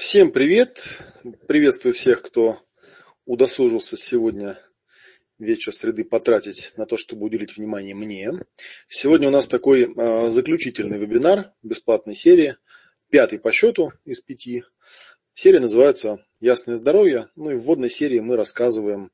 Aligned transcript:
Всем 0.00 0.32
привет! 0.32 1.02
Приветствую 1.46 1.92
всех, 1.92 2.22
кто 2.22 2.58
удосужился 3.26 3.98
сегодня 3.98 4.58
вечер 5.38 5.74
среды 5.74 6.04
потратить 6.04 6.72
на 6.78 6.86
то, 6.86 6.96
чтобы 6.96 7.26
уделить 7.26 7.58
внимание 7.58 7.94
мне. 7.94 8.32
Сегодня 8.88 9.28
у 9.28 9.30
нас 9.30 9.46
такой 9.46 9.82
э, 9.82 10.30
заключительный 10.30 10.96
вебинар 10.96 11.52
бесплатной 11.62 12.14
серии, 12.14 12.56
пятый 13.10 13.38
по 13.38 13.52
счету 13.52 13.92
из 14.06 14.22
пяти. 14.22 14.64
Серия 15.34 15.60
называется 15.60 16.24
«Ясное 16.40 16.76
здоровье». 16.76 17.28
Ну 17.36 17.50
и 17.50 17.56
в 17.56 17.64
вводной 17.64 17.90
серии 17.90 18.20
мы 18.20 18.36
рассказываем 18.36 19.10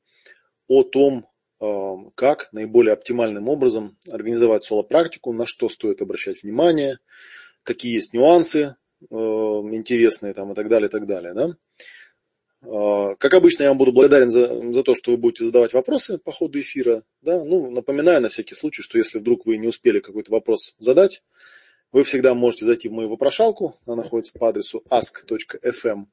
о 0.68 0.84
том, 0.84 1.26
э, 1.60 1.94
как 2.14 2.52
наиболее 2.52 2.92
оптимальным 2.92 3.48
образом 3.48 3.98
организовать 4.08 4.62
соло-практику, 4.62 5.32
на 5.32 5.46
что 5.46 5.68
стоит 5.68 6.00
обращать 6.00 6.44
внимание, 6.44 7.00
какие 7.64 7.94
есть 7.94 8.14
нюансы 8.14 8.76
интересные 9.10 10.34
там 10.34 10.52
и 10.52 10.54
так 10.54 10.68
далее, 10.68 10.88
и 10.88 10.90
так 10.90 11.06
далее. 11.06 11.34
Да? 11.34 11.56
Э, 12.62 13.14
как 13.16 13.34
обычно, 13.34 13.64
я 13.64 13.68
вам 13.70 13.78
буду 13.78 13.92
благодарен 13.92 14.30
за, 14.30 14.72
за 14.72 14.82
то, 14.82 14.94
что 14.94 15.10
вы 15.10 15.16
будете 15.16 15.44
задавать 15.44 15.72
вопросы 15.72 16.18
по 16.18 16.32
ходу 16.32 16.58
эфира. 16.60 17.04
Да? 17.22 17.42
Ну, 17.42 17.70
напоминаю 17.70 18.20
на 18.20 18.28
всякий 18.28 18.54
случай, 18.54 18.82
что 18.82 18.98
если 18.98 19.18
вдруг 19.18 19.46
вы 19.46 19.56
не 19.56 19.68
успели 19.68 20.00
какой-то 20.00 20.32
вопрос 20.32 20.74
задать, 20.78 21.22
вы 21.92 22.04
всегда 22.04 22.34
можете 22.34 22.64
зайти 22.64 22.88
в 22.88 22.92
мою 22.92 23.08
вопрошалку. 23.08 23.78
Она 23.86 23.96
находится 23.96 24.38
по 24.38 24.48
адресу 24.48 24.82
ask.fm 24.90 26.06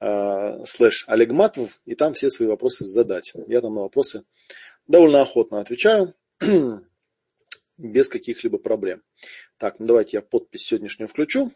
э, 0.00 0.64
слэш 0.64 1.04
олегматов, 1.08 1.80
и 1.84 1.94
там 1.94 2.14
все 2.14 2.30
свои 2.30 2.48
вопросы 2.48 2.84
задать. 2.84 3.32
Я 3.46 3.60
там 3.60 3.74
на 3.74 3.82
вопросы 3.82 4.24
довольно 4.86 5.22
охотно 5.22 5.60
отвечаю, 5.60 6.14
без 7.78 8.08
каких-либо 8.08 8.58
проблем. 8.58 9.02
Так, 9.58 9.78
ну 9.78 9.86
давайте 9.86 10.16
я 10.16 10.22
подпись 10.22 10.64
сегодняшнюю 10.64 11.08
включу. 11.08 11.52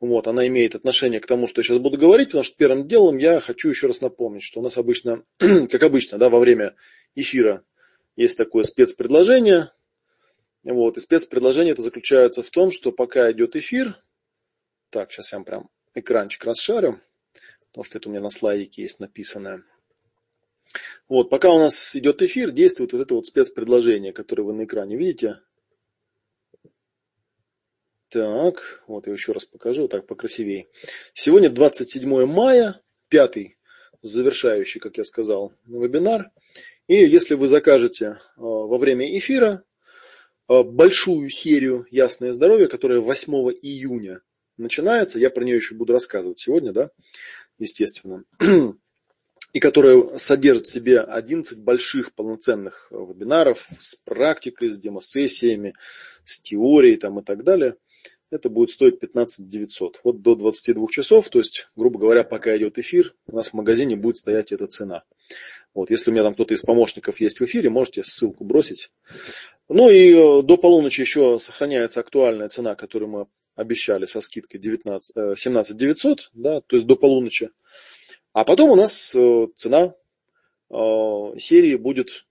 Вот, 0.00 0.28
она 0.28 0.46
имеет 0.46 0.76
отношение 0.76 1.20
к 1.20 1.26
тому, 1.26 1.48
что 1.48 1.60
я 1.60 1.64
сейчас 1.64 1.78
буду 1.78 1.98
говорить, 1.98 2.28
потому 2.28 2.44
что 2.44 2.56
первым 2.56 2.86
делом 2.86 3.18
я 3.18 3.40
хочу 3.40 3.68
еще 3.68 3.88
раз 3.88 4.00
напомнить, 4.00 4.44
что 4.44 4.60
у 4.60 4.62
нас 4.62 4.78
обычно, 4.78 5.24
как 5.38 5.82
обычно, 5.82 6.18
да, 6.18 6.28
во 6.28 6.38
время 6.38 6.76
эфира 7.16 7.64
есть 8.14 8.36
такое 8.36 8.62
спецпредложение. 8.62 9.72
Вот, 10.62 10.96
и 10.96 11.00
спецпредложение 11.00 11.72
это 11.72 11.82
заключается 11.82 12.42
в 12.42 12.50
том, 12.50 12.70
что 12.70 12.92
пока 12.92 13.30
идет 13.32 13.56
эфир, 13.56 14.00
так, 14.90 15.10
сейчас 15.10 15.32
я 15.32 15.38
вам 15.38 15.44
прям 15.44 15.70
экранчик 15.94 16.44
расшарю, 16.44 17.00
потому 17.70 17.84
что 17.84 17.98
это 17.98 18.08
у 18.08 18.12
меня 18.12 18.20
на 18.20 18.30
слайдике 18.30 18.82
есть 18.82 19.00
написанное. 19.00 19.64
Вот, 21.08 21.30
пока 21.30 21.50
у 21.50 21.58
нас 21.58 21.96
идет 21.96 22.22
эфир, 22.22 22.52
действует 22.52 22.92
вот 22.92 23.02
это 23.02 23.14
вот 23.14 23.26
спецпредложение, 23.26 24.12
которое 24.12 24.42
вы 24.44 24.52
на 24.52 24.64
экране 24.64 24.96
видите. 24.96 25.40
Так, 28.10 28.82
вот 28.86 29.06
я 29.06 29.12
еще 29.12 29.32
раз 29.32 29.44
покажу, 29.44 29.86
так 29.86 30.06
покрасивее. 30.06 30.68
Сегодня 31.12 31.50
27 31.50 32.24
мая, 32.24 32.80
пятый 33.08 33.58
завершающий, 34.00 34.80
как 34.80 34.96
я 34.96 35.04
сказал, 35.04 35.52
вебинар. 35.66 36.30
И 36.86 36.94
если 36.94 37.34
вы 37.34 37.48
закажете 37.48 38.06
э, 38.06 38.16
во 38.36 38.78
время 38.78 39.18
эфира 39.18 39.62
э, 40.48 40.62
большую 40.62 41.28
серию 41.28 41.86
«Ясное 41.90 42.32
здоровье», 42.32 42.68
которая 42.68 43.00
8 43.00 43.30
июня 43.60 44.22
начинается, 44.56 45.18
я 45.18 45.28
про 45.28 45.44
нее 45.44 45.56
еще 45.56 45.74
буду 45.74 45.92
рассказывать 45.92 46.38
сегодня, 46.38 46.72
да, 46.72 46.90
естественно, 47.58 48.24
и 49.52 49.60
которая 49.60 50.16
содержит 50.16 50.66
в 50.66 50.72
себе 50.72 51.00
11 51.00 51.58
больших 51.58 52.14
полноценных 52.14 52.88
вебинаров 52.90 53.68
с 53.78 53.96
практикой, 53.96 54.70
с 54.70 54.80
демосессиями, 54.80 55.74
с 56.24 56.40
теорией 56.40 56.96
там, 56.96 57.18
и 57.18 57.22
так 57.22 57.44
далее– 57.44 57.76
это 58.30 58.50
будет 58.50 58.70
стоить 58.70 58.98
15 59.00 59.48
900. 59.48 60.00
Вот 60.04 60.22
до 60.22 60.34
22 60.34 60.88
часов, 60.88 61.28
то 61.28 61.38
есть, 61.38 61.68
грубо 61.76 61.98
говоря, 61.98 62.24
пока 62.24 62.56
идет 62.56 62.78
эфир, 62.78 63.14
у 63.26 63.36
нас 63.36 63.48
в 63.48 63.54
магазине 63.54 63.96
будет 63.96 64.18
стоять 64.18 64.52
эта 64.52 64.66
цена. 64.66 65.04
Вот, 65.74 65.90
если 65.90 66.10
у 66.10 66.12
меня 66.12 66.24
там 66.24 66.34
кто-то 66.34 66.54
из 66.54 66.62
помощников 66.62 67.20
есть 67.20 67.40
в 67.40 67.44
эфире, 67.44 67.70
можете 67.70 68.02
ссылку 68.02 68.44
бросить. 68.44 68.90
Ну 69.68 69.90
и 69.90 70.12
э, 70.12 70.42
до 70.42 70.56
полуночи 70.56 71.00
еще 71.02 71.38
сохраняется 71.38 72.00
актуальная 72.00 72.48
цена, 72.48 72.74
которую 72.74 73.10
мы 73.10 73.26
обещали 73.54 74.06
со 74.06 74.20
скидкой 74.20 74.60
19, 74.60 75.38
17 75.38 75.76
900, 75.76 76.30
да, 76.32 76.60
то 76.60 76.76
есть 76.76 76.86
до 76.86 76.96
полуночи. 76.96 77.50
А 78.32 78.44
потом 78.44 78.70
у 78.70 78.76
нас 78.76 79.14
э, 79.14 79.46
цена 79.56 79.94
э, 80.70 81.38
серии 81.38 81.76
будет 81.76 82.26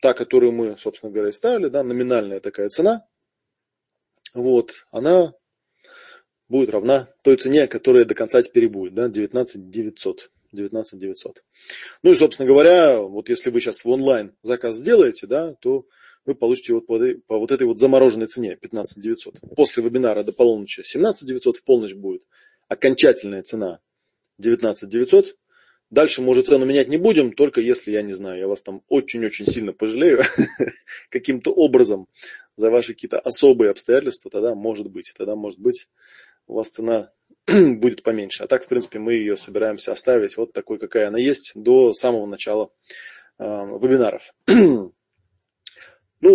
та, 0.00 0.12
которую 0.12 0.52
мы, 0.52 0.76
собственно 0.78 1.12
говоря, 1.12 1.32
ставили, 1.32 1.68
да, 1.68 1.82
номинальная 1.82 2.40
такая 2.40 2.68
цена, 2.68 3.06
вот, 4.34 4.86
она 4.90 5.32
будет 6.48 6.70
равна 6.70 7.08
той 7.22 7.36
цене, 7.36 7.66
которая 7.66 8.04
до 8.04 8.14
конца 8.14 8.42
теперь 8.42 8.68
будет, 8.68 8.94
да, 8.94 9.08
19 9.08 9.70
900. 9.70 10.30
19 10.52 10.98
900. 10.98 11.44
Ну 12.02 12.12
и, 12.12 12.14
собственно 12.14 12.48
говоря, 12.48 13.00
вот 13.00 13.28
если 13.28 13.50
вы 13.50 13.60
сейчас 13.60 13.84
в 13.84 13.88
онлайн 13.88 14.34
заказ 14.42 14.76
сделаете, 14.76 15.26
да, 15.26 15.54
то 15.54 15.86
вы 16.24 16.34
получите 16.34 16.72
вот 16.72 16.86
по, 16.86 16.98
вот 17.38 17.50
этой 17.50 17.66
вот 17.66 17.78
замороженной 17.78 18.26
цене 18.26 18.56
15 18.56 19.02
900. 19.02 19.40
После 19.54 19.82
вебинара 19.82 20.22
до 20.22 20.32
полуночи 20.32 20.82
17 20.82 21.26
900, 21.26 21.58
в 21.58 21.64
полночь 21.64 21.94
будет 21.94 22.26
окончательная 22.68 23.42
цена 23.42 23.80
19 24.38 24.88
900. 24.88 25.36
Дальше 25.88 26.20
мы 26.20 26.30
уже 26.30 26.42
цену 26.42 26.66
менять 26.66 26.88
не 26.88 26.96
будем, 26.96 27.32
только 27.32 27.60
если, 27.60 27.92
я 27.92 28.02
не 28.02 28.12
знаю, 28.12 28.40
я 28.40 28.48
вас 28.48 28.60
там 28.60 28.82
очень-очень 28.88 29.46
сильно 29.46 29.72
пожалею 29.72 30.24
каким-то 31.10 31.52
образом 31.52 32.08
за 32.56 32.70
ваши 32.70 32.94
какие-то 32.94 33.20
особые 33.20 33.70
обстоятельства, 33.70 34.30
тогда 34.30 34.54
может 34.54 34.90
быть, 34.90 35.12
тогда 35.16 35.36
может 35.36 35.60
быть 35.60 35.88
у 36.46 36.54
вас 36.54 36.70
цена 36.70 37.12
будет 37.46 38.02
поменьше. 38.02 38.44
А 38.44 38.46
так, 38.46 38.64
в 38.64 38.68
принципе, 38.68 38.98
мы 38.98 39.14
ее 39.14 39.36
собираемся 39.36 39.92
оставить 39.92 40.36
вот 40.36 40.52
такой, 40.52 40.78
какая 40.78 41.08
она 41.08 41.18
есть, 41.18 41.52
до 41.54 41.92
самого 41.92 42.26
начала 42.26 42.70
э, 43.38 43.44
вебинаров. 43.44 44.34
ну, 44.46 44.92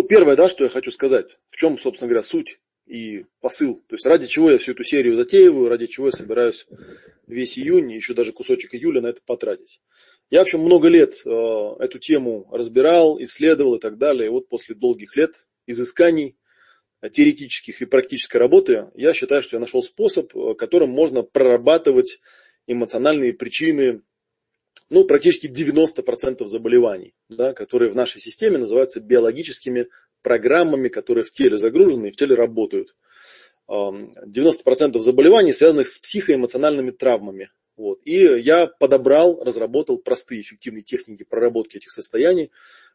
первое, 0.08 0.36
да, 0.36 0.48
что 0.48 0.64
я 0.64 0.70
хочу 0.70 0.90
сказать, 0.90 1.26
в 1.48 1.56
чем, 1.56 1.78
собственно 1.78 2.08
говоря, 2.08 2.24
суть 2.24 2.60
и 2.86 3.26
посыл. 3.40 3.82
То 3.88 3.96
есть 3.96 4.06
ради 4.06 4.26
чего 4.26 4.50
я 4.50 4.58
всю 4.58 4.72
эту 4.72 4.84
серию 4.84 5.16
затеиваю, 5.16 5.68
ради 5.68 5.86
чего 5.86 6.06
я 6.06 6.12
собираюсь 6.12 6.66
весь 7.26 7.58
июнь, 7.58 7.92
еще 7.92 8.14
даже 8.14 8.32
кусочек 8.32 8.74
июля 8.74 9.00
на 9.00 9.08
это 9.08 9.20
потратить. 9.24 9.80
Я, 10.30 10.40
в 10.40 10.42
общем, 10.42 10.60
много 10.60 10.88
лет 10.88 11.14
э, 11.24 11.28
эту 11.78 11.98
тему 11.98 12.48
разбирал, 12.50 13.20
исследовал 13.20 13.76
и 13.76 13.80
так 13.80 13.98
далее. 13.98 14.26
И 14.26 14.30
вот 14.30 14.48
после 14.48 14.74
долгих 14.74 15.16
лет 15.16 15.46
изысканий 15.66 16.36
теоретических 17.10 17.82
и 17.82 17.86
практической 17.86 18.36
работы, 18.36 18.90
я 18.94 19.12
считаю, 19.12 19.42
что 19.42 19.56
я 19.56 19.60
нашел 19.60 19.82
способ, 19.82 20.34
э, 20.36 20.54
которым 20.54 20.90
можно 20.90 21.22
прорабатывать 21.22 22.20
эмоциональные 22.66 23.32
причины 23.32 24.02
ну, 24.88 25.04
практически 25.04 25.46
90% 25.46 26.46
заболеваний, 26.46 27.14
да, 27.30 27.54
которые 27.54 27.90
в 27.90 27.96
нашей 27.96 28.20
системе 28.20 28.58
называются 28.58 29.00
биологическими 29.00 29.88
программами, 30.22 30.88
которые 30.88 31.24
в 31.24 31.32
теле 31.32 31.56
загружены 31.56 32.08
и 32.08 32.10
в 32.10 32.16
теле 32.16 32.34
работают. 32.34 32.94
90% 33.68 34.98
заболеваний 34.98 35.54
связанных 35.54 35.88
с 35.88 35.98
психоэмоциональными 35.98 36.90
травмами. 36.90 37.50
Вот. 37.76 38.00
И 38.04 38.18
я 38.18 38.66
подобрал, 38.66 39.42
разработал 39.42 39.96
простые 39.96 40.42
эффективные 40.42 40.82
техники 40.82 41.24
проработки 41.24 41.78
этих 41.78 41.90
состояний, 41.90 42.50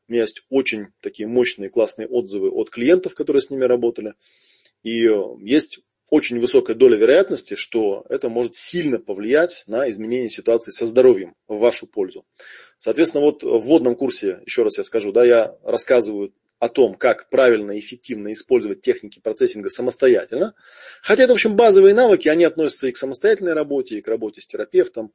у 0.08 0.12
меня 0.12 0.24
есть 0.24 0.44
очень 0.50 0.88
такие 1.02 1.28
мощные, 1.28 1.70
классные 1.70 2.08
отзывы 2.08 2.50
от 2.50 2.70
клиентов, 2.70 3.14
которые 3.16 3.42
с 3.42 3.50
ними 3.50 3.66
работали. 3.66 4.14
И 4.84 5.06
э, 5.06 5.24
есть 5.42 5.80
очень 6.10 6.40
высокая 6.40 6.76
доля 6.76 6.98
вероятности, 6.98 7.56
что 7.56 8.06
это 8.10 8.30
может 8.30 8.56
сильно 8.56 9.00
повлиять 9.00 9.64
на 9.68 9.90
изменение 9.90 10.30
ситуации 10.30 10.72
со 10.72 10.86
здоровьем 10.86 11.36
в 11.48 11.58
вашу 11.58 11.88
пользу. 11.88 12.26
Соответственно, 12.80 13.24
вот 13.24 13.44
в 13.44 13.60
вводном 13.60 13.96
курсе, 13.96 14.40
еще 14.46 14.64
раз 14.64 14.78
я 14.78 14.84
скажу, 14.84 15.12
да, 15.12 15.26
я 15.26 15.58
рассказываю 15.64 16.34
о 16.60 16.70
том, 16.70 16.96
как 16.96 17.30
правильно 17.30 17.72
и 17.72 17.80
эффективно 17.80 18.34
использовать 18.34 18.82
техники 18.82 19.20
процессинга 19.20 19.70
самостоятельно. 19.70 20.56
Хотя 21.02 21.24
это, 21.24 21.34
в 21.34 21.36
общем, 21.36 21.56
базовые 21.56 21.94
навыки, 21.94 22.30
они 22.30 22.46
относятся 22.46 22.88
и 22.88 22.92
к 22.92 22.98
самостоятельной 22.98 23.54
работе, 23.54 23.98
и 23.98 24.02
к 24.02 24.08
работе 24.08 24.42
с 24.42 24.48
терапевтом. 24.48 25.14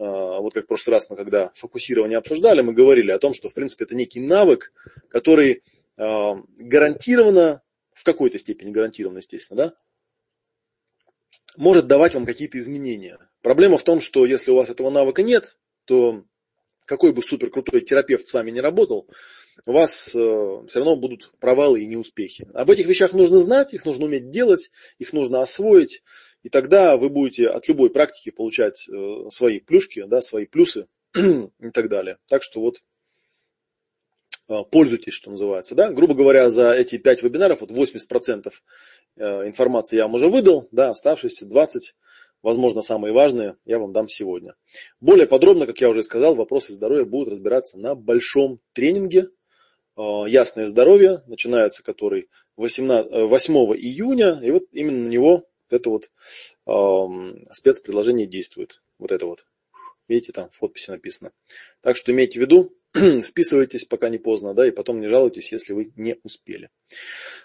А, 0.00 0.40
вот 0.40 0.54
как 0.54 0.64
в 0.64 0.66
прошлый 0.66 0.94
раз 0.94 1.10
мы, 1.10 1.16
когда 1.16 1.52
фокусирование 1.54 2.16
обсуждали, 2.16 2.62
мы 2.62 2.72
говорили 2.72 3.10
о 3.10 3.18
том, 3.18 3.34
что, 3.34 3.50
в 3.50 3.54
принципе, 3.54 3.84
это 3.84 3.94
некий 3.94 4.20
навык, 4.20 4.72
который 5.08 5.62
а, 5.98 6.36
гарантированно, 6.58 7.62
в 7.92 8.02
какой-то 8.02 8.38
степени 8.38 8.70
гарантированно, 8.70 9.18
естественно, 9.18 9.56
да, 9.56 9.74
может 11.56 11.86
давать 11.86 12.14
вам 12.14 12.24
какие-то 12.24 12.58
изменения. 12.58 13.18
Проблема 13.42 13.76
в 13.76 13.84
том, 13.84 14.00
что 14.00 14.24
если 14.24 14.50
у 14.50 14.56
вас 14.56 14.70
этого 14.70 14.88
навыка 14.88 15.22
нет, 15.22 15.58
то 15.84 16.24
какой 16.86 17.12
бы 17.12 17.22
супер 17.22 17.50
крутой 17.50 17.82
терапевт 17.82 18.26
с 18.26 18.32
вами 18.32 18.50
не 18.50 18.60
работал, 18.60 19.06
у 19.66 19.72
вас 19.72 20.14
э, 20.14 20.62
все 20.68 20.78
равно 20.78 20.96
будут 20.96 21.32
провалы 21.38 21.82
и 21.82 21.86
неуспехи. 21.86 22.48
Об 22.54 22.70
этих 22.70 22.86
вещах 22.86 23.12
нужно 23.12 23.38
знать, 23.38 23.74
их 23.74 23.84
нужно 23.84 24.06
уметь 24.06 24.30
делать, 24.30 24.70
их 24.98 25.12
нужно 25.12 25.42
освоить, 25.42 26.02
и 26.42 26.48
тогда 26.48 26.96
вы 26.96 27.08
будете 27.08 27.48
от 27.48 27.68
любой 27.68 27.90
практики 27.90 28.30
получать 28.30 28.88
э, 28.88 29.30
свои 29.30 29.60
плюшки, 29.60 30.04
да, 30.06 30.22
свои 30.22 30.46
плюсы 30.46 30.86
и 31.14 31.70
так 31.72 31.88
далее. 31.88 32.18
Так 32.28 32.42
что 32.42 32.60
вот 32.60 32.82
э, 34.48 34.54
пользуйтесь, 34.70 35.12
что 35.12 35.30
называется. 35.30 35.74
Да? 35.74 35.90
Грубо 35.90 36.14
говоря, 36.14 36.50
за 36.50 36.72
эти 36.72 36.98
5 36.98 37.22
вебинаров 37.22 37.60
вот 37.60 37.70
80% 37.70 38.52
информации 39.16 39.96
я 39.96 40.04
вам 40.04 40.14
уже 40.14 40.28
выдал, 40.28 40.68
да, 40.70 40.90
оставшиеся 40.90 41.46
20% 41.46 41.78
возможно, 42.42 42.82
самые 42.82 43.12
важные, 43.12 43.56
я 43.64 43.78
вам 43.78 43.92
дам 43.92 44.08
сегодня. 44.08 44.54
Более 45.00 45.26
подробно, 45.26 45.66
как 45.66 45.80
я 45.80 45.90
уже 45.90 46.02
сказал, 46.02 46.34
вопросы 46.34 46.72
здоровья 46.72 47.04
будут 47.04 47.30
разбираться 47.30 47.78
на 47.78 47.94
большом 47.94 48.60
тренинге 48.72 49.28
э, 49.96 50.02
«Ясное 50.28 50.66
здоровье», 50.66 51.22
начинается 51.26 51.82
который 51.82 52.28
18, 52.56 53.28
8 53.28 53.54
июня, 53.76 54.40
и 54.42 54.50
вот 54.50 54.64
именно 54.72 55.04
на 55.04 55.08
него 55.08 55.46
это 55.72 55.90
вот 55.90 56.10
э, 56.66 57.50
спецпредложение 57.50 58.26
действует. 58.26 58.82
Вот 58.98 59.12
это 59.12 59.26
вот. 59.26 59.44
Видите, 60.08 60.32
там 60.32 60.50
в 60.50 60.58
подписи 60.58 60.90
написано. 60.90 61.32
Так 61.80 61.96
что 61.96 62.10
имейте 62.10 62.40
в 62.40 62.42
виду, 62.42 62.74
вписывайтесь, 63.22 63.84
пока 63.84 64.08
не 64.08 64.18
поздно, 64.18 64.54
да, 64.54 64.66
и 64.66 64.72
потом 64.72 65.00
не 65.00 65.06
жалуйтесь, 65.06 65.52
если 65.52 65.72
вы 65.72 65.92
не 65.96 66.16
успели. 66.24 66.70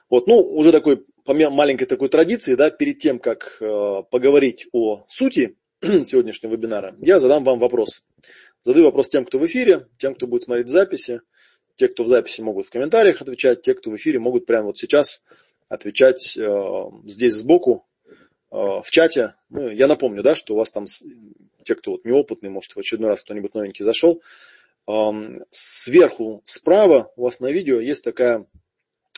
Вот, 0.10 0.28
ну, 0.28 0.40
уже 0.40 0.72
такой, 0.72 1.06
по 1.24 1.34
маленькой 1.34 1.86
такой 1.86 2.10
традиции, 2.10 2.56
да, 2.56 2.72
перед 2.72 2.98
тем, 2.98 3.20
как 3.20 3.58
э, 3.62 4.04
поговорить 4.10 4.68
о 4.72 5.06
сути 5.08 5.58
сегодняшнего 5.82 6.54
вебинара, 6.54 6.96
я 7.00 7.20
задам 7.20 7.44
вам 7.44 7.60
вопрос. 7.60 8.04
Задаю 8.64 8.86
вопрос 8.86 9.10
тем, 9.10 9.26
кто 9.26 9.38
в 9.38 9.46
эфире, 9.46 9.88
тем, 10.00 10.16
кто 10.16 10.26
будет 10.26 10.44
смотреть 10.44 10.70
записи. 10.70 11.22
Те, 11.76 11.90
кто 11.90 12.04
в 12.04 12.08
записи, 12.08 12.42
могут 12.42 12.66
в 12.66 12.72
комментариях 12.72 13.22
отвечать, 13.22 13.62
те, 13.62 13.76
кто 13.76 13.92
в 13.92 13.96
эфире, 13.98 14.18
могут 14.18 14.46
прямо 14.46 14.68
вот 14.68 14.78
сейчас 14.78 15.22
отвечать 15.70 16.36
э, 16.38 16.84
здесь 17.06 17.34
сбоку, 17.34 17.86
в 18.56 18.90
чате. 18.90 19.36
Ну, 19.50 19.70
я 19.70 19.88
напомню, 19.88 20.24
да, 20.24 20.36
что 20.36 20.54
у 20.54 20.58
вас 20.58 20.70
там, 20.70 20.86
те, 21.64 21.76
кто 21.76 21.92
вот 21.92 22.06
неопытный, 22.06 22.50
может, 22.50 22.76
в 22.76 22.80
очередной 22.80 23.10
раз 23.10 23.24
кто-нибудь 23.24 23.54
новенький 23.54 23.84
зашел, 23.84 24.22
сверху 25.50 26.42
справа 26.46 27.12
у 27.16 27.24
вас 27.24 27.40
на 27.40 27.52
видео 27.52 27.80
есть 27.80 28.04
такая, 28.04 28.46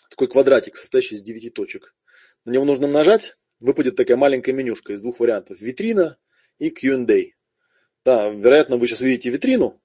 такой 0.10 0.28
квадратик, 0.28 0.76
состоящий 0.76 1.16
из 1.16 1.22
9 1.22 1.54
точек. 1.54 1.94
На 2.46 2.52
него 2.52 2.66
нужно 2.66 2.88
нажать, 2.88 3.38
выпадет 3.60 3.96
такая 3.96 4.18
маленькая 4.18 4.54
менюшка 4.54 4.94
из 4.94 5.02
двух 5.02 5.20
вариантов. 5.20 5.60
Витрина 5.60 6.18
и 6.60 6.70
Q&A. 6.70 7.34
Да, 8.06 8.30
вероятно, 8.30 8.78
вы 8.78 8.88
сейчас 8.88 9.02
видите 9.02 9.30
витрину. 9.30 9.82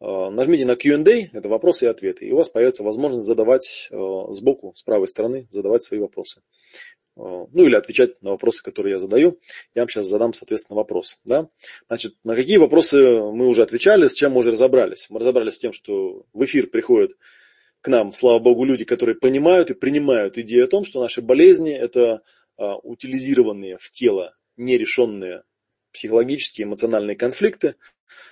А, 0.00 0.30
нажмите 0.30 0.66
на 0.66 0.76
Q&A, 0.76 1.30
это 1.32 1.48
вопросы 1.48 1.86
и 1.86 1.88
ответы. 1.88 2.26
И 2.26 2.32
у 2.32 2.36
вас 2.36 2.48
появится 2.48 2.84
возможность 2.84 3.26
задавать 3.26 3.88
а, 3.90 4.32
сбоку, 4.32 4.74
с 4.74 4.82
правой 4.82 5.08
стороны, 5.08 5.48
задавать 5.50 5.82
свои 5.82 5.98
вопросы. 5.98 6.42
Э, 7.18 7.46
ну 7.52 7.66
или 7.66 7.74
отвечать 7.74 8.22
на 8.22 8.30
вопросы, 8.30 8.62
которые 8.62 8.92
я 8.92 8.98
задаю. 8.98 9.38
Я 9.74 9.82
вам 9.82 9.88
сейчас 9.88 10.06
задам, 10.06 10.32
соответственно, 10.32 10.76
вопрос. 10.76 11.18
Да? 11.24 11.48
Значит, 11.88 12.14
на 12.24 12.36
какие 12.36 12.58
вопросы 12.58 13.20
мы 13.20 13.46
уже 13.48 13.62
отвечали, 13.62 14.06
с 14.06 14.14
чем 14.14 14.32
мы 14.32 14.40
уже 14.40 14.52
разобрались? 14.52 15.08
Мы 15.10 15.20
разобрались 15.20 15.54
с 15.54 15.58
тем, 15.58 15.72
что 15.72 16.26
в 16.32 16.44
эфир 16.44 16.68
приходят 16.68 17.12
к 17.80 17.88
нам, 17.88 18.12
слава 18.12 18.38
богу, 18.38 18.64
люди, 18.64 18.84
которые 18.84 19.16
понимают 19.16 19.70
и 19.70 19.74
принимают 19.74 20.38
идею 20.38 20.64
о 20.64 20.68
том, 20.68 20.84
что 20.84 21.00
наши 21.00 21.22
болезни– 21.22 21.72
это 21.72 22.22
а, 22.56 22.76
утилизированные 22.76 23.78
в 23.78 23.90
тело 23.92 24.34
нерешенные 24.56 25.44
психологические, 25.92 26.64
эмоциональные 26.64 27.16
конфликты, 27.16 27.76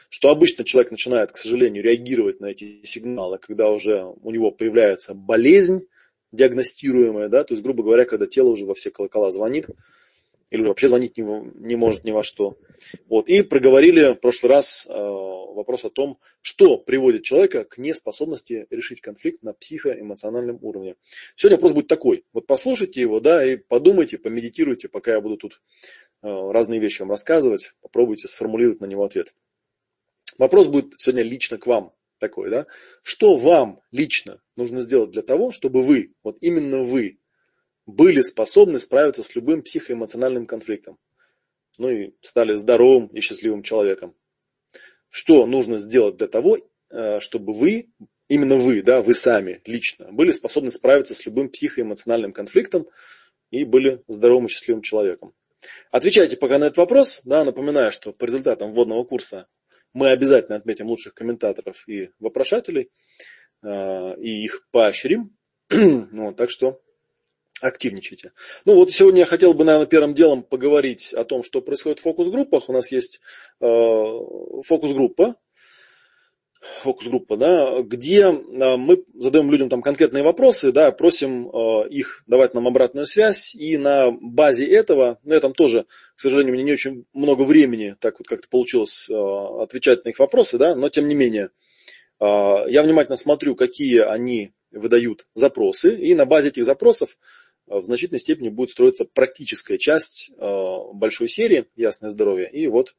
что 0.09 0.31
обычно 0.31 0.65
человек 0.65 0.91
начинает, 0.91 1.31
к 1.31 1.37
сожалению, 1.37 1.85
реагировать 1.85 2.41
на 2.41 2.47
эти 2.47 2.85
сигналы, 2.85 3.39
когда 3.39 3.71
уже 3.71 4.05
у 4.05 4.31
него 4.31 4.51
появляется 4.51 5.15
болезнь, 5.15 5.87
диагностируемое, 6.37 7.29
да, 7.29 7.45
то 7.45 7.55
есть, 7.55 7.63
грубо 7.63 7.83
говоря, 7.83 8.05
когда 8.05 8.27
тело 8.27 8.51
уже 8.51 8.65
во 8.65 8.75
все 8.75 8.91
колокола 8.91 9.31
звонит, 9.31 9.67
или 10.51 10.63
вообще 10.63 10.89
звонить 10.89 11.17
не, 11.17 11.25
не 11.25 11.77
может 11.77 12.05
ни 12.05 12.13
во 12.13 12.23
что. 12.23 12.57
Вот. 13.09 13.29
И 13.29 13.43
проговорили 13.43 14.13
в 14.13 14.21
прошлый 14.21 14.51
раз 14.51 14.87
э, 14.89 14.93
вопрос 14.93 15.85
о 15.85 15.91
том, 15.91 16.19
что 16.41 16.79
приводит 16.79 17.25
человека 17.25 17.65
к 17.65 17.79
неспособности 17.79 18.67
решить 18.71 19.01
конфликт 19.01 19.43
на 19.43 19.55
психоэмоциональном 19.55 20.59
уровне. 20.63 20.95
Сегодня 21.35 21.57
вопрос 21.57 21.73
будет 21.73 21.89
такой. 21.89 22.25
Вот 22.33 22.47
послушайте 22.47 23.01
его, 23.01 23.19
да, 23.21 23.45
и 23.45 23.57
подумайте, 23.57 24.19
помедитируйте, 24.19 24.89
пока 24.89 25.13
я 25.13 25.21
буду 25.21 25.37
тут 25.37 25.61
э, 26.23 26.51
разные 26.53 26.81
вещи 26.81 27.03
вам 27.03 27.11
рассказывать, 27.11 27.75
попробуйте 27.81 28.29
сформулировать 28.29 28.81
на 28.81 28.87
него 28.87 29.05
ответ. 29.05 29.35
Вопрос 30.39 30.69
будет 30.69 30.95
сегодня 30.99 31.23
лично 31.23 31.59
к 31.59 31.67
вам 31.67 31.93
такой, 32.27 32.51
да? 32.51 32.67
Что 33.03 33.37
вам 33.37 33.81
лично 33.93 34.41
нужно 34.57 34.81
сделать 34.81 35.11
для 35.11 35.23
того, 35.23 35.53
чтобы 35.53 35.83
вы, 35.83 36.13
вот 36.23 36.39
именно 36.41 36.83
вы, 36.83 37.19
были 37.87 38.21
способны 38.21 38.81
справиться 38.81 39.23
с 39.23 39.35
любым 39.37 39.63
психоэмоциональным 39.63 40.47
конфликтом? 40.47 40.99
Ну 41.79 41.91
и 41.91 42.15
стали 42.21 42.55
здоровым 42.55 43.07
и 43.09 43.21
счастливым 43.21 43.63
человеком. 43.63 44.15
Что 45.09 45.47
нужно 45.47 45.79
сделать 45.79 46.17
для 46.17 46.27
того, 46.27 46.59
э, 46.91 47.21
чтобы 47.21 47.53
вы, 47.53 47.91
именно 48.29 48.57
вы, 48.57 48.83
да, 48.83 49.03
вы 49.03 49.15
сами 49.15 49.61
лично, 49.65 50.11
были 50.11 50.33
способны 50.33 50.71
справиться 50.71 51.15
с 51.15 51.25
любым 51.27 51.49
психоэмоциональным 51.49 52.33
конфликтом 52.33 52.89
и 53.51 53.65
были 53.65 54.03
здоровым 54.09 54.47
и 54.47 54.49
счастливым 54.49 54.83
человеком? 54.83 55.33
Отвечайте 55.91 56.37
пока 56.37 56.59
на 56.59 56.65
этот 56.65 56.79
вопрос. 56.79 57.21
Да, 57.25 57.45
напоминаю, 57.45 57.93
что 57.93 58.13
по 58.13 58.25
результатам 58.25 58.73
вводного 58.73 59.05
курса 59.05 59.47
мы 59.97 60.11
обязательно 60.11 60.59
отметим 60.59 60.89
лучших 60.89 61.15
комментаторов 61.15 61.89
и 61.89 62.11
вопрошателей, 62.21 62.91
э, 63.63 64.15
и 64.21 64.45
их 64.45 64.69
поощрим. 64.71 65.35
вот, 65.71 66.37
так 66.37 66.51
что 66.51 66.83
активничайте. 67.63 68.33
Ну 68.67 68.75
вот 68.75 68.91
сегодня 68.91 69.21
я 69.21 69.27
хотел 69.27 69.55
бы, 69.55 69.65
наверное, 69.65 69.87
первым 69.87 70.15
делом 70.15 70.43
поговорить 70.43 71.15
о 71.15 71.25
том, 71.25 71.43
что 71.43 71.63
происходит 71.63 72.01
в 72.01 72.03
фокус-группах. 72.03 72.69
У 72.69 72.75
нас 72.75 72.93
есть 72.93 73.21
э, 73.61 73.67
фокус-группа, 73.67 75.37
фокус-группа, 76.83 77.37
да, 77.37 77.83
где 77.83 78.21
э, 78.23 78.77
мы 78.77 79.05
задаем 79.15 79.51
людям 79.51 79.69
там 79.69 79.83
конкретные 79.83 80.23
вопросы, 80.23 80.73
да, 80.73 80.93
просим 80.93 81.49
э, 81.49 81.89
их 81.89 82.23
давать 82.27 82.55
нам 82.55 82.69
обратную 82.69 83.07
связь, 83.07 83.55
и 83.55 83.77
на 83.77 84.11
базе 84.13 84.67
этого, 84.67 85.19
ну, 85.25 85.35
я 85.35 85.41
там 85.41 85.53
тоже, 85.53 85.87
к 86.15 86.21
сожалению, 86.21 86.55
мне 86.55 86.63
не 86.63 86.73
очень 86.73 87.05
много 87.13 87.43
времени, 87.43 87.97
так 88.01 88.19
вот 88.19 88.29
как-то 88.29 88.49
получилось, 88.49 89.09
э, 89.11 89.15
отвечать 89.15 90.05
на 90.05 90.11
их 90.11 90.19
вопросы, 90.19 90.59
да, 90.59 90.75
но 90.75 90.89
тем 90.89 91.09
не 91.09 91.15
менее, 91.15 91.51
я 92.19 92.83
внимательно 92.83 93.17
смотрю, 93.17 93.55
какие 93.57 93.99
они 93.99 94.53
выдают 94.71 95.27
запросы, 95.35 95.95
и 95.95 96.15
на 96.15 96.25
базе 96.25 96.49
этих 96.49 96.65
запросов 96.65 97.19
в 97.67 97.83
значительной 97.83 98.21
степени 98.21 98.49
будет 98.49 98.71
строиться 98.71 99.05
практическая 99.05 99.77
часть 99.77 100.31
большой 100.39 101.29
серии 101.29 101.67
«Ясное 101.77 102.09
здоровье». 102.09 102.51
И 102.51 102.69
вот 102.69 102.95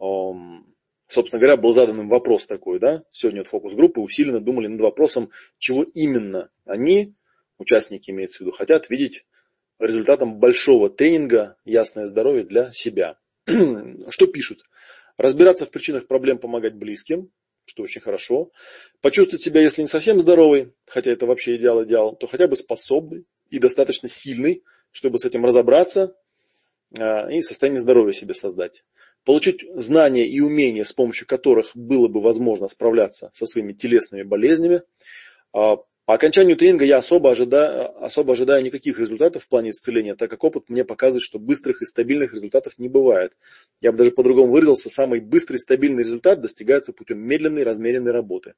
эм, 0.00 0.73
собственно 1.08 1.40
говоря, 1.40 1.56
был 1.56 1.74
задан 1.74 2.00
им 2.00 2.08
вопрос 2.08 2.46
такой, 2.46 2.78
да, 2.78 3.04
сегодня 3.12 3.42
вот 3.42 3.50
фокус-группы 3.50 4.00
усиленно 4.00 4.40
думали 4.40 4.66
над 4.66 4.80
вопросом, 4.80 5.30
чего 5.58 5.82
именно 5.82 6.50
они, 6.64 7.14
участники 7.58 8.10
имеется 8.10 8.38
в 8.38 8.40
виду, 8.42 8.52
хотят 8.52 8.90
видеть 8.90 9.24
результатом 9.78 10.38
большого 10.38 10.88
тренинга 10.90 11.56
«Ясное 11.64 12.06
здоровье» 12.06 12.44
для 12.44 12.72
себя. 12.72 13.18
Что 13.46 14.26
пишут? 14.26 14.64
Разбираться 15.16 15.66
в 15.66 15.70
причинах 15.70 16.06
проблем, 16.06 16.38
помогать 16.38 16.74
близким, 16.74 17.30
что 17.66 17.82
очень 17.82 18.00
хорошо. 18.00 18.50
Почувствовать 19.00 19.42
себя, 19.42 19.60
если 19.60 19.82
не 19.82 19.88
совсем 19.88 20.20
здоровый, 20.20 20.72
хотя 20.86 21.10
это 21.10 21.26
вообще 21.26 21.56
идеал 21.56 21.84
идеал, 21.84 22.16
то 22.16 22.26
хотя 22.26 22.48
бы 22.48 22.56
способный 22.56 23.26
и 23.48 23.58
достаточно 23.58 24.08
сильный, 24.08 24.64
чтобы 24.90 25.18
с 25.18 25.24
этим 25.24 25.44
разобраться 25.44 26.16
а, 26.98 27.30
и 27.30 27.42
состояние 27.42 27.80
здоровья 27.80 28.12
себе 28.12 28.34
создать 28.34 28.84
получить 29.24 29.64
знания 29.74 30.26
и 30.26 30.40
умения, 30.40 30.84
с 30.84 30.92
помощью 30.92 31.26
которых 31.26 31.70
было 31.74 32.08
бы 32.08 32.20
возможно 32.20 32.68
справляться 32.68 33.30
со 33.32 33.46
своими 33.46 33.72
телесными 33.72 34.22
болезнями. 34.22 34.82
А, 35.52 35.78
по 36.06 36.14
окончанию 36.14 36.56
тренинга 36.56 36.84
я 36.84 36.98
особо 36.98 37.30
ожидаю, 37.30 38.04
особо 38.04 38.34
ожидаю 38.34 38.62
никаких 38.62 39.00
результатов 39.00 39.44
в 39.44 39.48
плане 39.48 39.70
исцеления, 39.70 40.14
так 40.14 40.28
как 40.28 40.44
опыт 40.44 40.68
мне 40.68 40.84
показывает, 40.84 41.22
что 41.22 41.38
быстрых 41.38 41.80
и 41.80 41.86
стабильных 41.86 42.34
результатов 42.34 42.78
не 42.78 42.90
бывает. 42.90 43.32
Я 43.80 43.90
бы 43.90 43.98
даже 43.98 44.10
по-другому 44.10 44.52
выразился, 44.52 44.90
самый 44.90 45.20
быстрый 45.20 45.56
и 45.56 45.60
стабильный 45.60 46.02
результат 46.02 46.42
достигается 46.42 46.92
путем 46.92 47.20
медленной, 47.20 47.62
размеренной 47.62 48.12
работы. 48.12 48.54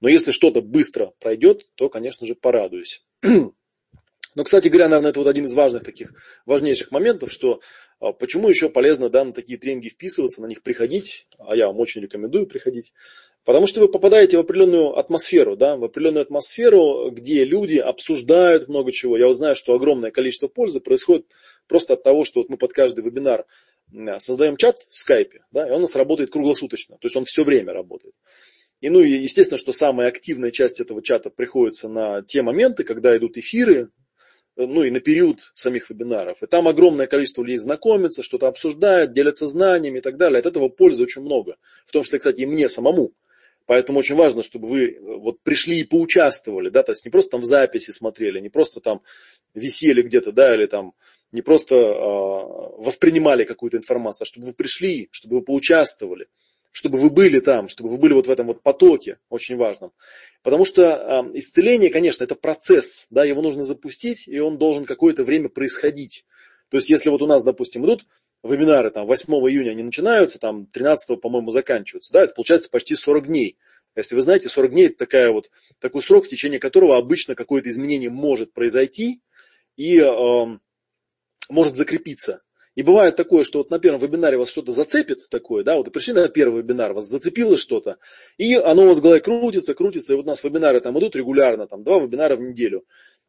Но 0.00 0.08
если 0.08 0.30
что-то 0.30 0.62
быстро 0.62 1.12
пройдет, 1.18 1.68
то, 1.74 1.90
конечно 1.90 2.26
же, 2.26 2.34
порадуюсь. 2.34 3.04
Но, 4.34 4.44
кстати 4.44 4.68
говоря, 4.68 4.88
наверное, 4.88 5.10
это 5.10 5.20
вот 5.20 5.28
один 5.28 5.46
из 5.46 5.54
важных 5.54 5.84
таких, 5.84 6.14
важнейших 6.46 6.90
моментов, 6.90 7.32
что 7.32 7.60
почему 8.18 8.48
еще 8.48 8.68
полезно 8.68 9.08
да, 9.10 9.24
на 9.24 9.32
такие 9.32 9.58
тренинги 9.58 9.88
вписываться, 9.88 10.42
на 10.42 10.46
них 10.46 10.62
приходить, 10.62 11.26
а 11.38 11.56
я 11.56 11.66
вам 11.66 11.78
очень 11.80 12.00
рекомендую 12.00 12.46
приходить, 12.46 12.92
потому 13.44 13.66
что 13.66 13.80
вы 13.80 13.88
попадаете 13.88 14.36
в 14.36 14.40
определенную 14.40 14.96
атмосферу, 14.96 15.56
да, 15.56 15.76
в 15.76 15.84
определенную 15.84 16.22
атмосферу, 16.22 17.10
где 17.10 17.44
люди 17.44 17.76
обсуждают 17.76 18.68
много 18.68 18.92
чего. 18.92 19.16
Я 19.16 19.26
вот 19.26 19.36
знаю, 19.36 19.56
что 19.56 19.74
огромное 19.74 20.10
количество 20.10 20.48
пользы 20.48 20.80
происходит 20.80 21.26
просто 21.66 21.94
от 21.94 22.02
того, 22.02 22.24
что 22.24 22.40
вот 22.40 22.48
мы 22.48 22.56
под 22.56 22.72
каждый 22.72 23.04
вебинар 23.04 23.46
создаем 24.18 24.56
чат 24.56 24.78
в 24.82 24.98
скайпе, 24.98 25.40
да, 25.50 25.66
и 25.66 25.70
он 25.70 25.78
у 25.78 25.80
нас 25.82 25.96
работает 25.96 26.30
круглосуточно, 26.30 26.96
то 26.96 27.06
есть 27.06 27.16
он 27.16 27.24
все 27.24 27.42
время 27.42 27.72
работает. 27.72 28.14
И, 28.80 28.90
ну, 28.90 29.00
естественно, 29.00 29.58
что 29.58 29.72
самая 29.72 30.08
активная 30.08 30.52
часть 30.52 30.78
этого 30.78 31.02
чата 31.02 31.30
приходится 31.30 31.88
на 31.88 32.22
те 32.22 32.42
моменты, 32.42 32.84
когда 32.84 33.16
идут 33.16 33.36
эфиры, 33.36 33.90
ну 34.66 34.82
и 34.82 34.90
на 34.90 35.00
период 35.00 35.50
самих 35.54 35.88
вебинаров. 35.90 36.42
И 36.42 36.46
там 36.46 36.66
огромное 36.68 37.06
количество 37.06 37.42
людей 37.42 37.58
знакомится, 37.58 38.22
что-то 38.22 38.48
обсуждает, 38.48 39.12
делятся 39.12 39.46
знаниями 39.46 39.98
и 39.98 40.02
так 40.02 40.16
далее. 40.16 40.40
От 40.40 40.46
этого 40.46 40.68
пользы 40.68 41.04
очень 41.04 41.22
много. 41.22 41.56
В 41.86 41.92
том 41.92 42.02
числе, 42.02 42.18
кстати, 42.18 42.40
и 42.40 42.46
мне 42.46 42.68
самому. 42.68 43.12
Поэтому 43.68 43.98
очень 43.98 44.14
важно, 44.14 44.42
чтобы 44.42 44.66
вы 44.66 44.86
э, 44.86 44.98
вот 44.98 45.42
пришли 45.42 45.80
и 45.80 45.84
поучаствовали, 45.84 46.70
да, 46.70 46.82
то 46.82 46.92
есть 46.92 47.04
не 47.04 47.10
просто 47.10 47.32
там 47.32 47.42
в 47.42 47.44
записи 47.44 47.90
смотрели, 47.90 48.40
не 48.40 48.48
просто 48.48 48.80
там 48.80 49.02
висели 49.52 50.00
где-то, 50.00 50.32
да, 50.32 50.54
или 50.54 50.64
там 50.64 50.94
не 51.32 51.42
просто 51.42 51.74
э, 51.74 52.82
воспринимали 52.82 53.44
какую-то 53.44 53.76
информацию, 53.76 54.24
а 54.24 54.26
чтобы 54.26 54.46
вы 54.46 54.54
пришли, 54.54 55.10
чтобы 55.12 55.36
вы 55.36 55.42
поучаствовали, 55.42 56.28
чтобы 56.70 56.98
вы 56.98 57.10
были 57.10 57.40
там, 57.40 57.68
чтобы 57.68 57.88
вы 57.88 57.98
были 57.98 58.12
вот 58.12 58.26
в 58.26 58.30
этом 58.30 58.46
вот 58.46 58.62
потоке, 58.62 59.18
очень 59.28 59.56
важном. 59.56 59.92
Потому 60.42 60.64
что 60.64 60.82
э, 60.82 61.38
исцеление, 61.38 61.90
конечно, 61.90 62.24
это 62.24 62.34
процесс, 62.34 63.06
да, 63.10 63.24
его 63.24 63.42
нужно 63.42 63.62
запустить, 63.62 64.28
и 64.28 64.38
он 64.38 64.58
должен 64.58 64.84
какое-то 64.84 65.24
время 65.24 65.48
происходить. 65.48 66.24
То 66.68 66.76
есть, 66.76 66.90
если 66.90 67.10
вот 67.10 67.22
у 67.22 67.26
нас, 67.26 67.42
допустим, 67.42 67.84
идут 67.86 68.06
вебинары, 68.42 68.90
там, 68.90 69.06
8 69.06 69.32
июня 69.50 69.70
они 69.70 69.82
начинаются, 69.82 70.38
там, 70.38 70.66
13, 70.66 71.20
по-моему, 71.20 71.50
заканчиваются, 71.50 72.12
да, 72.12 72.22
это 72.22 72.34
получается 72.34 72.70
почти 72.70 72.94
40 72.94 73.26
дней. 73.26 73.58
Если 73.96 74.14
вы 74.14 74.22
знаете, 74.22 74.48
40 74.48 74.70
дней 74.70 74.86
это 74.86 74.98
такая 74.98 75.30
вот, 75.30 75.50
такой 75.80 76.02
срок, 76.02 76.26
в 76.26 76.28
течение 76.28 76.60
которого 76.60 76.96
обычно 76.96 77.34
какое-то 77.34 77.68
изменение 77.68 78.10
может 78.10 78.52
произойти 78.52 79.20
и 79.76 79.98
э, 79.98 80.58
может 81.48 81.76
закрепиться. 81.76 82.42
И 82.78 82.82
бывает 82.84 83.16
такое, 83.16 83.42
что 83.42 83.58
вот 83.58 83.70
на 83.70 83.80
первом 83.80 83.98
вебинаре 83.98 84.38
вас 84.38 84.50
что-то 84.50 84.70
зацепит 84.70 85.28
такое, 85.30 85.64
да, 85.64 85.74
вот 85.74 85.86
вы 85.86 85.90
пришли 85.90 86.12
на 86.12 86.28
первый 86.28 86.62
вебинар, 86.62 86.92
вас 86.92 87.08
зацепило 87.08 87.56
что-то, 87.56 87.96
и 88.36 88.54
оно 88.54 88.84
у 88.84 88.86
вас 88.86 88.98
в 88.98 89.02
голове 89.02 89.20
крутится, 89.20 89.74
крутится, 89.74 90.12
и 90.12 90.16
вот 90.16 90.26
у 90.26 90.28
нас 90.28 90.44
вебинары 90.44 90.78
там 90.78 90.96
идут 90.96 91.16
регулярно, 91.16 91.66
там 91.66 91.82
два 91.82 91.98
вебинара 91.98 92.36
в 92.36 92.40
неделю. 92.40 92.84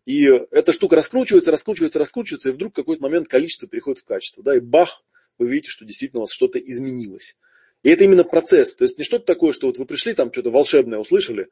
И 0.06 0.26
эта 0.52 0.72
штука 0.72 0.98
раскручивается, 0.98 1.50
раскручивается, 1.50 1.98
раскручивается, 1.98 2.50
и 2.50 2.52
вдруг 2.52 2.74
в 2.74 2.76
какой-то 2.76 3.02
момент 3.02 3.28
количество 3.28 3.68
переходит 3.68 4.02
в 4.02 4.06
качество, 4.06 4.44
да, 4.44 4.56
и 4.56 4.60
бах, 4.60 5.04
вы 5.40 5.48
видите, 5.48 5.70
что 5.70 5.84
действительно 5.84 6.20
у 6.20 6.24
вас 6.26 6.32
что-то 6.32 6.60
изменилось. 6.60 7.36
И 7.82 7.90
это 7.90 8.04
именно 8.04 8.24
процесс, 8.24 8.76
то 8.76 8.84
есть 8.84 9.00
не 9.00 9.04
что-то 9.04 9.26
такое, 9.26 9.52
что 9.52 9.66
вот 9.66 9.80
вы 9.80 9.88
пришли, 9.88 10.14
там 10.14 10.32
что-то 10.32 10.52
волшебное 10.52 11.00
услышали, 11.00 11.48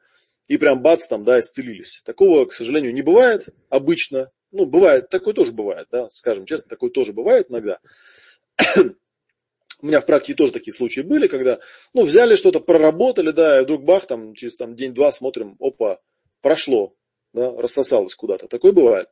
и 0.46 0.56
прям 0.56 0.82
бац, 0.82 1.08
там, 1.08 1.24
да, 1.24 1.40
исцелились. 1.40 2.02
Такого, 2.04 2.44
к 2.44 2.52
сожалению, 2.52 2.94
не 2.94 3.02
бывает 3.02 3.48
обычно, 3.70 4.30
ну, 4.50 4.66
бывает, 4.66 5.08
такое 5.08 5.34
тоже 5.34 5.52
бывает, 5.52 5.88
да, 5.90 6.08
скажем 6.10 6.46
честно, 6.46 6.68
такое 6.68 6.90
тоже 6.90 7.12
бывает 7.12 7.50
иногда. 7.50 7.78
У 9.80 9.86
меня 9.86 10.00
в 10.00 10.06
практике 10.06 10.34
тоже 10.34 10.52
такие 10.52 10.72
случаи 10.74 11.02
были, 11.02 11.28
когда, 11.28 11.60
ну, 11.94 12.02
взяли 12.02 12.34
что-то, 12.34 12.60
проработали, 12.60 13.30
да, 13.30 13.60
и 13.60 13.64
вдруг 13.64 13.84
бах, 13.84 14.06
там, 14.06 14.34
через 14.34 14.56
там, 14.56 14.74
день-два 14.74 15.12
смотрим, 15.12 15.56
опа, 15.60 16.00
прошло, 16.40 16.94
да, 17.32 17.52
рассосалось 17.52 18.14
куда-то. 18.14 18.48
Такое 18.48 18.72
бывает. 18.72 19.08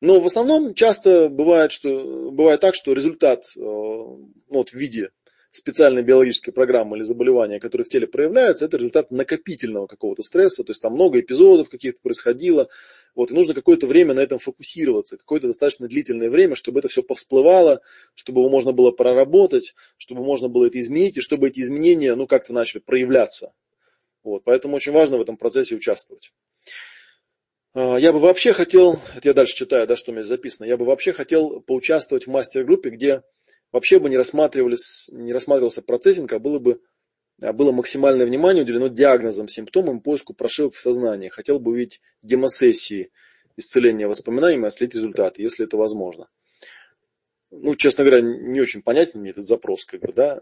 Но 0.00 0.20
в 0.20 0.26
основном 0.26 0.74
часто 0.74 1.28
бывает, 1.28 1.72
что, 1.72 2.30
бывает 2.30 2.60
так, 2.60 2.74
что 2.74 2.92
результат 2.92 3.44
э, 3.56 3.60
ну, 3.60 4.32
вот 4.48 4.70
в 4.70 4.74
виде 4.74 5.10
специальной 5.50 6.02
биологической 6.02 6.52
программы 6.52 6.96
или 6.96 7.04
заболевания, 7.04 7.60
которое 7.60 7.84
в 7.84 7.88
теле 7.88 8.06
проявляется, 8.06 8.64
это 8.64 8.76
результат 8.76 9.10
накопительного 9.10 9.86
какого-то 9.86 10.22
стресса, 10.22 10.64
то 10.64 10.70
есть 10.70 10.82
там 10.82 10.92
много 10.92 11.20
эпизодов 11.20 11.68
каких-то 11.68 12.00
происходило, 12.02 12.68
вот, 13.14 13.30
и 13.30 13.34
нужно 13.34 13.54
какое-то 13.54 13.86
время 13.86 14.14
на 14.14 14.20
этом 14.20 14.38
фокусироваться, 14.38 15.16
какое-то 15.16 15.48
достаточно 15.48 15.88
длительное 15.88 16.30
время, 16.30 16.54
чтобы 16.54 16.80
это 16.80 16.88
все 16.88 17.02
повсплывало, 17.02 17.80
чтобы 18.14 18.40
его 18.40 18.50
можно 18.50 18.72
было 18.72 18.90
проработать, 18.90 19.74
чтобы 19.96 20.24
можно 20.24 20.48
было 20.48 20.66
это 20.66 20.80
изменить, 20.80 21.16
и 21.16 21.20
чтобы 21.20 21.48
эти 21.48 21.60
изменения, 21.60 22.14
ну, 22.14 22.26
как-то 22.26 22.52
начали 22.52 22.80
проявляться. 22.80 23.52
Вот, 24.22 24.44
поэтому 24.44 24.76
очень 24.76 24.92
важно 24.92 25.18
в 25.18 25.20
этом 25.20 25.36
процессе 25.36 25.76
участвовать. 25.76 26.32
А, 27.74 27.96
я 27.96 28.12
бы 28.12 28.18
вообще 28.18 28.52
хотел, 28.52 29.00
это 29.14 29.28
я 29.28 29.34
дальше 29.34 29.54
читаю, 29.54 29.86
да, 29.86 29.96
что 29.96 30.10
у 30.10 30.14
меня 30.14 30.24
записано, 30.24 30.66
я 30.66 30.76
бы 30.76 30.84
вообще 30.84 31.12
хотел 31.12 31.60
поучаствовать 31.60 32.26
в 32.26 32.30
мастер-группе, 32.30 32.90
где 32.90 33.22
вообще 33.72 33.98
бы 33.98 34.08
не, 34.08 34.16
рассматривались, 34.16 35.08
не 35.12 35.32
рассматривался 35.32 35.82
процессинг, 35.82 36.32
а 36.32 36.38
было 36.38 36.58
бы 36.58 36.80
а 37.42 37.52
было 37.52 37.70
максимальное 37.70 38.24
внимание 38.24 38.62
уделено 38.62 38.88
диагнозам, 38.88 39.48
симптомам, 39.48 40.00
поиску 40.00 40.32
прошивок 40.32 40.74
в 40.74 40.80
сознании. 40.80 41.28
Хотел 41.28 41.60
бы 41.60 41.72
увидеть 41.72 42.00
демосессии 42.22 43.10
исцеления 43.56 44.08
воспоминаний 44.08 44.58
и 44.58 44.64
отследить 44.64 44.94
результаты, 44.94 45.42
если 45.42 45.66
это 45.66 45.76
возможно. 45.76 46.28
Ну, 47.50 47.74
честно 47.76 48.04
говоря, 48.04 48.22
не 48.22 48.60
очень 48.60 48.82
понятен 48.82 49.20
мне 49.20 49.30
этот 49.30 49.46
запрос, 49.46 49.84
как 49.84 50.00
бы, 50.00 50.12
да. 50.12 50.40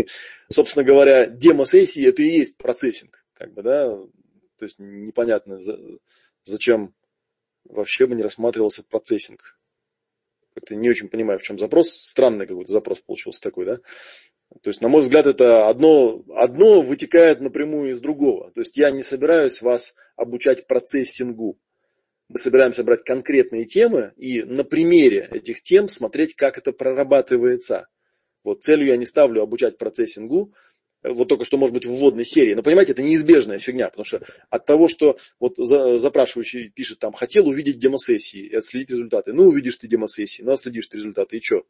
Собственно 0.48 0.84
говоря, 0.84 1.26
демосессии 1.26 2.06
это 2.06 2.22
и 2.22 2.26
есть 2.26 2.56
процессинг, 2.56 3.24
как 3.32 3.52
бы, 3.52 3.62
да. 3.62 3.88
То 4.58 4.64
есть 4.64 4.78
непонятно, 4.78 5.58
зачем 6.44 6.94
вообще 7.64 8.06
бы 8.06 8.14
не 8.14 8.22
рассматривался 8.22 8.84
процессинг 8.84 9.58
как-то 10.54 10.74
не 10.74 10.88
очень 10.88 11.08
понимаю, 11.08 11.38
в 11.38 11.42
чем 11.42 11.58
запрос. 11.58 11.90
Странный 11.90 12.46
какой-то 12.46 12.72
запрос 12.72 13.00
получился 13.00 13.40
такой, 13.40 13.66
да. 13.66 13.78
То 14.62 14.70
есть, 14.70 14.80
на 14.80 14.88
мой 14.88 15.02
взгляд, 15.02 15.26
это 15.26 15.68
одно, 15.68 16.22
одно 16.36 16.80
вытекает 16.80 17.40
напрямую 17.40 17.92
из 17.92 18.00
другого. 18.00 18.52
То 18.52 18.60
есть, 18.60 18.76
я 18.76 18.90
не 18.90 19.02
собираюсь 19.02 19.62
вас 19.62 19.96
обучать 20.16 20.66
процессингу. 20.66 21.58
Мы 22.28 22.38
собираемся 22.38 22.84
брать 22.84 23.04
конкретные 23.04 23.64
темы 23.64 24.12
и 24.16 24.42
на 24.44 24.64
примере 24.64 25.28
этих 25.32 25.60
тем 25.62 25.88
смотреть, 25.88 26.34
как 26.36 26.56
это 26.56 26.72
прорабатывается. 26.72 27.88
Вот 28.44 28.62
целью 28.62 28.86
я 28.86 28.96
не 28.96 29.06
ставлю 29.06 29.42
обучать 29.42 29.76
процессингу, 29.76 30.54
вот 31.04 31.28
только 31.28 31.44
что, 31.44 31.58
может 31.58 31.74
быть, 31.74 31.84
в 31.84 31.90
вводной 31.90 32.24
серии. 32.24 32.54
Но 32.54 32.62
понимаете, 32.62 32.92
это 32.92 33.02
неизбежная 33.02 33.58
фигня, 33.58 33.88
потому 33.90 34.04
что 34.04 34.22
от 34.48 34.64
того, 34.64 34.88
что 34.88 35.18
вот 35.38 35.56
запрашивающий 35.56 36.70
пишет 36.70 36.98
там, 36.98 37.12
хотел 37.12 37.46
увидеть 37.46 37.78
демосессии 37.78 38.40
и 38.40 38.54
отследить 38.54 38.90
результаты. 38.90 39.32
Ну, 39.32 39.44
увидишь 39.44 39.76
ты 39.76 39.86
демосессии, 39.86 40.42
ну, 40.42 40.52
отследишь 40.52 40.86
ты 40.86 40.96
результаты, 40.96 41.36
и 41.36 41.40
что? 41.40 41.64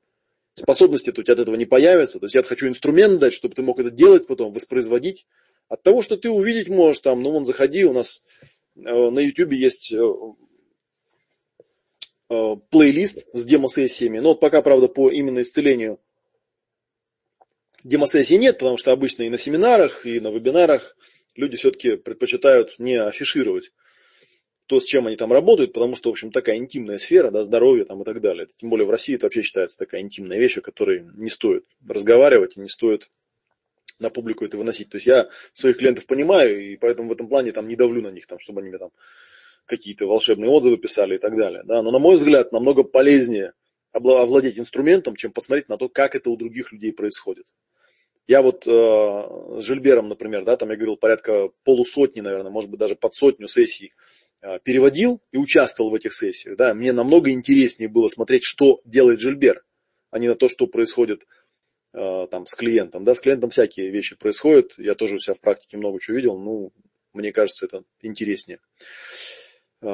Способности-то 0.55 1.21
у 1.21 1.25
тебя 1.25 1.35
от 1.35 1.41
этого 1.41 1.57
не 1.57 1.67
появятся. 1.67 2.21
То 2.21 2.27
есть 2.27 2.37
я 2.37 2.43
хочу 2.45 2.69
инструмент 2.69 3.19
дать, 3.19 3.33
чтобы 3.33 3.55
ты 3.55 3.63
мог 3.63 3.81
это 3.81 3.91
делать 3.91 4.27
потом, 4.29 4.53
воспроизводить. 4.53 5.27
От 5.69 5.83
того, 5.83 6.01
что 6.01 6.17
ты 6.17 6.31
увидеть 6.31 6.69
можешь 6.69 7.01
там, 7.01 7.23
ну, 7.23 7.33
вон, 7.33 7.45
заходи, 7.45 7.85
у 7.85 7.93
нас 7.93 8.23
э, 8.77 8.81
на 8.81 9.19
YouTube 9.19 9.53
есть 9.53 9.93
э, 9.93 10.01
э, 12.31 12.57
плейлист 12.71 13.27
с 13.33 13.45
демосессиями. 13.45 14.21
Но 14.21 14.29
вот 14.29 14.41
пока, 14.41 14.63
правда, 14.63 14.87
по 14.87 15.11
именно 15.11 15.43
исцелению 15.43 15.99
демосессии 17.85 18.35
нет, 18.35 18.59
потому 18.59 18.77
что 18.77 18.93
обычно 18.93 19.23
и 19.23 19.31
на 19.31 19.39
семинарах, 19.39 20.05
и 20.07 20.19
на 20.19 20.33
вебинарах 20.33 20.97
люди 21.37 21.57
все-таки 21.57 21.97
предпочитают 21.97 22.79
не 22.79 23.01
афишировать 23.01 23.71
то, 24.67 24.81
с 24.81 24.85
чем 24.85 25.07
они 25.07 25.17
там 25.17 25.31
работают, 25.31 25.75
потому 25.75 25.95
что, 25.95 26.09
в 26.09 26.13
общем, 26.13 26.33
такая 26.33 26.57
интимная 26.57 26.97
сфера, 26.97 27.31
да, 27.31 27.43
здоровье 27.43 27.85
там 27.85 28.01
и 28.01 28.05
так 28.05 28.21
далее. 28.21 28.49
Тем 28.57 28.71
более 28.71 28.87
в 28.87 28.91
России 28.91 29.15
это 29.15 29.27
вообще 29.27 29.43
считается 29.43 29.79
такая 29.79 30.01
интимная 30.01 30.39
вещь, 30.39 30.57
о 30.57 30.63
которой 30.63 31.05
не 31.15 31.29
стоит 31.29 31.65
разговаривать 31.87 32.57
и 32.57 32.61
не 32.61 32.69
стоит 32.69 33.11
на 33.99 34.09
публику 34.09 34.45
это 34.45 34.57
выносить. 34.57 34.89
То 34.89 34.97
есть 34.97 35.07
я 35.07 35.29
своих 35.53 35.77
клиентов 35.77 36.07
понимаю, 36.07 36.73
и 36.73 36.77
поэтому 36.77 37.11
в 37.11 37.13
этом 37.13 37.29
плане 37.29 37.53
там 37.53 37.69
не 37.69 37.77
давлю 37.77 38.01
на 38.01 38.09
них, 38.11 38.27
там, 38.27 38.39
чтобы 38.39 38.61
они 38.61 38.71
мне 38.71 38.79
там 38.79 38.91
какие-то 39.67 40.07
волшебные 40.07 40.51
отзывы 40.51 40.79
писали 40.79 41.17
и 41.17 41.19
так 41.19 41.37
далее. 41.37 41.63
Да. 41.65 41.83
Но, 41.83 41.91
на 41.91 41.99
мой 41.99 42.17
взгляд, 42.17 42.51
намного 42.51 42.83
полезнее 42.83 43.53
овладеть 43.93 44.59
инструментом, 44.59 45.15
чем 45.15 45.31
посмотреть 45.31 45.69
на 45.69 45.77
то, 45.77 45.89
как 45.89 46.15
это 46.15 46.31
у 46.31 46.37
других 46.37 46.73
людей 46.73 46.93
происходит. 46.93 47.47
Я 48.27 48.41
вот 48.41 48.67
э, 48.67 48.71
с 48.71 49.65
Жильбером, 49.65 50.09
например, 50.09 50.45
да, 50.45 50.57
там 50.57 50.71
я 50.71 50.77
говорил 50.77 50.97
порядка 50.97 51.51
полусотни, 51.63 52.21
наверное, 52.21 52.51
может 52.51 52.71
быть 52.71 52.81
даже 52.81 52.97
под 52.97 53.13
сотню 53.13 53.49
сессий 53.49 53.93
э, 54.43 54.59
переводил 54.65 55.21
и 55.31 55.37
участвовал 55.37 55.91
в 55.91 55.95
этих 55.95 56.15
сессиях. 56.15 56.57
Да, 56.57 56.73
мне 56.73 56.93
намного 56.93 57.31
интереснее 57.31 57.89
было 57.89 58.09
смотреть, 58.09 58.45
что 58.45 58.81
делает 58.87 59.21
Жильбер, 59.21 59.63
а 60.11 60.19
не 60.19 60.29
на 60.29 60.37
то, 60.37 60.49
что 60.49 60.67
происходит 60.67 61.27
э, 61.93 62.27
там 62.31 62.47
с 62.47 62.55
клиентом. 62.55 63.05
Да, 63.05 63.15
с 63.15 63.21
клиентом 63.21 63.51
всякие 63.51 63.91
вещи 63.91 64.17
происходят. 64.17 64.73
Я 64.79 64.95
тоже 64.95 65.17
у 65.17 65.19
себя 65.19 65.35
в 65.35 65.41
практике 65.41 65.77
много 65.77 66.01
чего 66.01 66.17
видел. 66.17 66.39
Ну, 66.39 66.73
мне 67.13 67.31
кажется, 67.31 67.67
это 67.67 67.85
интереснее 68.01 68.59
э, 69.83 69.87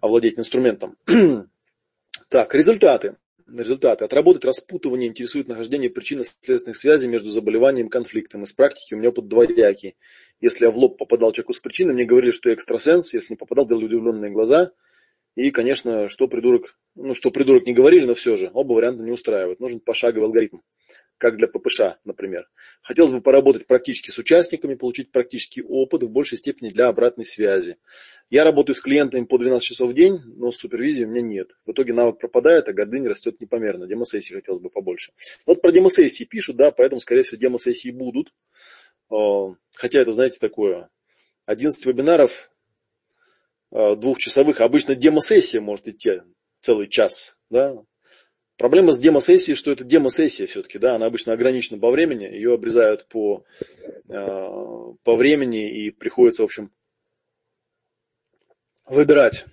овладеть 0.00 0.38
инструментом. 0.38 0.96
так, 2.30 2.54
результаты 2.54 3.16
результаты. 3.48 4.04
Отработать 4.04 4.44
распутывание 4.44 5.08
интересует 5.08 5.48
нахождение 5.48 5.90
причинно-следственных 5.90 6.76
связей 6.76 7.08
между 7.08 7.30
заболеванием 7.30 7.86
и 7.86 7.90
конфликтом. 7.90 8.44
Из 8.44 8.52
практики 8.52 8.94
у 8.94 8.98
меня 8.98 9.08
опыт 9.08 9.28
двоякий. 9.28 9.96
Если 10.40 10.66
я 10.66 10.70
в 10.70 10.76
лоб 10.76 10.98
попадал 10.98 11.32
человеку 11.32 11.54
с 11.54 11.60
причиной, 11.60 11.94
мне 11.94 12.04
говорили, 12.04 12.32
что 12.32 12.48
я 12.48 12.54
экстрасенс. 12.54 13.14
Если 13.14 13.32
не 13.32 13.36
попадал, 13.36 13.66
делали 13.66 13.86
удивленные 13.86 14.30
глаза. 14.30 14.72
И, 15.34 15.50
конечно, 15.50 16.10
что 16.10 16.26
придурок, 16.26 16.76
ну, 16.94 17.14
что 17.14 17.30
придурок 17.30 17.66
не 17.66 17.72
говорили, 17.72 18.04
но 18.04 18.14
все 18.14 18.36
же, 18.36 18.50
оба 18.52 18.72
варианта 18.72 19.02
не 19.02 19.12
устраивают. 19.12 19.60
Нужен 19.60 19.80
пошаговый 19.80 20.26
алгоритм 20.26 20.58
как 21.18 21.36
для 21.36 21.48
ППШ, 21.48 21.98
например. 22.04 22.48
Хотелось 22.82 23.10
бы 23.10 23.20
поработать 23.20 23.66
практически 23.66 24.10
с 24.10 24.18
участниками, 24.18 24.74
получить 24.74 25.10
практический 25.10 25.62
опыт 25.62 26.04
в 26.04 26.10
большей 26.10 26.38
степени 26.38 26.70
для 26.70 26.88
обратной 26.88 27.24
связи. 27.24 27.76
Я 28.30 28.44
работаю 28.44 28.76
с 28.76 28.80
клиентами 28.80 29.24
по 29.24 29.36
12 29.36 29.62
часов 29.62 29.90
в 29.90 29.94
день, 29.94 30.20
но 30.36 30.52
супервизии 30.52 31.04
у 31.04 31.08
меня 31.08 31.22
нет. 31.22 31.50
В 31.66 31.72
итоге 31.72 31.92
навык 31.92 32.18
пропадает, 32.18 32.68
а 32.68 32.72
гордыня 32.72 33.10
растет 33.10 33.40
непомерно. 33.40 33.86
Демосессии 33.86 34.34
хотелось 34.34 34.62
бы 34.62 34.70
побольше. 34.70 35.12
Вот 35.44 35.60
про 35.60 35.72
демосессии 35.72 36.24
пишут, 36.24 36.56
да, 36.56 36.70
поэтому, 36.70 37.00
скорее 37.00 37.24
всего, 37.24 37.38
демосессии 37.38 37.90
будут. 37.90 38.32
А, 39.10 39.54
хотя 39.74 39.98
это, 40.00 40.12
знаете, 40.12 40.38
такое. 40.38 40.88
11 41.46 41.84
вебинаров 41.84 42.50
а, 43.72 43.96
двухчасовых. 43.96 44.60
Обычно 44.60 44.94
демосессия 44.94 45.60
может 45.60 45.88
идти 45.88 46.22
целый 46.60 46.88
час. 46.88 47.38
Да? 47.50 47.76
Проблема 48.58 48.92
с 48.92 48.98
демосессией, 48.98 49.56
что 49.56 49.70
это 49.70 49.84
демосессия 49.84 50.46
все-таки, 50.46 50.78
да, 50.78 50.96
она 50.96 51.06
обычно 51.06 51.32
ограничена 51.32 51.78
по 51.78 51.90
времени, 51.90 52.24
ее 52.24 52.54
обрезают 52.54 53.06
по, 53.08 53.44
э, 54.08 54.94
по 55.04 55.16
времени 55.16 55.70
и 55.70 55.90
приходится, 55.90 56.42
в 56.42 56.46
общем, 56.46 56.70
выбирать 58.84 59.46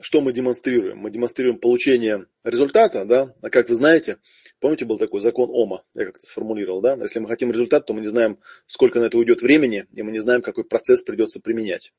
что 0.00 0.20
мы 0.20 0.32
демонстрируем? 0.32 0.98
Мы 0.98 1.10
демонстрируем 1.10 1.58
получение 1.58 2.26
результата, 2.44 3.04
да, 3.04 3.34
а 3.42 3.50
как 3.50 3.68
вы 3.68 3.74
знаете, 3.74 4.18
помните, 4.60 4.84
был 4.84 4.98
такой 4.98 5.20
закон 5.20 5.50
Ома, 5.52 5.84
я 5.94 6.06
как-то 6.06 6.26
сформулировал, 6.26 6.80
да, 6.80 6.94
если 6.94 7.18
мы 7.18 7.28
хотим 7.28 7.50
результат, 7.50 7.86
то 7.86 7.94
мы 7.94 8.00
не 8.00 8.08
знаем, 8.08 8.38
сколько 8.66 9.00
на 9.00 9.04
это 9.04 9.18
уйдет 9.18 9.42
времени, 9.42 9.86
и 9.92 10.02
мы 10.02 10.12
не 10.12 10.20
знаем, 10.20 10.42
какой 10.42 10.64
процесс 10.64 11.02
придется 11.02 11.40
применять. 11.40 11.92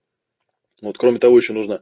Вот, 0.82 0.98
кроме 0.98 1.20
того, 1.20 1.38
еще 1.38 1.54
нужно, 1.54 1.82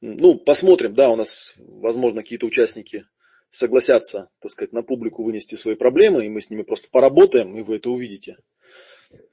ну, 0.00 0.36
посмотрим, 0.36 0.94
да, 0.94 1.10
у 1.10 1.16
нас, 1.16 1.54
возможно, 1.56 2.22
какие-то 2.22 2.46
участники 2.46 3.06
согласятся, 3.50 4.30
так 4.40 4.50
сказать, 4.50 4.72
на 4.72 4.82
публику 4.82 5.22
вынести 5.22 5.56
свои 5.56 5.74
проблемы, 5.74 6.24
и 6.24 6.28
мы 6.28 6.40
с 6.40 6.50
ними 6.50 6.62
просто 6.62 6.88
поработаем, 6.90 7.56
и 7.56 7.62
вы 7.62 7.76
это 7.76 7.90
увидите. 7.90 8.38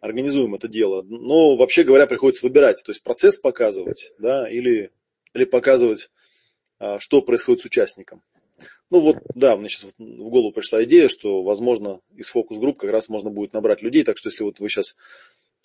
Организуем 0.02 0.56
это 0.56 0.68
дело. 0.68 1.04
Но, 1.04 1.56
вообще 1.56 1.84
говоря, 1.84 2.08
приходится 2.08 2.46
выбирать, 2.46 2.82
то 2.84 2.92
есть 2.92 3.04
процесс 3.04 3.38
показывать, 3.38 4.14
да, 4.18 4.50
или, 4.50 4.92
или 5.34 5.46
показывать, 5.46 6.10
а, 6.80 7.00
что 7.00 7.22
происходит 7.22 7.62
с 7.62 7.66
участником. 7.66 8.24
Ну 8.90 9.02
вот, 9.02 9.18
да, 9.36 9.56
мне 9.56 9.70
сейчас 9.70 9.92
в 9.98 10.30
голову 10.30 10.52
пришла 10.52 10.84
идея, 10.84 11.10
что, 11.10 11.44
возможно, 11.44 12.00
из 12.16 12.30
фокус-групп 12.30 12.78
как 12.78 12.90
раз 12.90 13.10
можно 13.10 13.30
будет 13.30 13.54
набрать 13.54 13.82
людей, 13.84 14.04
так 14.04 14.18
что 14.18 14.30
если 14.30 14.44
вот 14.44 14.60
вы 14.60 14.70
сейчас 14.70 14.96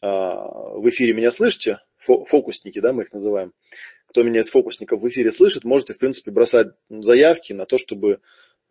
а, 0.03 0.47
в 0.77 0.87
эфире 0.91 1.15
меня 1.15 1.31
слышите, 1.31 1.79
фокусники, 2.05 2.81
да, 2.81 2.93
мы 2.93 3.05
их 3.05 3.13
называем, 3.13 3.53
кто 4.13 4.23
меня 4.23 4.41
из 4.41 4.51
фокусников 4.51 5.01
в 5.01 5.09
эфире 5.09 5.33
слышит, 5.33 5.65
можете, 5.65 5.95
в 5.95 5.99
принципе, 5.99 6.31
бросать 6.31 6.69
заявки 6.91 7.53
на 7.53 7.65
то, 7.65 7.79
чтобы, 7.79 8.21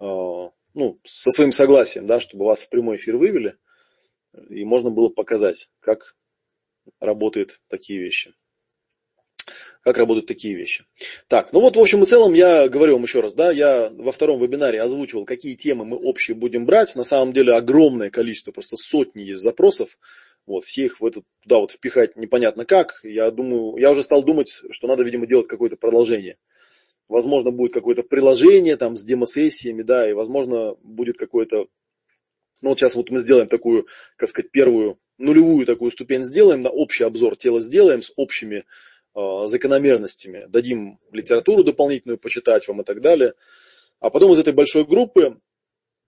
ну, 0.01 0.99
со 1.05 1.29
своим 1.29 1.51
согласием, 1.51 2.07
да, 2.07 2.19
чтобы 2.19 2.45
вас 2.45 2.63
в 2.63 2.69
прямой 2.69 2.97
эфир 2.97 3.17
вывели, 3.17 3.57
и 4.49 4.63
можно 4.63 4.89
было 4.89 5.09
показать, 5.09 5.69
как 5.79 6.15
работают 6.99 7.61
такие 7.67 7.99
вещи. 7.99 8.33
Как 9.83 9.97
работают 9.97 10.27
такие 10.27 10.55
вещи. 10.55 10.85
Так, 11.27 11.53
ну 11.53 11.59
вот, 11.59 11.75
в 11.75 11.79
общем 11.79 12.03
и 12.03 12.05
целом, 12.05 12.33
я 12.33 12.69
говорю 12.69 12.93
вам 12.93 13.03
еще 13.03 13.19
раз, 13.19 13.33
да, 13.33 13.51
я 13.51 13.89
во 13.89 14.11
втором 14.11 14.39
вебинаре 14.39 14.79
озвучивал, 14.79 15.25
какие 15.25 15.55
темы 15.55 15.85
мы 15.85 15.97
общие 15.97 16.35
будем 16.35 16.65
брать. 16.65 16.95
На 16.95 17.03
самом 17.03 17.33
деле 17.33 17.53
огромное 17.53 18.11
количество, 18.11 18.51
просто 18.51 18.77
сотни 18.77 19.21
есть 19.21 19.41
запросов. 19.41 19.97
Вот, 20.45 20.65
все 20.65 20.85
их 20.85 21.01
в 21.01 21.05
этот, 21.05 21.23
туда 21.41 21.59
вот 21.59 21.71
впихать 21.71 22.15
непонятно 22.15 22.65
как. 22.65 22.99
Я 23.03 23.31
думаю, 23.31 23.77
я 23.77 23.91
уже 23.91 24.03
стал 24.03 24.23
думать, 24.23 24.61
что 24.69 24.87
надо, 24.87 25.03
видимо, 25.03 25.25
делать 25.25 25.47
какое-то 25.47 25.77
продолжение. 25.77 26.37
Возможно, 27.11 27.51
будет 27.51 27.73
какое-то 27.73 28.03
приложение 28.03 28.77
там 28.77 28.95
с 28.95 29.03
демосессиями, 29.03 29.81
да, 29.81 30.09
и 30.09 30.13
возможно 30.13 30.75
будет 30.81 31.17
какое-то, 31.17 31.67
ну 32.61 32.69
вот 32.69 32.79
сейчас 32.79 32.95
вот 32.95 33.09
мы 33.09 33.19
сделаем 33.19 33.49
такую, 33.49 33.85
как 34.15 34.29
сказать, 34.29 34.49
первую 34.49 34.97
нулевую 35.17 35.65
такую 35.65 35.91
ступень 35.91 36.23
сделаем, 36.23 36.61
на 36.61 36.69
общий 36.69 37.03
обзор 37.03 37.35
тела 37.35 37.59
сделаем 37.59 38.01
с 38.01 38.13
общими 38.15 38.63
э, 39.13 39.45
закономерностями, 39.47 40.45
дадим 40.47 40.99
литературу 41.11 41.65
дополнительную 41.65 42.17
почитать 42.17 42.65
вам 42.69 42.79
и 42.79 42.85
так 42.85 43.01
далее. 43.01 43.33
А 43.99 44.09
потом 44.09 44.31
из 44.31 44.39
этой 44.39 44.53
большой 44.53 44.85
группы 44.85 45.37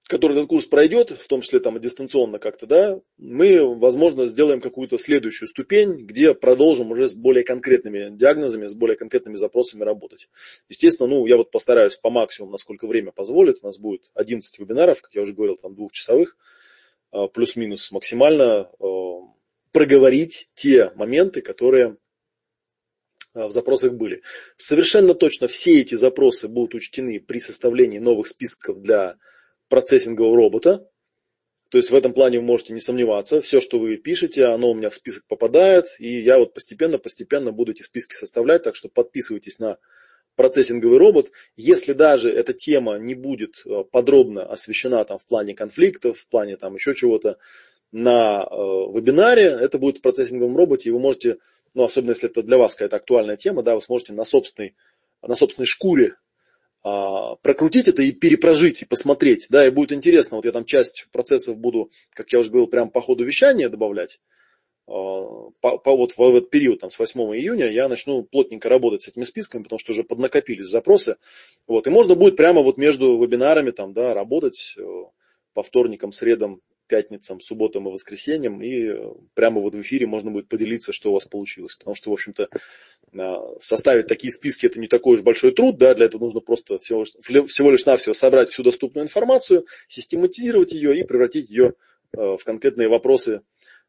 который 0.07 0.35
этот 0.35 0.49
курс 0.49 0.65
пройдет, 0.65 1.11
в 1.11 1.27
том 1.27 1.41
числе 1.41 1.59
там 1.59 1.79
дистанционно 1.79 2.37
как-то, 2.37 2.67
да, 2.67 2.99
мы, 3.17 3.75
возможно, 3.77 4.25
сделаем 4.25 4.59
какую-то 4.59 4.97
следующую 4.97 5.47
ступень, 5.47 6.05
где 6.05 6.33
продолжим 6.33 6.91
уже 6.91 7.07
с 7.07 7.13
более 7.13 7.43
конкретными 7.43 8.15
диагнозами, 8.15 8.67
с 8.67 8.73
более 8.73 8.97
конкретными 8.97 9.37
запросами 9.37 9.83
работать. 9.83 10.27
Естественно, 10.67 11.07
ну, 11.07 11.25
я 11.25 11.37
вот 11.37 11.51
постараюсь 11.51 11.97
по 11.97 12.09
максимуму, 12.09 12.51
насколько 12.51 12.85
время 12.85 13.11
позволит, 13.11 13.59
у 13.61 13.65
нас 13.65 13.77
будет 13.77 14.11
11 14.13 14.59
вебинаров, 14.59 15.01
как 15.01 15.15
я 15.15 15.21
уже 15.21 15.33
говорил, 15.33 15.55
там 15.55 15.73
двухчасовых, 15.73 16.37
а, 17.11 17.27
плюс-минус 17.27 17.91
максимально 17.91 18.69
а, 18.79 19.19
проговорить 19.71 20.49
те 20.53 20.91
моменты, 20.95 21.41
которые 21.41 21.97
а, 23.33 23.47
в 23.47 23.51
запросах 23.51 23.93
были. 23.93 24.21
Совершенно 24.57 25.13
точно 25.13 25.47
все 25.47 25.79
эти 25.79 25.95
запросы 25.95 26.49
будут 26.49 26.75
учтены 26.75 27.21
при 27.21 27.39
составлении 27.39 27.99
новых 27.99 28.27
списков 28.27 28.81
для 28.81 29.17
процессингового 29.73 30.37
робота. 30.37 30.87
То 31.71 31.79
есть 31.79 31.89
в 31.89 31.95
этом 31.95 32.13
плане 32.13 32.37
вы 32.37 32.45
можете 32.45 32.73
не 32.73 32.79
сомневаться. 32.79 33.41
Все, 33.41 33.59
что 33.59 33.79
вы 33.79 33.97
пишете, 33.97 34.45
оно 34.45 34.69
у 34.69 34.75
меня 34.75 34.91
в 34.91 34.93
список 34.93 35.25
попадает. 35.25 35.87
И 35.97 36.19
я 36.19 36.37
вот 36.37 36.53
постепенно-постепенно 36.53 37.51
буду 37.51 37.71
эти 37.71 37.81
списки 37.81 38.13
составлять. 38.13 38.61
Так 38.61 38.75
что 38.75 38.87
подписывайтесь 38.87 39.57
на 39.57 39.79
процессинговый 40.35 40.99
робот. 40.99 41.31
Если 41.55 41.93
даже 41.93 42.31
эта 42.31 42.53
тема 42.53 42.99
не 42.99 43.15
будет 43.15 43.63
э, 43.65 43.83
подробно 43.91 44.45
освещена 44.45 45.03
там, 45.05 45.17
в 45.17 45.25
плане 45.25 45.55
конфликтов, 45.55 46.19
в 46.19 46.27
плане 46.27 46.55
там, 46.55 46.75
еще 46.75 46.93
чего-то 46.93 47.39
на 47.91 48.43
э, 48.43 48.55
вебинаре, 48.55 49.45
это 49.45 49.79
будет 49.79 49.97
в 49.97 50.01
процессинговом 50.01 50.55
роботе. 50.55 50.89
И 50.89 50.91
вы 50.91 50.99
можете, 50.99 51.39
ну, 51.73 51.81
особенно 51.81 52.11
если 52.11 52.29
это 52.29 52.43
для 52.43 52.59
вас 52.59 52.75
какая-то 52.75 52.97
актуальная 52.97 53.37
тема, 53.37 53.63
да, 53.63 53.73
вы 53.73 53.81
сможете 53.81 54.13
на 54.13 54.23
собственной, 54.23 54.75
на 55.23 55.33
собственной 55.33 55.65
шкуре 55.65 56.17
прокрутить 56.83 57.87
это 57.87 58.01
и 58.01 58.11
перепрожить, 58.11 58.81
и 58.81 58.85
посмотреть, 58.85 59.47
да, 59.49 59.65
и 59.65 59.69
будет 59.69 59.93
интересно, 59.93 60.37
вот 60.37 60.45
я 60.45 60.51
там 60.51 60.65
часть 60.65 61.07
процессов 61.11 61.57
буду, 61.57 61.91
как 62.11 62.33
я 62.33 62.39
уже 62.39 62.49
говорил, 62.49 62.67
прямо 62.67 62.89
по 62.89 62.99
ходу 62.99 63.23
вещания 63.23 63.69
добавлять, 63.69 64.19
а, 64.85 65.49
по, 65.61 65.77
по, 65.77 65.95
вот 65.95 66.11
в 66.17 66.21
этот 66.21 66.49
период, 66.49 66.81
там, 66.81 66.89
с 66.89 66.99
8 66.99 67.19
июня, 67.37 67.69
я 67.69 67.87
начну 67.87 68.23
плотненько 68.23 68.67
работать 68.67 69.01
с 69.01 69.07
этими 69.07 69.23
списками, 69.23 69.63
потому 69.63 69.79
что 69.79 69.93
уже 69.93 70.03
поднакопились 70.03 70.65
запросы, 70.65 71.15
вот, 71.67 71.87
и 71.87 71.89
можно 71.89 72.15
будет 72.15 72.35
прямо 72.35 72.61
вот 72.61 72.77
между 72.77 73.17
вебинарами, 73.17 73.71
там, 73.71 73.93
да, 73.93 74.13
работать 74.13 74.75
э, 74.77 74.83
по 75.53 75.63
вторникам, 75.63 76.11
средам, 76.11 76.59
пятницам, 76.93 77.39
субботам 77.39 77.87
и 77.87 77.91
воскресеньям, 77.91 78.61
и 78.61 78.85
э, 78.85 79.13
прямо 79.33 79.59
вот 79.61 79.73
в 79.73 79.81
эфире 79.81 80.05
можно 80.05 80.29
будет 80.29 80.47
поделиться, 80.47 80.93
что 80.93 81.09
у 81.09 81.13
вас 81.13 81.25
получилось. 81.25 81.75
Потому 81.75 81.95
что, 81.95 82.11
в 82.11 82.13
общем-то, 82.13 82.49
а, 83.17 83.59
составить 83.59 84.05
такие 84.05 84.31
списки 84.31 84.67
это 84.67 84.79
не 84.79 84.87
такой 84.87 85.15
уж 85.15 85.23
большой 85.23 85.55
труд, 85.55 85.79
да, 85.79 85.95
для 85.95 86.05
этого 86.05 86.25
нужно 86.25 86.39
просто 86.39 86.77
всего, 86.77 87.03
всего 87.03 87.71
лишь 87.71 87.85
навсего 87.85 88.13
собрать 88.13 88.49
всю 88.49 88.61
доступную 88.61 89.05
информацию, 89.05 89.65
систематизировать 89.87 90.73
ее 90.73 90.95
и 90.95 91.03
превратить 91.03 91.49
ее 91.49 91.73
э, 92.15 92.37
в 92.37 92.43
конкретные 92.43 92.89
вопросы 92.89 93.41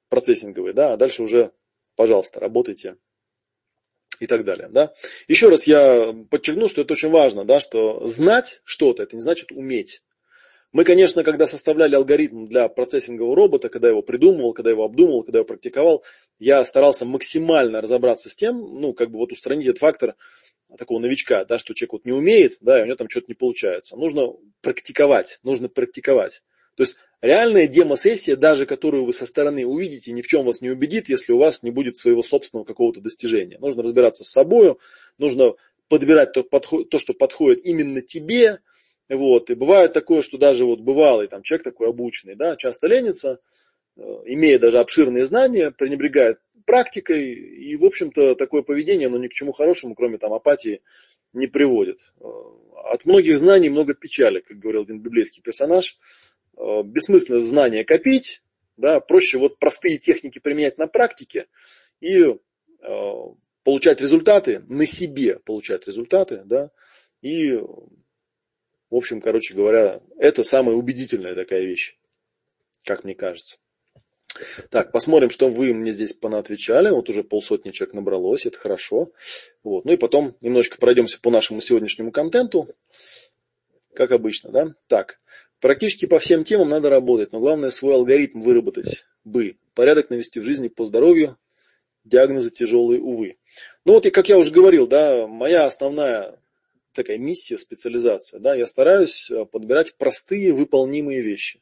процессинговые, 0.09 0.73
да, 0.73 0.95
а 0.95 0.97
дальше 0.97 1.23
уже, 1.23 1.51
пожалуйста, 1.95 2.41
работайте 2.41 2.97
и 4.19 4.27
так 4.27 4.47
далее, 4.47 4.71
да. 4.71 4.95
Еще 5.29 5.51
раз 5.51 5.67
я 5.67 6.15
подчеркну, 6.31 6.69
что 6.69 6.81
это 6.81 6.95
очень 6.95 7.11
важно, 7.11 7.45
да, 7.45 7.61
что 7.61 8.09
знать 8.09 8.63
что-то, 8.65 9.03
это 9.03 9.15
не 9.15 9.21
значит 9.21 9.53
уметь. 9.53 10.01
Мы, 10.75 10.83
конечно, 10.83 11.23
когда 11.23 11.47
составляли 11.47 11.95
алгоритм 11.95 12.47
для 12.47 12.69
процессингового 12.69 13.37
робота, 13.37 13.69
когда 13.69 13.89
его 13.89 14.03
придумывал, 14.03 14.53
когда 14.55 14.71
его 14.71 14.83
обдумывал, 14.83 15.23
когда 15.23 15.39
его 15.39 15.47
практиковал, 15.47 16.03
я 16.41 16.65
старался 16.65 17.05
максимально 17.05 17.81
разобраться 17.81 18.29
с 18.29 18.35
тем, 18.35 18.59
ну, 18.59 18.93
как 18.93 19.13
бы 19.13 19.19
вот 19.19 19.31
устранить 19.31 19.69
этот 19.69 19.79
фактор 19.79 20.17
такого 20.77 20.99
новичка, 20.99 21.45
да, 21.45 21.61
что 21.61 21.75
человек 21.75 21.93
вот 21.93 22.05
не 22.05 22.11
умеет, 22.11 22.57
да, 22.61 22.81
и 22.81 22.83
у 22.83 22.87
него 22.87 22.97
там 22.97 23.09
что-то 23.09 23.27
не 23.29 23.35
получается. 23.35 23.97
Нужно 23.97 24.33
практиковать, 24.63 25.39
нужно 25.45 25.69
практиковать. 25.69 26.43
То 26.75 26.83
есть 26.83 26.97
реальная 27.23 27.69
демо-сессия, 27.69 28.35
даже 28.35 28.67
которую 28.67 29.05
вы 29.05 29.13
со 29.13 29.27
стороны 29.27 29.65
увидите, 29.65 30.11
ни 30.11 30.23
в 30.23 30.27
чем 30.27 30.45
вас 30.45 30.61
не 30.61 30.71
убедит, 30.71 31.09
если 31.09 31.33
у 31.33 31.39
вас 31.39 31.63
не 31.63 31.71
будет 31.71 31.99
своего 31.99 32.25
собственного 32.25 32.67
какого-то 32.67 33.01
достижения. 33.01 33.61
Нужно 33.61 33.85
разбираться 33.85 34.25
с 34.25 34.33
собой, 34.33 34.75
нужно 35.19 35.53
подбирать 35.87 36.33
то, 36.33 36.43
то, 36.43 36.99
что 36.99 37.15
подходит 37.15 37.65
именно 37.65 38.03
тебе, 38.03 38.59
вот. 39.09 39.51
И 39.51 39.55
бывает 39.55 39.93
такое, 39.93 40.23
что 40.23 40.39
даже 40.39 40.65
вот 40.65 40.81
бывалый 40.81 41.29
там, 41.29 41.43
человек 41.43 41.65
такой 41.65 41.89
обученный, 41.89 42.37
да, 42.37 42.57
часто 42.57 42.87
ленится, 42.87 43.41
э, 43.97 44.01
имея 44.27 44.59
даже 44.59 44.79
обширные 44.79 45.25
знания, 45.25 45.71
пренебрегает 45.71 46.39
практикой, 46.65 47.35
и, 47.35 47.77
в 47.77 47.85
общем-то, 47.85 48.35
такое 48.37 48.63
поведение, 48.63 49.09
оно 49.09 49.19
ни 49.19 49.29
к 49.29 49.33
чему 49.33 49.53
хорошему, 49.53 49.95
кроме 49.95 50.17
там 50.17 50.33
апатии, 50.33 50.81
не 51.33 51.47
приводит. 51.47 51.99
Э, 52.21 52.25
от 52.93 53.05
многих 53.05 53.39
знаний 53.39 53.69
много 53.69 53.95
печали, 53.95 54.41
как 54.41 54.59
говорил 54.59 54.83
один 54.83 55.01
библейский 55.01 55.43
персонаж. 55.43 55.99
Э, 56.57 56.83
бессмысленно 56.83 57.45
знания 57.45 57.85
копить, 57.85 58.43
да, 58.79 59.01
проще 59.01 59.39
вот 59.39 59.59
простые 59.59 59.99
техники 59.99 60.39
применять 60.39 60.79
на 60.79 60.87
практике 60.87 61.47
и 62.01 62.37
получать 63.63 64.03
результаты, 64.03 64.63
на 64.69 64.85
себе 64.85 65.39
получать 65.39 65.87
результаты, 65.87 66.43
да, 66.45 66.71
и 67.23 67.59
в 68.95 68.97
общем, 68.97 69.21
короче 69.21 69.55
говоря, 69.55 70.01
это 70.19 70.45
самая 70.45 70.77
убедительная 70.77 71.35
такая 71.35 71.63
вещь, 71.63 71.99
как 72.85 73.03
мне 73.03 73.17
кажется. 73.17 73.57
Так, 74.71 74.93
посмотрим, 74.93 75.31
что 75.31 75.49
вы 75.49 75.75
мне 75.75 75.93
здесь 75.93 76.13
понаотвечали. 76.13 76.91
Вот 76.91 77.09
уже 77.09 77.25
полсотни 77.25 77.73
человек 77.73 77.95
набралось, 77.95 78.47
это 78.47 78.57
хорошо. 78.57 79.11
Вот. 79.65 79.85
Ну 79.85 79.93
и 79.95 79.97
потом 79.97 80.37
немножечко 80.41 80.79
пройдемся 80.79 81.19
по 81.21 81.31
нашему 81.33 81.61
сегодняшнему 81.61 82.13
контенту. 82.13 82.69
Как 83.97 84.13
обычно, 84.13 84.53
да? 84.53 84.75
Так, 84.87 85.19
практически 85.59 86.07
по 86.07 86.21
всем 86.21 86.45
темам 86.45 86.69
надо 86.69 86.89
работать, 86.89 87.33
но 87.33 87.41
главное 87.41 87.71
свой 87.71 87.95
алгоритм 87.95 88.43
выработать 88.43 89.05
бы. 89.25 89.57
Порядок 89.75 90.09
навести 90.09 90.39
в 90.39 90.45
жизни 90.45 90.69
по 90.69 90.85
здоровью, 90.85 91.37
диагнозы 92.05 92.53
тяжелые, 92.53 93.01
увы. 93.01 93.39
Ну 93.85 93.95
вот, 93.95 94.07
и 94.07 94.11
как 94.11 94.29
я 94.29 94.39
уже 94.39 94.53
говорил, 94.53 94.87
да, 94.87 95.27
моя 95.27 95.65
основная 95.65 96.39
такая 96.95 97.19
миссия, 97.19 97.59
специализация. 97.59 98.41
Да? 98.41 98.55
Я 98.55 98.67
стараюсь 98.67 99.31
э, 99.31 99.45
подбирать 99.45 99.97
простые 99.97 100.53
выполнимые 100.53 101.21
вещи. 101.21 101.61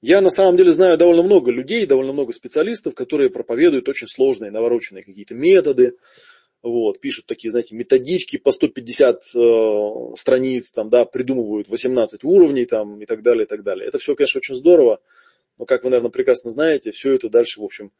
Я 0.00 0.20
на 0.20 0.30
самом 0.30 0.56
деле 0.56 0.70
знаю 0.70 0.98
довольно 0.98 1.22
много 1.22 1.50
людей, 1.50 1.86
довольно 1.86 2.12
много 2.12 2.32
специалистов, 2.32 2.94
которые 2.94 3.30
проповедуют 3.30 3.88
очень 3.88 4.06
сложные, 4.06 4.50
навороченные 4.50 5.02
какие-то 5.02 5.34
методы, 5.34 5.96
вот, 6.64 6.98
пишут 7.00 7.26
такие, 7.26 7.50
знаете, 7.50 7.74
методички 7.74 8.38
по 8.38 8.50
150 8.50 9.34
э, 9.34 10.16
страниц, 10.16 10.70
там, 10.72 10.88
да, 10.88 11.04
придумывают 11.04 11.68
18 11.68 12.24
уровней 12.24 12.64
там, 12.64 13.00
и 13.02 13.06
так 13.06 13.22
далее, 13.22 13.44
и 13.44 13.46
так 13.46 13.62
далее. 13.62 13.86
Это 13.86 13.98
все, 13.98 14.14
конечно, 14.14 14.38
очень 14.38 14.54
здорово, 14.54 15.00
но, 15.58 15.66
как 15.66 15.84
вы, 15.84 15.90
наверное, 15.90 16.10
прекрасно 16.10 16.50
знаете, 16.50 16.90
все 16.90 17.14
это 17.14 17.28
дальше, 17.28 17.60
в 17.60 17.64
общем, 17.64 17.92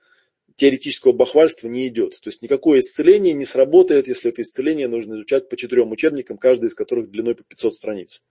теоретического 0.56 1.12
бахвальства 1.12 1.68
не 1.68 1.88
идет. 1.88 2.20
То 2.20 2.28
есть 2.28 2.42
никакое 2.42 2.80
исцеление 2.80 3.34
не 3.34 3.44
сработает, 3.44 4.08
если 4.08 4.30
это 4.30 4.42
исцеление 4.42 4.88
нужно 4.88 5.14
изучать 5.14 5.48
по 5.48 5.56
четырем 5.56 5.90
учебникам, 5.90 6.38
каждый 6.38 6.66
из 6.66 6.74
которых 6.74 7.10
длиной 7.10 7.34
по 7.34 7.42
500 7.42 7.74
страниц. 7.74 8.22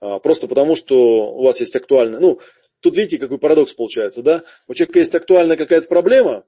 А, 0.00 0.18
просто 0.18 0.48
потому, 0.48 0.76
что 0.76 1.32
у 1.32 1.42
вас 1.42 1.60
есть 1.60 1.74
актуальная, 1.74 2.20
ну, 2.20 2.40
тут 2.80 2.96
видите, 2.96 3.18
какой 3.18 3.38
парадокс 3.38 3.72
получается, 3.72 4.22
да? 4.22 4.44
У 4.66 4.74
человека 4.74 4.98
есть 4.98 5.14
актуальная 5.14 5.56
какая-то 5.56 5.86
проблема, 5.86 6.44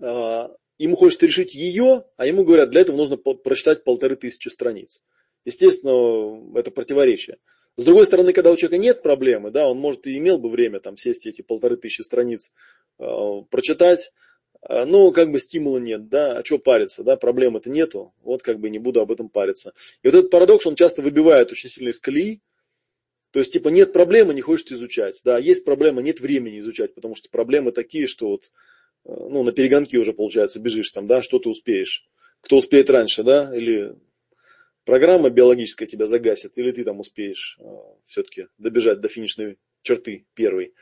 а, 0.00 0.50
ему 0.78 0.96
хочется 0.96 1.26
решить 1.26 1.54
ее, 1.54 2.04
а 2.16 2.26
ему 2.26 2.44
говорят, 2.44 2.70
для 2.70 2.80
этого 2.80 2.96
нужно 2.96 3.16
прочитать 3.16 3.84
полторы 3.84 4.16
тысячи 4.16 4.48
страниц. 4.48 5.02
Естественно, 5.44 6.58
это 6.58 6.70
противоречие. 6.70 7.38
С 7.76 7.84
другой 7.84 8.06
стороны, 8.06 8.32
когда 8.32 8.50
у 8.50 8.56
человека 8.56 8.78
нет 8.78 9.02
проблемы, 9.02 9.52
да, 9.52 9.68
он 9.68 9.78
может 9.78 10.06
и 10.08 10.18
имел 10.18 10.38
бы 10.38 10.50
время 10.50 10.80
там 10.80 10.96
сесть 10.96 11.26
эти 11.26 11.42
полторы 11.42 11.76
тысячи 11.76 12.02
страниц 12.02 12.52
прочитать, 13.50 14.12
э, 14.62 14.84
но 14.84 15.10
как 15.12 15.30
бы 15.30 15.40
стимула 15.40 15.78
нет, 15.78 16.08
да, 16.08 16.38
а 16.38 16.44
что 16.44 16.58
париться, 16.58 17.02
да, 17.02 17.16
проблемы-то 17.16 17.70
нету, 17.70 18.12
вот 18.22 18.42
как 18.42 18.58
бы 18.58 18.70
не 18.70 18.78
буду 18.78 19.00
об 19.00 19.12
этом 19.12 19.28
париться. 19.28 19.72
И 20.02 20.08
вот 20.08 20.14
этот 20.14 20.30
парадокс, 20.30 20.66
он 20.66 20.74
часто 20.74 21.02
выбивает 21.02 21.50
очень 21.50 21.68
сильно 21.68 21.90
из 21.90 22.00
колеи, 22.00 22.40
то 23.30 23.38
есть, 23.40 23.52
типа, 23.52 23.68
нет 23.68 23.92
проблемы, 23.92 24.32
не 24.34 24.40
хочешь 24.40 24.72
изучать, 24.72 25.20
да, 25.24 25.38
есть 25.38 25.64
проблема, 25.64 26.02
нет 26.02 26.20
времени 26.20 26.58
изучать, 26.58 26.94
потому 26.94 27.14
что 27.14 27.28
проблемы 27.30 27.72
такие, 27.72 28.06
что 28.06 28.28
вот 28.28 28.50
Э, 29.04 29.14
ну, 29.30 29.42
на 29.42 29.52
перегонки 29.52 29.96
уже, 29.96 30.12
получается, 30.12 30.60
бежишь 30.60 30.90
там, 30.90 31.06
да, 31.06 31.22
что 31.22 31.38
ты 31.38 31.48
успеешь. 31.48 32.06
Кто 32.40 32.58
успеет 32.58 32.90
раньше, 32.90 33.22
да, 33.22 33.54
или 33.56 33.96
программа 34.84 35.30
биологическая 35.30 35.88
тебя 35.88 36.06
загасит, 36.06 36.56
или 36.56 36.70
ты 36.70 36.84
там 36.84 37.00
успеешь 37.00 37.58
все-таки 38.04 38.46
добежать 38.58 39.00
до 39.00 39.08
финишной 39.08 39.58
черты 39.82 40.26
первой. 40.34 40.74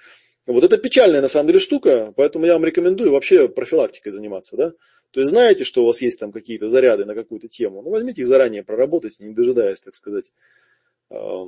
Вот 0.47 0.63
это 0.63 0.79
печальная 0.79 1.21
на 1.21 1.29
самом 1.29 1.49
деле 1.49 1.59
штука, 1.59 2.13
поэтому 2.17 2.47
я 2.47 2.53
вам 2.53 2.65
рекомендую 2.65 3.11
вообще 3.11 3.49
профилактикой 3.49 4.13
заниматься, 4.13 4.57
да. 4.57 4.73
То 5.11 5.21
есть 5.21 5.31
знаете, 5.31 5.65
что 5.65 5.83
у 5.83 5.87
вас 5.87 6.01
есть 6.01 6.21
там 6.21 6.31
какие-то 6.31 6.69
заряды 6.69 7.05
на 7.05 7.15
какую-то 7.15 7.49
тему, 7.49 7.83
ну 7.83 7.91
возьмите 7.91 8.23
их 8.23 8.29
заранее, 8.29 8.63
проработайте, 8.63 9.25
не 9.25 9.35
дожидаясь, 9.35 9.81
так 9.81 9.95
сказать, 9.95 10.33
э, 11.11 11.45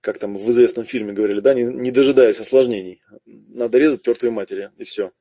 как 0.00 0.18
там 0.18 0.36
в 0.36 0.50
известном 0.50 0.84
фильме 0.84 1.12
говорили, 1.12 1.40
да, 1.40 1.54
не, 1.54 1.64
не 1.64 1.90
дожидаясь 1.90 2.40
осложнений. 2.40 3.02
Надо 3.26 3.78
резать 3.78 4.02
тертые 4.02 4.30
матери, 4.30 4.70
и 4.76 4.84
все. 4.84 5.12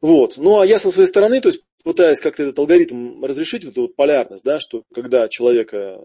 Вот. 0.00 0.36
Ну, 0.36 0.60
а 0.60 0.66
я 0.66 0.78
со 0.78 0.90
своей 0.90 1.08
стороны, 1.08 1.40
то 1.40 1.48
есть 1.48 1.62
пытаясь 1.84 2.20
как-то 2.20 2.42
этот 2.42 2.58
алгоритм 2.58 3.24
разрешить, 3.24 3.64
вот 3.64 3.72
эту 3.72 3.82
вот 3.82 3.96
полярность, 3.96 4.44
да, 4.44 4.58
что 4.58 4.84
когда 4.92 5.28
человека 5.28 6.00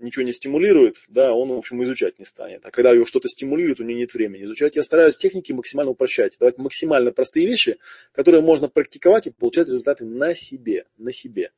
ничего 0.00 0.24
не 0.24 0.32
стимулирует, 0.32 0.96
да, 1.08 1.32
он, 1.32 1.48
в 1.48 1.58
общем, 1.58 1.82
изучать 1.84 2.18
не 2.18 2.24
станет. 2.24 2.64
А 2.64 2.70
когда 2.70 2.92
его 2.92 3.04
что-то 3.04 3.28
стимулирует, 3.28 3.80
у 3.80 3.84
него 3.84 3.98
нет 3.98 4.14
времени 4.14 4.44
изучать. 4.44 4.76
Я 4.76 4.82
стараюсь 4.82 5.16
техники 5.16 5.52
максимально 5.52 5.92
упрощать. 5.92 6.36
Давать 6.38 6.58
максимально 6.58 7.12
простые 7.12 7.46
вещи, 7.46 7.78
которые 8.12 8.42
можно 8.42 8.68
практиковать 8.68 9.26
и 9.26 9.30
получать 9.30 9.66
результаты 9.66 10.04
на 10.04 10.34
себе, 10.34 10.86
на 10.96 11.12
себе. 11.12 11.50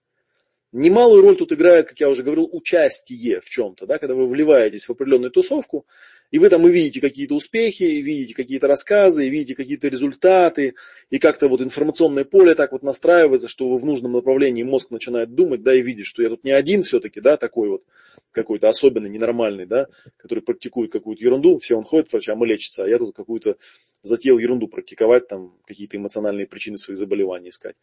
Немалую 0.73 1.23
роль 1.23 1.37
тут 1.37 1.53
играет, 1.53 1.89
как 1.89 1.99
я 1.99 2.09
уже 2.09 2.23
говорил, 2.23 2.49
участие 2.53 3.41
в 3.41 3.47
чем-то, 3.47 3.87
да, 3.87 3.99
когда 3.99 4.15
вы 4.15 4.29
вливаетесь 4.29 4.87
в 4.87 4.93
определенную 4.93 5.33
тусовку, 5.33 5.85
и 6.31 6.39
вы 6.39 6.49
там 6.49 6.67
и 6.67 6.71
видите 6.71 7.01
какие-то 7.01 7.35
успехи, 7.35 7.83
и 7.83 8.03
видите 8.03 8.35
какие-то 8.35 8.69
рассказы, 8.69 9.27
и 9.27 9.31
видите 9.31 9.55
какие-то 9.55 9.89
результаты, 9.89 10.75
и 11.11 11.19
как-то 11.19 11.49
вот 11.49 11.61
информационное 11.61 12.25
поле 12.25 12.55
так 12.55 12.73
вот 12.73 12.83
настраивается, 12.83 13.49
что 13.49 13.69
вы 13.69 13.79
в 13.79 13.85
нужном 13.85 14.13
направлении 14.13 14.63
мозг 14.63 14.91
начинает 14.91 15.35
думать, 15.35 15.63
да, 15.63 15.75
и 15.75 15.83
видит, 15.83 16.07
что 16.07 16.23
я 16.23 16.29
тут 16.29 16.45
не 16.45 16.53
один 16.53 16.83
все-таки, 16.83 17.21
да, 17.21 17.37
такой 17.37 17.69
вот 17.69 17.85
какой-то 18.31 18.69
особенный, 18.69 19.11
ненормальный, 19.11 19.67
да, 19.67 19.89
который 20.17 20.41
практикует 20.41 20.93
какую-то 20.93 21.23
ерунду, 21.23 21.59
все 21.59 21.77
он 21.77 21.85
ходит 21.85 22.09
к 22.09 22.13
врачам 22.13 22.43
и 22.45 22.49
лечится, 22.49 22.85
а 22.85 22.89
я 22.89 22.99
тут 22.99 23.15
какую-то 23.15 23.57
затеял 24.03 24.39
ерунду 24.39 24.69
практиковать, 24.69 25.27
там 25.27 25.55
какие-то 25.67 25.97
эмоциональные 25.97 26.47
причины 26.47 26.79
своих 26.79 26.99
заболеваний 26.99 27.49
искать. 27.49 27.77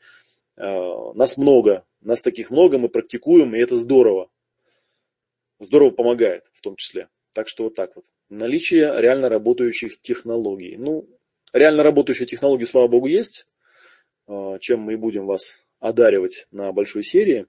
А, 0.56 1.14
нас 1.14 1.38
много, 1.38 1.86
нас 2.02 2.22
таких 2.22 2.50
много, 2.50 2.78
мы 2.78 2.88
практикуем, 2.90 3.56
и 3.56 3.60
это 3.60 3.76
здорово. 3.76 4.30
Здорово 5.60 5.90
помогает 5.90 6.46
в 6.54 6.62
том 6.62 6.76
числе. 6.76 7.10
Так 7.38 7.48
что 7.48 7.66
вот 7.66 7.76
так 7.76 7.96
вот. 7.96 8.06
Наличие 8.30 9.00
реально 9.00 9.30
работающих 9.30 10.02
технологий. 10.02 10.76
Ну, 10.76 11.08
реально 11.54 11.84
работающие 11.84 12.26
технологии, 12.26 12.66
слава 12.66 12.88
богу, 12.88 13.06
есть. 13.06 13.46
А, 14.26 14.58
чем 14.58 14.80
мы 14.80 14.94
и 14.94 14.96
будем 14.96 15.28
вас 15.28 15.64
одаривать 15.80 16.48
на 16.50 16.72
большой 16.72 17.04
серии. 17.04 17.46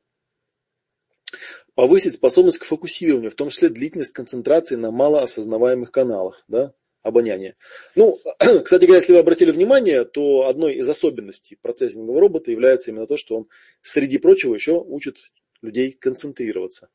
Повысить 1.75 2.13
способность 2.13 2.59
к 2.59 2.65
фокусированию, 2.65 3.31
в 3.31 3.35
том 3.35 3.49
числе 3.49 3.71
длительность 3.71 4.13
концентрации 4.13 4.77
на 4.77 4.91
малоосознаваемых 4.91 5.91
каналах. 5.91 6.45
Да? 6.49 6.75
обоняния. 7.01 7.57
Ну, 7.95 8.21
кстати 8.63 8.85
говоря, 8.85 9.01
если 9.01 9.15
вы 9.15 9.21
обратили 9.21 9.53
внимание, 9.53 10.05
то 10.05 10.49
одной 10.49 10.75
из 10.75 10.87
особенностей 10.87 11.57
процессингового 11.63 12.21
робота 12.21 12.51
является 12.51 12.91
именно 12.91 13.07
то, 13.07 13.17
что 13.17 13.37
он, 13.37 13.49
среди 13.81 14.19
прочего, 14.19 14.53
еще 14.53 14.73
учит 14.73 15.33
людей 15.63 15.93
концентрироваться. 15.93 16.91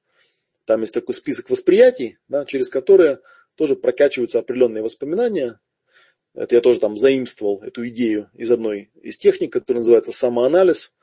Там 0.65 0.81
есть 0.81 0.93
такой 0.93 1.15
список 1.15 1.49
восприятий, 1.49 2.17
да, 2.27 2.45
через 2.45 2.69
которые 2.69 3.19
тоже 3.55 3.75
прокачиваются 3.75 4.39
определенные 4.39 4.83
воспоминания. 4.83 5.59
Это 6.33 6.55
я 6.55 6.61
тоже 6.61 6.79
там 6.79 6.97
заимствовал 6.97 7.61
эту 7.61 7.87
идею 7.89 8.29
из 8.33 8.49
одной 8.49 8.91
из 9.01 9.17
техник, 9.17 9.53
которая 9.53 9.79
называется 9.79 10.11
самоанализ. 10.11 10.95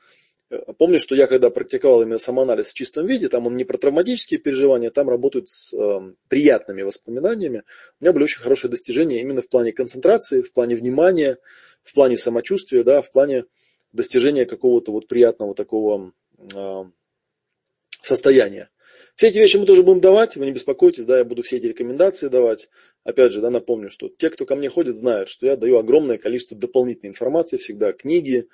Помню, 0.77 0.99
что 0.99 1.15
я 1.15 1.27
когда 1.27 1.49
практиковал 1.49 2.01
именно 2.01 2.17
самоанализ 2.17 2.69
в 2.69 2.73
чистом 2.73 3.05
виде, 3.05 3.29
там 3.29 3.47
он 3.47 3.55
не 3.55 3.63
про 3.63 3.77
травматические 3.77 4.37
переживания, 4.37 4.89
там 4.89 5.07
работают 5.09 5.49
с 5.49 5.73
э, 5.73 6.13
приятными 6.27 6.81
воспоминаниями. 6.81 7.63
У 7.99 8.03
меня 8.03 8.11
были 8.11 8.25
очень 8.25 8.41
хорошие 8.41 8.69
достижения 8.69 9.21
именно 9.21 9.41
в 9.41 9.47
плане 9.47 9.71
концентрации, 9.71 10.41
в 10.41 10.51
плане 10.51 10.75
внимания, 10.75 11.37
в 11.83 11.93
плане 11.93 12.17
самочувствия, 12.17 12.83
да, 12.83 13.01
в 13.01 13.09
плане 13.11 13.45
достижения 13.93 14.45
какого-то 14.45 14.91
вот 14.91 15.07
приятного 15.07 15.55
такого 15.55 16.11
э, 16.53 16.83
состояния. 18.01 18.69
Все 19.15 19.27
эти 19.27 19.37
вещи 19.37 19.57
мы 19.57 19.65
тоже 19.65 19.83
будем 19.83 20.01
давать, 20.01 20.35
вы 20.35 20.45
не 20.45 20.51
беспокойтесь, 20.51 21.05
да, 21.05 21.19
я 21.19 21.25
буду 21.25 21.43
все 21.43 21.57
эти 21.57 21.67
рекомендации 21.67 22.27
давать. 22.27 22.69
Опять 23.03 23.33
же, 23.33 23.41
да, 23.41 23.49
напомню, 23.49 23.89
что 23.89 24.09
те, 24.09 24.29
кто 24.29 24.45
ко 24.45 24.55
мне 24.55 24.69
ходит, 24.69 24.97
знают, 24.97 25.29
что 25.29 25.45
я 25.45 25.55
даю 25.55 25.77
огромное 25.77 26.17
количество 26.17 26.57
дополнительной 26.57 27.09
информации, 27.09 27.57
всегда 27.57 27.93
книги, 27.93 28.47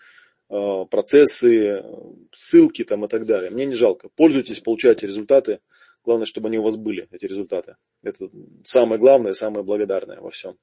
Э, 0.50 0.86
процессы, 0.90 1.84
ссылки 2.32 2.86
там 2.86 3.04
и 3.04 3.08
так 3.10 3.26
далее. 3.26 3.52
Мне 3.52 3.66
не 3.66 3.76
жалко. 3.76 4.10
Пользуйтесь, 4.16 4.62
получайте 4.62 5.06
результаты. 5.06 5.60
Главное, 6.06 6.26
чтобы 6.26 6.48
они 6.48 6.58
у 6.58 6.64
вас 6.64 6.78
были, 6.78 7.08
эти 7.12 7.26
результаты. 7.26 7.76
Это 8.02 8.30
самое 8.64 8.98
главное, 9.00 9.34
самое 9.34 9.66
благодарное 9.66 10.22
во 10.22 10.30
всем. 10.30 10.58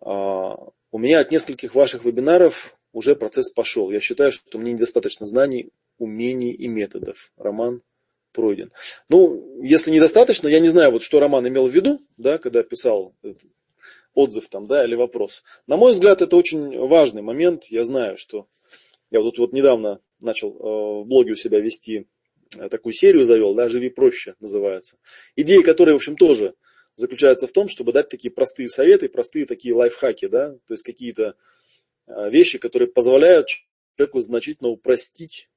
А, 0.00 0.56
у 0.90 0.98
меня 0.98 1.20
от 1.20 1.30
нескольких 1.30 1.74
ваших 1.74 2.06
вебинаров 2.06 2.78
уже 2.92 3.14
процесс 3.14 3.50
пошел. 3.50 3.90
Я 3.90 4.00
считаю, 4.00 4.32
что 4.32 4.58
мне 4.58 4.72
недостаточно 4.72 5.26
знаний, 5.26 5.68
умений 5.98 6.52
и 6.52 6.66
методов. 6.66 7.30
Роман 7.36 7.82
пройден. 8.32 8.72
Ну, 9.08 9.62
если 9.62 9.90
недостаточно, 9.90 10.48
я 10.48 10.60
не 10.60 10.68
знаю, 10.68 10.90
вот 10.90 11.02
что 11.02 11.20
Роман 11.20 11.46
имел 11.48 11.68
в 11.68 11.74
виду, 11.74 12.00
да, 12.16 12.38
когда 12.38 12.62
писал 12.62 13.14
отзыв 14.14 14.48
там, 14.48 14.66
да, 14.66 14.84
или 14.84 14.94
вопрос. 14.94 15.42
На 15.66 15.76
мой 15.76 15.92
взгляд, 15.92 16.22
это 16.22 16.36
очень 16.36 16.78
важный 16.78 17.22
момент. 17.22 17.64
Я 17.66 17.84
знаю, 17.84 18.16
что 18.16 18.46
я 19.10 19.20
вот 19.20 19.30
тут 19.30 19.38
вот 19.38 19.52
недавно 19.52 20.00
начал 20.20 20.50
э, 20.50 21.02
в 21.02 21.06
блоге 21.06 21.32
у 21.32 21.36
себя 21.36 21.60
вести 21.60 22.06
э, 22.58 22.68
такую 22.68 22.92
серию 22.92 23.24
завел, 23.24 23.54
да, 23.54 23.68
«Живи 23.68 23.90
проще» 23.90 24.34
называется. 24.40 24.98
Идея 25.36 25.62
которой, 25.62 25.92
в 25.92 25.96
общем, 25.96 26.16
тоже 26.16 26.54
заключается 26.94 27.46
в 27.46 27.52
том, 27.52 27.68
чтобы 27.68 27.92
дать 27.92 28.08
такие 28.08 28.30
простые 28.30 28.68
советы, 28.68 29.08
простые 29.08 29.46
такие 29.46 29.74
лайфхаки, 29.74 30.28
да, 30.28 30.52
то 30.66 30.74
есть 30.74 30.82
какие-то 30.82 31.36
э, 32.06 32.30
вещи, 32.30 32.58
которые 32.58 32.88
позволяют 32.88 33.48
человеку 33.96 34.20
значительно 34.20 34.70
упростить, 34.70 35.50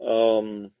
эм, 0.00 0.72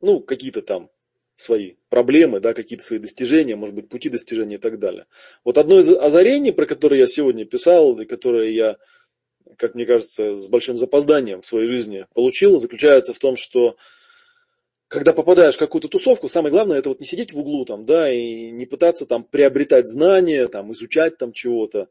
ну, 0.00 0.20
какие-то 0.20 0.62
там 0.62 0.90
свои 1.34 1.74
проблемы, 1.88 2.40
да, 2.40 2.54
какие-то 2.54 2.84
свои 2.84 2.98
достижения, 2.98 3.56
может 3.56 3.74
быть, 3.74 3.88
пути 3.88 4.08
достижения 4.08 4.56
и 4.56 4.58
так 4.58 4.78
далее. 4.78 5.06
Вот 5.44 5.58
одно 5.58 5.78
из 5.78 5.90
озарений, 5.90 6.52
про 6.52 6.66
которое 6.66 7.00
я 7.00 7.06
сегодня 7.06 7.44
писал, 7.44 7.98
и 8.00 8.06
которое 8.06 8.50
я 8.50 8.76
как 9.56 9.74
мне 9.74 9.86
кажется, 9.86 10.36
с 10.36 10.48
большим 10.48 10.76
запозданием 10.76 11.40
в 11.40 11.46
своей 11.46 11.68
жизни 11.68 12.06
получил, 12.14 12.58
заключается 12.58 13.14
в 13.14 13.18
том, 13.18 13.36
что 13.36 13.76
когда 14.88 15.12
попадаешь 15.12 15.56
в 15.56 15.58
какую-то 15.58 15.88
тусовку, 15.88 16.28
самое 16.28 16.52
главное 16.52 16.78
это 16.78 16.88
вот 16.88 17.00
не 17.00 17.06
сидеть 17.06 17.32
в 17.32 17.38
углу 17.38 17.64
там, 17.64 17.86
да, 17.86 18.12
и 18.12 18.50
не 18.50 18.66
пытаться 18.66 19.06
там 19.06 19.24
приобретать 19.24 19.88
знания, 19.88 20.46
там, 20.48 20.72
изучать 20.72 21.18
там 21.18 21.32
чего-то, 21.32 21.88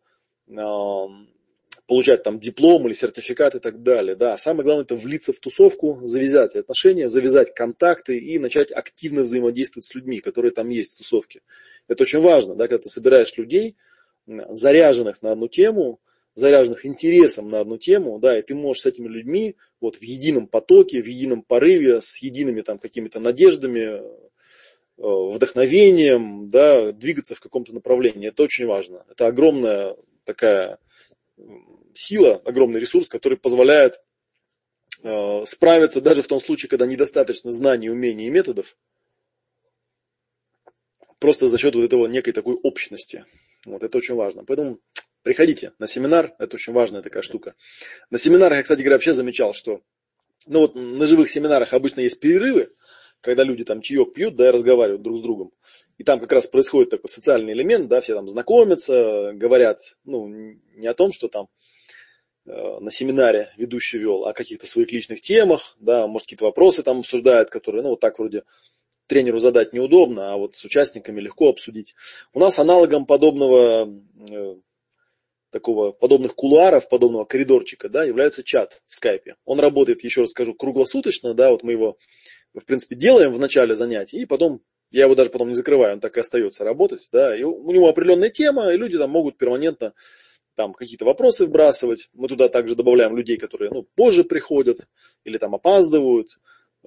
получать 1.87 2.23
там 2.23 2.39
диплом 2.39 2.87
или 2.87 2.93
сертификат 2.93 3.55
и 3.55 3.59
так 3.59 3.83
далее, 3.83 4.15
да. 4.15 4.37
Самое 4.37 4.63
главное 4.63 4.85
это 4.85 4.95
влиться 4.95 5.33
в 5.33 5.39
тусовку, 5.39 5.99
завязать 6.03 6.55
отношения, 6.55 7.07
завязать 7.07 7.53
контакты 7.53 8.17
и 8.17 8.39
начать 8.39 8.71
активно 8.71 9.21
взаимодействовать 9.21 9.85
с 9.85 9.93
людьми, 9.93 10.19
которые 10.19 10.51
там 10.51 10.69
есть 10.69 10.93
в 10.93 10.97
тусовке. 10.97 11.41
Это 11.87 12.03
очень 12.03 12.19
важно, 12.19 12.55
да, 12.55 12.67
когда 12.67 12.83
ты 12.83 12.89
собираешь 12.89 13.35
людей, 13.37 13.75
заряженных 14.25 15.21
на 15.21 15.31
одну 15.31 15.47
тему, 15.47 15.99
заряженных 16.33 16.85
интересом 16.85 17.49
на 17.49 17.59
одну 17.59 17.77
тему, 17.77 18.19
да, 18.19 18.37
и 18.37 18.41
ты 18.41 18.55
можешь 18.55 18.81
с 18.81 18.85
этими 18.87 19.07
людьми 19.07 19.55
вот 19.79 19.97
в 19.97 20.01
едином 20.01 20.47
потоке, 20.47 21.01
в 21.01 21.05
едином 21.05 21.43
порыве, 21.43 22.01
с 22.01 22.21
едиными 22.21 22.61
там 22.61 22.79
какими-то 22.79 23.19
надеждами, 23.19 24.01
вдохновением, 24.97 26.49
да, 26.49 26.91
двигаться 26.91 27.35
в 27.35 27.39
каком-то 27.41 27.73
направлении. 27.73 28.29
Это 28.29 28.43
очень 28.43 28.65
важно. 28.65 29.05
Это 29.09 29.27
огромная 29.27 29.95
такая 30.23 30.79
сила, 31.93 32.41
огромный 32.45 32.79
ресурс, 32.79 33.07
который 33.07 33.37
позволяет 33.37 34.01
э, 35.03 35.45
справиться 35.45 36.01
даже 36.01 36.21
в 36.21 36.27
том 36.27 36.39
случае, 36.39 36.69
когда 36.69 36.85
недостаточно 36.85 37.51
знаний, 37.51 37.89
умений 37.89 38.27
и 38.27 38.29
методов, 38.29 38.77
просто 41.19 41.47
за 41.47 41.57
счет 41.57 41.75
вот 41.75 41.83
этого 41.83 42.07
некой 42.07 42.33
такой 42.33 42.55
общности. 42.55 43.25
Вот 43.65 43.83
это 43.83 43.97
очень 43.97 44.15
важно. 44.15 44.43
Поэтому 44.45 44.79
приходите 45.23 45.73
на 45.79 45.87
семинар, 45.87 46.35
это 46.37 46.55
очень 46.55 46.73
важная 46.73 47.01
такая 47.01 47.23
штука. 47.23 47.55
На 48.09 48.17
семинарах 48.17 48.57
я, 48.57 48.63
кстати 48.63 48.79
говоря, 48.79 48.95
вообще 48.95 49.13
замечал, 49.13 49.53
что 49.53 49.81
ну 50.47 50.59
вот 50.59 50.75
на 50.75 51.05
живых 51.05 51.29
семинарах 51.29 51.73
обычно 51.73 52.01
есть 52.01 52.19
перерывы, 52.19 52.71
когда 53.25 53.43
люди 53.43 53.65
там 53.65 53.81
чаек 53.81 54.13
пьют, 54.13 54.35
да, 54.35 54.47
и 54.47 54.51
разговаривают 54.51 55.01
друг 55.01 55.17
с 55.17 55.21
другом. 55.21 55.51
И 55.97 56.03
там 56.03 56.19
как 56.19 56.31
раз 56.31 56.45
происходит 56.45 56.91
такой 56.91 57.09
социальный 57.09 57.53
элемент, 57.53 57.87
да, 57.87 57.99
все 57.99 58.13
там 58.13 58.27
знакомятся, 58.27 59.33
говорят, 59.33 59.97
ну, 60.05 60.27
не 60.27 60.85
о 60.85 60.93
том, 60.93 61.11
что 61.11 61.27
там 61.27 61.47
э, 62.45 62.79
на 62.79 62.91
семинаре 62.91 63.51
ведущий 63.57 63.97
вел, 63.97 64.25
а 64.25 64.29
о 64.29 64.33
каких-то 64.33 64.67
своих 64.67 64.91
личных 64.91 65.21
темах, 65.21 65.75
да, 65.79 66.05
может, 66.05 66.27
какие-то 66.27 66.45
вопросы 66.45 66.83
там 66.83 66.99
обсуждают, 66.99 67.49
которые, 67.49 67.81
ну, 67.81 67.89
вот 67.89 67.99
так 67.99 68.19
вроде 68.19 68.43
тренеру 69.07 69.39
задать 69.39 69.73
неудобно, 69.73 70.31
а 70.31 70.37
вот 70.37 70.55
с 70.55 70.63
участниками 70.63 71.19
легко 71.19 71.49
обсудить. 71.49 71.95
У 72.31 72.39
нас 72.39 72.59
аналогом 72.59 73.07
подобного 73.07 73.91
э, 74.29 74.55
такого 75.49 75.93
подобных 75.93 76.35
кулуаров, 76.35 76.89
подобного 76.89 77.25
коридорчика, 77.25 77.89
да, 77.89 78.03
является 78.03 78.43
чат 78.43 78.83
в 78.87 78.93
скайпе. 78.93 79.35
Он 79.45 79.59
работает, 79.59 80.03
еще 80.03 80.21
раз 80.21 80.31
скажу, 80.31 80.53
круглосуточно, 80.53 81.33
да, 81.33 81.49
вот 81.49 81.63
мы 81.63 81.71
его, 81.71 81.97
в 82.59 82.65
принципе, 82.65 82.95
делаем 82.95 83.33
в 83.33 83.39
начале 83.39 83.75
занятий, 83.75 84.21
и 84.21 84.25
потом 84.25 84.61
я 84.91 85.05
его 85.05 85.15
даже 85.15 85.29
потом 85.29 85.49
не 85.49 85.55
закрываю, 85.55 85.93
он 85.93 85.99
так 85.99 86.15
и 86.17 86.19
остается 86.19 86.63
работать, 86.63 87.07
да, 87.11 87.35
и 87.35 87.43
у 87.43 87.71
него 87.71 87.89
определенная 87.89 88.29
тема, 88.29 88.71
и 88.71 88.77
люди 88.77 88.97
там 88.97 89.09
могут 89.09 89.37
перманентно 89.37 89.93
там 90.55 90.73
какие-то 90.73 91.05
вопросы 91.05 91.45
вбрасывать. 91.45 92.09
Мы 92.13 92.27
туда 92.27 92.49
также 92.49 92.75
добавляем 92.75 93.15
людей, 93.15 93.37
которые 93.37 93.71
ну, 93.71 93.83
позже 93.95 94.23
приходят 94.23 94.87
или 95.23 95.37
там 95.37 95.53
опаздывают. 95.53 96.29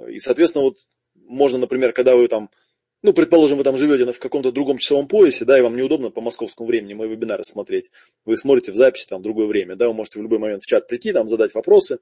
И, 0.09 0.19
соответственно, 0.19 0.65
вот 0.65 0.77
можно, 1.15 1.59
например, 1.59 1.93
когда 1.93 2.17
вы 2.17 2.29
там, 2.29 2.51
ну, 3.03 3.13
предположим, 3.13 3.59
вы 3.59 3.65
там 3.65 3.77
живете 3.77 4.11
в 4.13 4.19
каком-то 4.19 4.51
другом 4.51 4.79
часовом 4.79 5.07
поясе, 5.09 5.45
да, 5.45 5.59
и 5.59 5.63
вам 5.63 5.77
неудобно 5.77 6.11
по 6.11 6.21
московскому 6.21 6.69
времени 6.69 6.95
мои 6.95 7.09
вебинары 7.09 7.45
смотреть. 7.45 7.91
Вы 8.25 8.37
смотрите 8.37 8.73
в 8.73 8.77
записи 8.77 9.07
там 9.07 9.23
другое 9.23 9.47
время, 9.47 9.77
да, 9.77 9.89
вы 9.89 9.95
можете 9.95 10.19
в 10.19 10.23
любой 10.23 10.39
момент 10.39 10.63
в 10.63 10.67
чат 10.67 10.89
прийти, 10.89 11.13
там 11.13 11.29
задать 11.29 11.55
вопросы. 11.55 12.01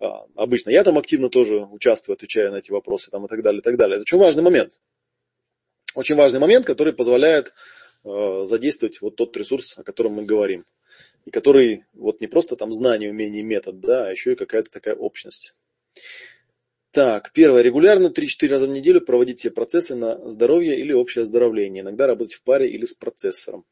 А, 0.00 0.24
обычно 0.34 0.70
я 0.70 0.84
там 0.84 0.98
активно 0.98 1.30
тоже 1.30 1.60
участвую, 1.60 2.14
отвечаю 2.14 2.52
на 2.52 2.56
эти 2.56 2.70
вопросы 2.70 3.10
там 3.10 3.24
и 3.24 3.28
так 3.28 3.42
далее, 3.42 3.60
и 3.60 3.62
так 3.62 3.76
далее. 3.76 3.96
Это 3.96 4.02
очень 4.02 4.18
важный 4.18 4.42
момент 4.42 4.78
очень 5.94 6.16
важный 6.16 6.40
момент, 6.40 6.66
который 6.66 6.92
позволяет 6.92 7.54
э, 8.04 8.44
задействовать 8.44 9.00
вот 9.00 9.16
тот 9.16 9.36
ресурс, 9.36 9.78
о 9.78 9.82
котором 9.82 10.14
мы 10.14 10.24
говорим. 10.24 10.66
И 11.24 11.30
который 11.30 11.84
вот 11.94 12.20
не 12.20 12.26
просто 12.26 12.56
там 12.56 12.72
знание, 12.72 13.10
умение, 13.10 13.42
метод, 13.42 13.80
да, 13.80 14.08
а 14.08 14.10
еще 14.10 14.32
и 14.32 14.36
какая-то 14.36 14.70
такая 14.70 14.94
общность. 14.94 15.54
Так, 16.94 17.32
первое. 17.32 17.62
Регулярно 17.62 18.06
3-4 18.06 18.46
раза 18.46 18.68
в 18.68 18.70
неделю 18.70 19.00
проводить 19.00 19.40
все 19.40 19.50
процессы 19.50 19.96
на 19.96 20.28
здоровье 20.28 20.78
или 20.78 20.92
общее 20.92 21.22
оздоровление. 21.24 21.82
Иногда 21.82 22.06
работать 22.06 22.34
в 22.34 22.44
паре 22.44 22.70
или 22.70 22.84
с 22.84 22.94
процессором. 22.94 23.64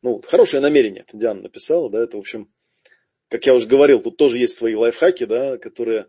Ну, 0.00 0.22
хорошее 0.22 0.62
намерение, 0.62 1.04
это 1.06 1.18
Диана 1.18 1.42
написала, 1.42 1.90
да, 1.90 2.02
это, 2.02 2.16
в 2.16 2.20
общем, 2.20 2.50
как 3.28 3.44
я 3.44 3.52
уже 3.52 3.68
говорил, 3.68 4.00
тут 4.00 4.16
тоже 4.16 4.38
есть 4.38 4.54
свои 4.54 4.74
лайфхаки, 4.74 5.26
да, 5.26 5.58
которые 5.58 6.06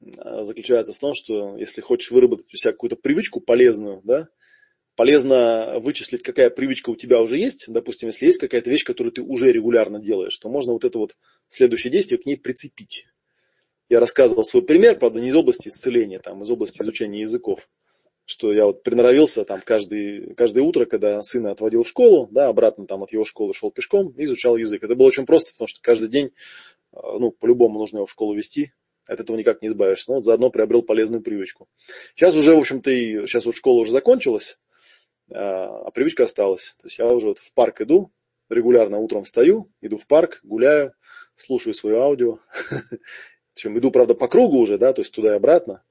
э, 0.00 0.44
заключаются 0.44 0.94
в 0.94 0.98
том, 0.98 1.12
что 1.14 1.58
если 1.58 1.82
хочешь 1.82 2.10
выработать 2.10 2.54
у 2.54 2.56
себя 2.56 2.72
какую-то 2.72 2.96
привычку 2.96 3.42
полезную, 3.42 4.00
да, 4.02 4.30
полезно 4.94 5.74
вычислить, 5.80 6.22
какая 6.22 6.48
привычка 6.48 6.88
у 6.88 6.96
тебя 6.96 7.20
уже 7.20 7.36
есть. 7.36 7.66
Допустим, 7.68 8.08
если 8.08 8.24
есть 8.24 8.38
какая-то 8.38 8.70
вещь, 8.70 8.84
которую 8.84 9.12
ты 9.12 9.20
уже 9.20 9.52
регулярно 9.52 9.98
делаешь, 9.98 10.38
то 10.38 10.48
можно 10.48 10.72
вот 10.72 10.84
это 10.86 10.98
вот 10.98 11.18
следующее 11.48 11.90
действие 11.90 12.16
к 12.16 12.24
ней 12.24 12.38
прицепить. 12.38 13.06
Я 13.88 14.00
рассказывал 14.00 14.44
свой 14.44 14.62
пример, 14.62 14.98
правда, 14.98 15.20
не 15.20 15.28
из 15.28 15.36
области 15.36 15.68
исцеления, 15.68 16.18
там, 16.18 16.42
из 16.42 16.50
области 16.50 16.82
изучения 16.82 17.20
языков. 17.20 17.68
Что 18.24 18.52
я 18.52 18.66
вот 18.66 18.82
приноровился 18.82 19.44
там 19.44 19.60
каждый, 19.64 20.34
каждое 20.34 20.64
утро, 20.64 20.84
когда 20.84 21.22
сына 21.22 21.52
отводил 21.52 21.84
в 21.84 21.88
школу, 21.88 22.28
да, 22.32 22.48
обратно 22.48 22.84
там 22.86 23.04
от 23.04 23.12
его 23.12 23.24
школы 23.24 23.54
шел 23.54 23.70
пешком 23.70 24.10
и 24.16 24.24
изучал 24.24 24.56
язык. 24.56 24.82
Это 24.82 24.96
было 24.96 25.06
очень 25.06 25.26
просто, 25.26 25.52
потому 25.52 25.68
что 25.68 25.80
каждый 25.80 26.08
день, 26.08 26.32
а, 26.92 27.18
ну, 27.18 27.30
по-любому 27.30 27.78
нужно 27.78 27.98
его 27.98 28.06
в 28.06 28.10
школу 28.10 28.34
вести, 28.34 28.72
от 29.06 29.20
этого 29.20 29.36
никак 29.36 29.62
не 29.62 29.68
избавишься. 29.68 30.10
Но 30.10 30.16
вот 30.16 30.24
заодно 30.24 30.50
приобрел 30.50 30.82
полезную 30.82 31.22
привычку. 31.22 31.68
Сейчас 32.16 32.34
уже, 32.34 32.56
в 32.56 32.58
общем-то, 32.58 32.90
и 32.90 33.26
сейчас 33.26 33.46
вот 33.46 33.54
школа 33.54 33.78
уже 33.78 33.92
закончилась, 33.92 34.58
а, 35.30 35.86
а 35.86 35.90
привычка 35.92 36.24
осталась. 36.24 36.74
То 36.80 36.88
есть 36.88 36.98
я 36.98 37.06
уже 37.06 37.28
вот 37.28 37.38
в 37.38 37.54
парк 37.54 37.80
иду, 37.80 38.10
регулярно 38.48 38.98
утром 38.98 39.22
встаю, 39.22 39.70
иду 39.80 39.98
в 39.98 40.06
парк, 40.08 40.40
гуляю, 40.42 40.94
слушаю 41.36 41.74
свое 41.74 41.98
аудио. 41.98 42.38
Причем 43.56 43.78
иду, 43.78 43.90
правда, 43.90 44.14
по 44.14 44.28
кругу 44.28 44.58
уже, 44.58 44.76
да, 44.76 44.92
то 44.92 45.00
есть 45.00 45.14
туда 45.14 45.32
и 45.32 45.36
обратно. 45.36 45.82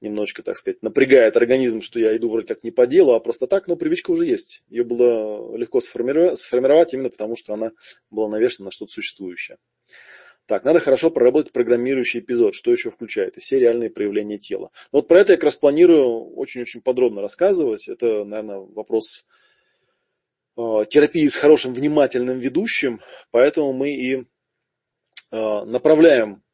Немножечко, 0.00 0.42
так 0.42 0.56
сказать, 0.56 0.82
напрягает 0.82 1.36
организм, 1.36 1.82
что 1.82 1.98
я 1.98 2.16
иду 2.16 2.30
вроде 2.30 2.46
как 2.46 2.64
не 2.64 2.70
по 2.70 2.86
делу, 2.86 3.12
а 3.12 3.20
просто 3.20 3.46
так, 3.46 3.68
но 3.68 3.76
привычка 3.76 4.10
уже 4.10 4.24
есть. 4.24 4.62
Ее 4.70 4.84
было 4.84 5.54
легко 5.54 5.82
сформировать 5.82 6.94
именно 6.94 7.10
потому, 7.10 7.36
что 7.36 7.52
она 7.52 7.72
была 8.10 8.30
навешена 8.30 8.66
на 8.66 8.70
что-то 8.70 8.92
существующее. 8.92 9.58
Так, 10.46 10.64
надо 10.64 10.80
хорошо 10.80 11.10
проработать 11.10 11.52
программирующий 11.52 12.20
эпизод, 12.20 12.54
что 12.54 12.72
еще 12.72 12.90
включает, 12.90 13.36
и 13.36 13.40
все 13.40 13.58
реальные 13.58 13.90
проявления 13.90 14.38
тела. 14.38 14.70
Но 14.90 15.00
вот 15.00 15.08
про 15.08 15.20
это 15.20 15.32
я 15.32 15.36
как 15.36 15.44
раз 15.44 15.56
планирую 15.56 16.34
очень-очень 16.36 16.80
подробно 16.80 17.20
рассказывать. 17.20 17.86
Это, 17.86 18.24
наверное, 18.24 18.60
вопрос 18.60 19.26
э, 20.56 20.62
терапии 20.88 21.28
с 21.28 21.34
хорошим 21.34 21.74
внимательным 21.74 22.38
ведущим, 22.38 23.02
поэтому 23.30 23.74
мы 23.74 23.90
и 23.90 24.14
э, 24.14 24.24
направляем 25.64 26.44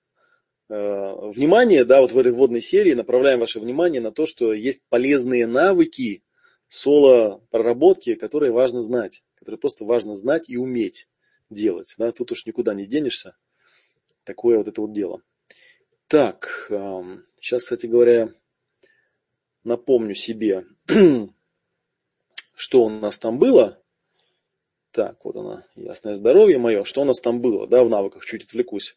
внимание, 0.71 1.85
да, 1.85 2.01
вот 2.01 2.13
в 2.13 2.19
этой 2.19 2.33
вводной 2.33 2.61
серии 2.61 2.95
направляем 2.95 3.41
ваше 3.41 3.59
внимание 3.61 4.01
на 4.01 4.13
то, 4.13 4.25
что 4.25 4.53
есть 4.53 4.83
полезные 4.89 5.47
навыки 5.47 6.23
соло-проработки, 6.69 8.15
которые 8.15 8.53
важно 8.53 8.81
знать, 8.81 9.25
которые 9.35 9.59
просто 9.59 9.85
важно 9.85 10.15
знать 10.15 10.49
и 10.49 10.57
уметь 10.57 11.09
делать. 11.51 11.95
Да, 11.99 12.13
тут 12.13 12.31
уж 12.31 12.47
никуда 12.47 12.75
не 12.75 12.87
денешься 12.87 13.37
такое 14.25 14.59
вот 14.59 14.69
это 14.69 14.81
вот 14.81 14.93
дело. 14.93 15.23
Так, 16.07 16.67
сейчас, 17.41 17.65
кстати 17.65 17.87
говоря, 17.87 18.33
напомню 19.65 20.15
себе, 20.15 20.67
что 22.55 22.85
у 22.85 22.89
нас 22.89 23.19
там 23.19 23.39
было. 23.39 23.83
Так, 24.93 25.25
вот 25.25 25.37
она, 25.37 25.65
ясное 25.77 26.15
здоровье 26.15 26.59
мое. 26.59 26.85
Что 26.85 27.03
у 27.03 27.05
нас 27.05 27.21
там 27.21 27.41
было, 27.41 27.67
да, 27.67 27.85
в 27.85 27.89
навыках, 27.89 28.25
чуть 28.25 28.45
отвлекусь. 28.45 28.97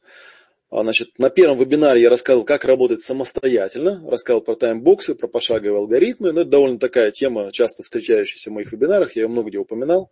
А, 0.76 0.82
значит, 0.82 1.10
на 1.20 1.30
первом 1.30 1.60
вебинаре 1.60 2.02
я 2.02 2.10
рассказывал, 2.10 2.46
как 2.46 2.66
работать 2.66 3.04
самостоятельно, 3.04 4.04
рассказывал 4.10 4.44
про 4.44 4.56
таймбоксы, 4.56 5.14
про 5.14 5.28
пошаговые 5.28 5.78
алгоритмы. 5.78 6.30
Но 6.30 6.34
ну, 6.34 6.42
это 6.42 6.50
довольно 6.50 6.80
такая 6.80 7.12
тема, 7.12 7.52
часто 7.52 7.84
встречающаяся 7.84 8.50
в 8.50 8.54
моих 8.54 8.72
вебинарах, 8.72 9.16
я 9.16 9.22
ее 9.22 9.28
много 9.28 9.50
где 9.50 9.60
упоминал. 9.60 10.12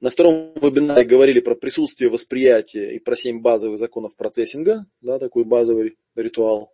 На 0.00 0.10
втором 0.10 0.52
вебинаре 0.60 1.04
говорили 1.04 1.38
про 1.38 1.54
присутствие 1.54 2.10
восприятия 2.10 2.96
и 2.96 2.98
про 2.98 3.14
семь 3.14 3.40
базовых 3.40 3.78
законов 3.78 4.16
процессинга, 4.16 4.86
да, 5.02 5.20
такой 5.20 5.44
базовый 5.44 5.96
ритуал. 6.16 6.72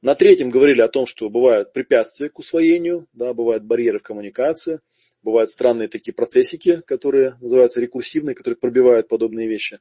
На 0.00 0.14
третьем 0.14 0.48
говорили 0.48 0.82
о 0.82 0.88
том, 0.88 1.06
что 1.06 1.28
бывают 1.28 1.72
препятствия 1.72 2.28
к 2.28 2.38
усвоению, 2.38 3.08
да, 3.12 3.34
бывают 3.34 3.64
барьеры 3.64 3.98
в 3.98 4.04
коммуникации, 4.04 4.78
бывают 5.22 5.50
странные 5.50 5.88
такие 5.88 6.12
процессики, 6.12 6.82
которые 6.86 7.36
называются 7.40 7.80
рекурсивные, 7.80 8.34
которые 8.34 8.56
пробивают 8.56 9.08
подобные 9.08 9.48
вещи. 9.48 9.80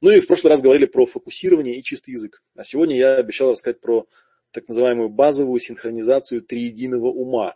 Ну 0.00 0.10
и 0.10 0.20
в 0.20 0.26
прошлый 0.26 0.50
раз 0.50 0.62
говорили 0.62 0.86
про 0.86 1.06
фокусирование 1.06 1.76
и 1.76 1.82
чистый 1.82 2.10
язык. 2.10 2.42
А 2.56 2.64
сегодня 2.64 2.96
я 2.96 3.16
обещал 3.16 3.50
рассказать 3.50 3.80
про 3.80 4.06
так 4.50 4.68
называемую 4.68 5.08
базовую 5.08 5.60
синхронизацию 5.60 6.42
триединого 6.42 7.06
ума. 7.06 7.54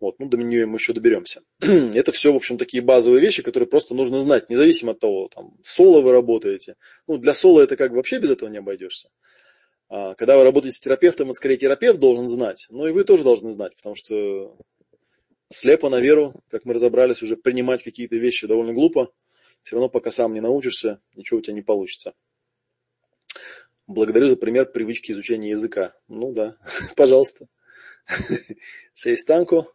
Вот, 0.00 0.18
ну, 0.18 0.28
до 0.28 0.36
нее 0.36 0.66
мы 0.66 0.76
еще 0.76 0.92
доберемся. 0.92 1.42
Это 1.60 2.12
все, 2.12 2.32
в 2.32 2.36
общем, 2.36 2.58
такие 2.58 2.82
базовые 2.82 3.22
вещи, 3.22 3.42
которые 3.42 3.68
просто 3.68 3.94
нужно 3.94 4.20
знать, 4.20 4.50
независимо 4.50 4.92
от 4.92 4.98
того, 4.98 5.28
там, 5.34 5.56
соло 5.62 6.02
вы 6.02 6.12
работаете. 6.12 6.76
Ну, 7.06 7.16
для 7.16 7.32
соло 7.32 7.62
это 7.62 7.76
как 7.76 7.90
бы 7.90 7.96
вообще 7.96 8.18
без 8.18 8.30
этого 8.30 8.50
не 8.50 8.58
обойдешься. 8.58 9.08
А, 9.88 10.14
когда 10.14 10.36
вы 10.36 10.44
работаете 10.44 10.76
с 10.76 10.80
терапевтом, 10.80 11.32
скорее 11.32 11.56
терапевт 11.56 12.00
должен 12.00 12.28
знать, 12.28 12.66
но 12.68 12.88
и 12.88 12.92
вы 12.92 13.04
тоже 13.04 13.24
должны 13.24 13.52
знать, 13.52 13.76
потому 13.76 13.94
что 13.94 14.56
слепо 15.54 15.88
на 15.88 16.00
веру, 16.00 16.34
как 16.50 16.64
мы 16.64 16.74
разобрались, 16.74 17.22
уже 17.22 17.36
принимать 17.36 17.82
какие-то 17.82 18.16
вещи 18.16 18.46
довольно 18.46 18.72
глупо. 18.72 19.12
Все 19.62 19.76
равно, 19.76 19.88
пока 19.88 20.10
сам 20.10 20.34
не 20.34 20.40
научишься, 20.40 21.00
ничего 21.14 21.38
у 21.38 21.42
тебя 21.42 21.54
не 21.54 21.62
получится. 21.62 22.14
Благодарю 23.86 24.28
за 24.28 24.36
пример 24.36 24.66
привычки 24.66 25.12
изучения 25.12 25.50
языка. 25.50 25.94
Ну 26.08 26.32
да, 26.32 26.56
пожалуйста. 26.96 27.48
Сейстанко. 28.92 29.66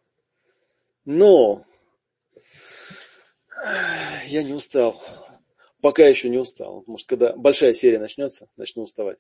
Но 1.06 1.66
я 4.28 4.44
не 4.44 4.54
устал. 4.54 5.04
Пока 5.82 6.06
еще 6.06 6.30
не 6.30 6.38
устал. 6.38 6.84
Может, 6.88 7.08
когда 7.08 7.34
большая 7.36 7.74
серия 7.74 8.00
начнется, 8.00 8.50
начну 8.58 8.84
уставать. 8.84 9.18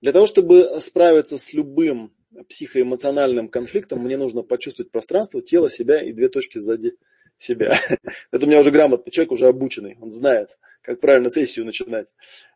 Для 0.00 0.12
того, 0.12 0.26
чтобы 0.26 0.80
справиться 0.80 1.38
с 1.38 1.52
любым 1.52 2.14
психоэмоциональным 2.48 3.48
конфликтом, 3.48 4.00
мне 4.00 4.16
нужно 4.16 4.42
почувствовать 4.42 4.90
пространство, 4.90 5.40
тело, 5.40 5.70
себя 5.70 6.02
и 6.02 6.12
две 6.12 6.28
точки 6.28 6.58
сзади 6.58 6.94
себя. 7.38 7.78
Это 8.30 8.44
у 8.44 8.48
меня 8.48 8.60
уже 8.60 8.70
грамотный 8.70 9.10
человек, 9.10 9.32
уже 9.32 9.46
обученный. 9.46 9.96
Он 10.00 10.10
знает, 10.10 10.58
как 10.82 11.00
правильно 11.00 11.30
сессию 11.30 11.64
начинать. 11.64 12.08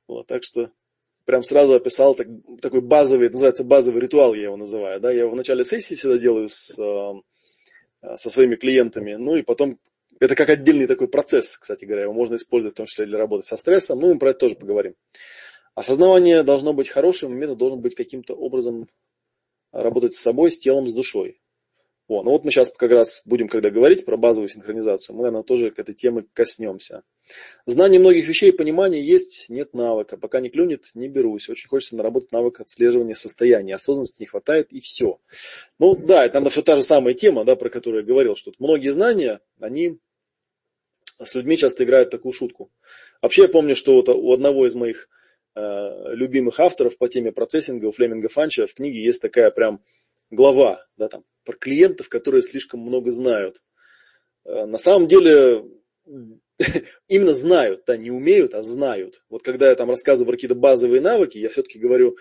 Вот, 0.06 0.26
так 0.26 0.42
что 0.44 0.70
прям 1.24 1.42
сразу 1.42 1.74
описал 1.74 2.14
так, 2.14 2.26
такой 2.60 2.80
базовый, 2.80 3.30
называется 3.30 3.64
базовый 3.64 4.02
ритуал, 4.02 4.34
я 4.34 4.44
его 4.44 4.56
называю. 4.56 5.00
Да? 5.00 5.12
Я 5.12 5.20
его 5.20 5.30
в 5.30 5.36
начале 5.36 5.64
сессии 5.64 5.94
всегда 5.94 6.18
делаю 6.18 6.48
с, 6.48 6.78
э, 6.78 8.16
со 8.16 8.30
своими 8.30 8.56
клиентами, 8.56 9.14
ну 9.14 9.36
и 9.36 9.42
потом 9.42 9.78
это 10.20 10.34
как 10.34 10.50
отдельный 10.50 10.86
такой 10.86 11.08
процесс, 11.08 11.56
кстати 11.56 11.84
говоря, 11.84 12.02
его 12.02 12.12
можно 12.12 12.36
использовать 12.36 12.74
в 12.74 12.76
том 12.76 12.86
числе 12.86 13.06
для 13.06 13.18
работы 13.18 13.44
со 13.44 13.56
стрессом, 13.56 14.00
ну 14.00 14.12
мы 14.12 14.18
про 14.18 14.30
это 14.30 14.40
тоже 14.40 14.54
поговорим. 14.54 14.94
Осознавание 15.74 16.42
должно 16.42 16.74
быть 16.74 16.88
хорошим, 16.88 17.34
метод 17.34 17.56
должен 17.56 17.80
быть 17.80 17.94
каким-то 17.94 18.34
образом 18.34 18.88
работать 19.72 20.14
с 20.14 20.20
собой, 20.20 20.50
с 20.50 20.58
телом, 20.58 20.86
с 20.86 20.92
душой. 20.92 21.40
О, 22.08 22.22
ну 22.22 22.30
вот 22.32 22.44
мы 22.44 22.50
сейчас 22.50 22.70
как 22.70 22.90
раз 22.90 23.22
будем, 23.24 23.48
когда 23.48 23.70
говорить 23.70 24.04
про 24.04 24.16
базовую 24.16 24.48
синхронизацию, 24.48 25.16
мы, 25.16 25.22
наверное, 25.22 25.44
тоже 25.44 25.70
к 25.70 25.78
этой 25.78 25.94
теме 25.94 26.24
коснемся. 26.34 27.04
Знание 27.64 28.00
многих 28.00 28.26
вещей, 28.26 28.52
понимание 28.52 29.02
есть, 29.02 29.48
нет 29.48 29.72
навыка. 29.72 30.16
Пока 30.16 30.40
не 30.40 30.50
клюнет, 30.50 30.90
не 30.94 31.08
берусь. 31.08 31.48
Очень 31.48 31.68
хочется 31.68 31.96
наработать 31.96 32.32
навык 32.32 32.60
отслеживания 32.60 33.14
состояния. 33.14 33.76
Осознанности 33.76 34.20
не 34.20 34.26
хватает 34.26 34.72
и 34.72 34.80
все. 34.80 35.20
Ну 35.78 35.94
да, 35.94 36.24
это, 36.24 36.34
наверное, 36.34 36.50
все 36.50 36.62
та 36.62 36.76
же 36.76 36.82
самая 36.82 37.14
тема, 37.14 37.44
да, 37.44 37.56
про 37.56 37.70
которую 37.70 38.02
я 38.02 38.06
говорил, 38.06 38.36
что 38.36 38.52
многие 38.58 38.92
знания, 38.92 39.40
они 39.60 39.98
с 41.20 41.34
людьми 41.34 41.56
часто 41.56 41.84
играют 41.84 42.10
такую 42.10 42.32
шутку. 42.32 42.70
Вообще 43.22 43.42
я 43.42 43.48
помню, 43.48 43.76
что 43.76 43.94
вот 43.94 44.08
у 44.08 44.32
одного 44.32 44.66
из 44.66 44.74
моих 44.74 45.08
любимых 45.54 46.60
авторов 46.60 46.96
по 46.96 47.08
теме 47.08 47.30
процессинга, 47.30 47.86
у 47.86 47.92
Флеминга 47.92 48.28
Фанча, 48.28 48.66
в 48.66 48.74
книге 48.74 49.02
есть 49.02 49.20
такая 49.20 49.50
прям 49.50 49.82
глава, 50.30 50.86
да, 50.96 51.08
там, 51.08 51.24
про 51.44 51.56
клиентов, 51.56 52.08
которые 52.08 52.42
слишком 52.42 52.80
много 52.80 53.10
знают. 53.12 53.62
Э, 54.44 54.64
на 54.66 54.78
самом 54.78 55.06
деле, 55.06 55.64
именно 57.08 57.34
знают, 57.34 57.84
да, 57.86 57.96
не 57.96 58.10
умеют, 58.10 58.54
а 58.54 58.62
знают. 58.62 59.22
Вот 59.28 59.42
когда 59.42 59.68
я 59.68 59.74
там 59.76 59.90
рассказываю 59.90 60.26
про 60.26 60.36
какие-то 60.36 60.54
базовые 60.54 61.00
навыки, 61.00 61.38
я 61.38 61.48
все-таки 61.48 61.78
говорю, 61.78 62.16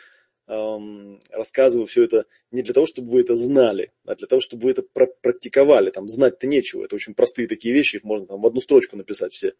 эм, 0.48 1.22
рассказываю 1.30 1.88
все 1.88 2.04
это 2.04 2.26
не 2.52 2.62
для 2.62 2.74
того, 2.74 2.86
чтобы 2.86 3.10
вы 3.10 3.22
это 3.22 3.36
знали, 3.36 3.92
а 4.06 4.16
для 4.16 4.28
того, 4.28 4.42
чтобы 4.42 4.64
вы 4.64 4.72
это 4.72 4.84
практиковали. 5.22 5.90
Там 5.90 6.10
знать-то 6.10 6.48
нечего. 6.48 6.84
Это 6.84 6.96
очень 6.96 7.16
простые 7.16 7.48
такие 7.48 7.74
вещи, 7.74 7.98
их 7.98 8.04
можно 8.04 8.28
там 8.28 8.42
в 8.42 8.46
одну 8.46 8.60
строчку 8.60 8.98
написать 8.98 9.34
все. 9.34 9.54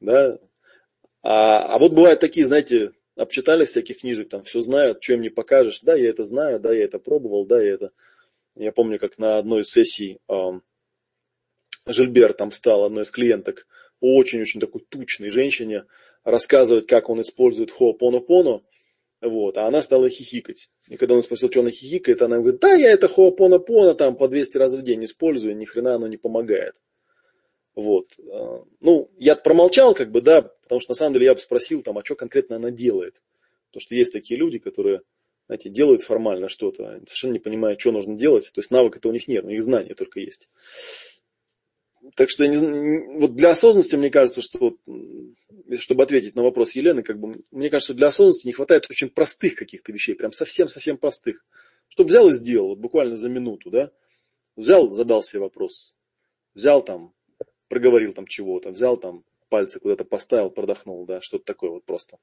Да? 0.00 0.38
А, 1.28 1.74
а 1.74 1.78
вот 1.80 1.92
бывают 1.92 2.20
такие, 2.20 2.46
знаете, 2.46 2.92
обчитались 3.16 3.70
всяких 3.70 3.98
книжек, 3.98 4.28
там 4.28 4.44
все 4.44 4.60
знают, 4.60 5.06
им 5.08 5.22
не 5.22 5.28
покажешь. 5.28 5.80
Да, 5.80 5.96
я 5.96 6.10
это 6.10 6.24
знаю, 6.24 6.60
да, 6.60 6.72
я 6.72 6.84
это 6.84 7.00
пробовал, 7.00 7.44
да, 7.44 7.60
я 7.60 7.72
это... 7.72 7.90
Я 8.54 8.70
помню, 8.70 9.00
как 9.00 9.18
на 9.18 9.36
одной 9.36 9.62
из 9.62 9.70
сессий 9.70 10.20
эм, 10.28 10.62
Жильбер 11.84 12.32
там 12.32 12.52
стал 12.52 12.84
одной 12.84 13.02
из 13.02 13.10
клиенток, 13.10 13.66
очень-очень 13.98 14.60
такой 14.60 14.82
тучной 14.88 15.30
женщине, 15.30 15.86
рассказывать, 16.22 16.86
как 16.86 17.08
он 17.08 17.20
использует 17.20 17.72
хоопонопоно, 17.72 18.62
вот, 19.20 19.58
а 19.58 19.66
она 19.66 19.82
стала 19.82 20.08
хихикать. 20.08 20.70
И 20.86 20.96
когда 20.96 21.16
он 21.16 21.24
спросил, 21.24 21.50
что 21.50 21.60
она 21.60 21.70
хихикает, 21.70 22.22
она 22.22 22.38
говорит, 22.38 22.60
да, 22.60 22.74
я 22.74 22.92
это 22.92 23.08
хоопонопоно 23.08 23.94
там 23.94 24.14
по 24.14 24.28
200 24.28 24.58
раз 24.58 24.74
в 24.74 24.82
день 24.82 25.04
использую, 25.04 25.56
ни 25.56 25.64
хрена 25.64 25.96
оно 25.96 26.06
не 26.06 26.18
помогает. 26.18 26.76
Вот. 27.74 28.12
Э, 28.18 28.60
ну, 28.80 29.10
я 29.18 29.34
промолчал, 29.34 29.92
как 29.92 30.12
бы, 30.12 30.22
да, 30.22 30.52
потому 30.66 30.80
что 30.80 30.90
на 30.90 30.96
самом 30.96 31.12
деле 31.14 31.26
я 31.26 31.34
бы 31.34 31.40
спросил, 31.40 31.80
там, 31.82 31.96
а 31.96 32.04
что 32.04 32.16
конкретно 32.16 32.56
она 32.56 32.72
делает. 32.72 33.22
Потому 33.70 33.82
что 33.82 33.94
есть 33.94 34.12
такие 34.12 34.36
люди, 34.36 34.58
которые, 34.58 35.02
знаете, 35.46 35.70
делают 35.70 36.02
формально 36.02 36.48
что-то, 36.48 37.00
совершенно 37.06 37.34
не 37.34 37.38
понимая, 37.38 37.78
что 37.78 37.92
нужно 37.92 38.16
делать. 38.16 38.50
То 38.52 38.60
есть 38.60 38.72
навыка-то 38.72 39.08
у 39.08 39.12
них 39.12 39.28
нет, 39.28 39.44
у 39.44 39.48
них 39.48 39.62
знания 39.62 39.94
только 39.94 40.18
есть. 40.18 40.48
Так 42.16 42.30
что 42.30 42.44
не, 42.46 43.18
вот 43.18 43.36
для 43.36 43.50
осознанности, 43.50 43.94
мне 43.94 44.10
кажется, 44.10 44.42
что, 44.42 44.76
чтобы 45.78 46.02
ответить 46.02 46.34
на 46.34 46.42
вопрос 46.42 46.72
Елены, 46.72 47.04
как 47.04 47.20
бы, 47.20 47.44
мне 47.52 47.70
кажется, 47.70 47.94
для 47.94 48.08
осознанности 48.08 48.46
не 48.48 48.52
хватает 48.52 48.90
очень 48.90 49.08
простых 49.08 49.54
каких-то 49.54 49.92
вещей, 49.92 50.14
прям 50.14 50.32
совсем-совсем 50.32 50.98
простых. 50.98 51.44
Чтобы 51.88 52.08
взял 52.08 52.28
и 52.28 52.32
сделал, 52.32 52.70
вот 52.70 52.78
буквально 52.78 53.14
за 53.14 53.28
минуту, 53.28 53.70
да. 53.70 53.92
Взял, 54.56 54.92
задал 54.92 55.22
себе 55.22 55.40
вопрос. 55.40 55.96
Взял 56.54 56.84
там, 56.84 57.12
проговорил 57.68 58.12
там 58.12 58.26
чего-то, 58.26 58.70
взял 58.70 58.96
там 58.96 59.24
пальцы 59.48 59.80
куда-то 59.80 60.04
поставил, 60.04 60.50
продохнул, 60.50 61.04
да, 61.06 61.20
что-то 61.20 61.44
такое 61.44 61.70
вот 61.70 61.84
просто. 61.84 62.18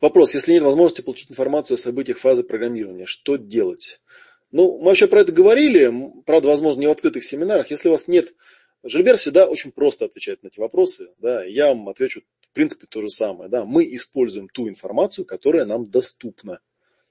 Вопрос, 0.00 0.34
если 0.34 0.52
нет 0.52 0.62
возможности 0.62 1.02
получить 1.02 1.30
информацию 1.30 1.74
о 1.74 1.78
событиях 1.78 2.18
фазы 2.18 2.42
программирования, 2.42 3.06
что 3.06 3.36
делать? 3.36 4.00
Ну, 4.50 4.78
мы 4.78 4.86
вообще 4.86 5.06
про 5.06 5.20
это 5.20 5.32
говорили, 5.32 5.92
правда, 6.24 6.48
возможно, 6.48 6.80
не 6.80 6.86
в 6.86 6.90
открытых 6.90 7.24
семинарах. 7.24 7.70
Если 7.70 7.88
у 7.88 7.92
вас 7.92 8.08
нет... 8.08 8.34
Жильбер 8.82 9.18
всегда 9.18 9.46
очень 9.46 9.72
просто 9.72 10.06
отвечает 10.06 10.42
на 10.42 10.48
эти 10.48 10.58
вопросы, 10.58 11.10
да, 11.18 11.44
я 11.44 11.68
вам 11.68 11.86
отвечу, 11.90 12.22
в 12.40 12.54
принципе, 12.54 12.86
то 12.86 13.02
же 13.02 13.10
самое, 13.10 13.50
да, 13.50 13.66
мы 13.66 13.84
используем 13.94 14.48
ту 14.48 14.70
информацию, 14.70 15.26
которая 15.26 15.66
нам 15.66 15.90
доступна. 15.90 16.60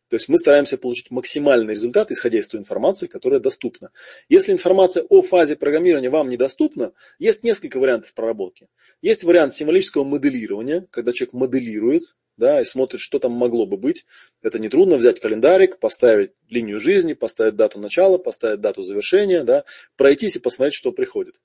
То 0.09 0.15
есть 0.15 0.27
мы 0.27 0.37
стараемся 0.37 0.77
получить 0.77 1.11
максимальный 1.11 1.73
результат, 1.73 2.11
исходя 2.11 2.39
из 2.39 2.47
той 2.47 2.59
информации, 2.59 3.07
которая 3.07 3.39
доступна. 3.39 3.91
Если 4.27 4.51
информация 4.51 5.03
о 5.03 5.21
фазе 5.21 5.55
программирования 5.55 6.09
вам 6.09 6.29
недоступна, 6.29 6.93
есть 7.19 7.43
несколько 7.43 7.79
вариантов 7.79 8.13
проработки. 8.13 8.67
Есть 9.01 9.23
вариант 9.23 9.53
символического 9.53 10.03
моделирования, 10.03 10.87
когда 10.91 11.13
человек 11.13 11.33
моделирует 11.33 12.15
да, 12.39 12.61
и 12.61 12.65
смотрит, 12.65 13.01
что 13.01 13.19
там 13.19 13.33
могло 13.33 13.67
бы 13.67 13.77
быть. 13.77 14.05
Это 14.41 14.59
нетрудно 14.59 14.95
взять 14.95 15.19
календарик, 15.19 15.77
поставить 15.77 16.31
линию 16.47 16.79
жизни, 16.79 17.13
поставить 17.13 17.57
дату 17.57 17.79
начала, 17.79 18.17
поставить 18.17 18.61
дату 18.61 18.81
завершения, 18.81 19.43
да, 19.43 19.65
пройтись 19.97 20.37
и 20.37 20.39
посмотреть, 20.39 20.73
что 20.73 20.93
приходит. 20.93 21.35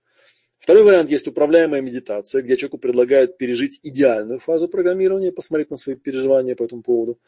Второй 0.64 0.83
вариант 0.83 1.11
есть 1.11 1.29
управляемая 1.29 1.83
медитация, 1.83 2.40
где 2.40 2.57
человеку 2.57 2.79
предлагают 2.79 3.37
пережить 3.37 3.81
идеальную 3.83 4.38
фазу 4.38 4.66
программирования, 4.66 5.31
посмотреть 5.31 5.70
на 5.70 5.77
свои 5.77 5.94
переживания 5.94 6.57
по 6.57 6.62
этому 6.62 6.83
поводу. 6.83 7.18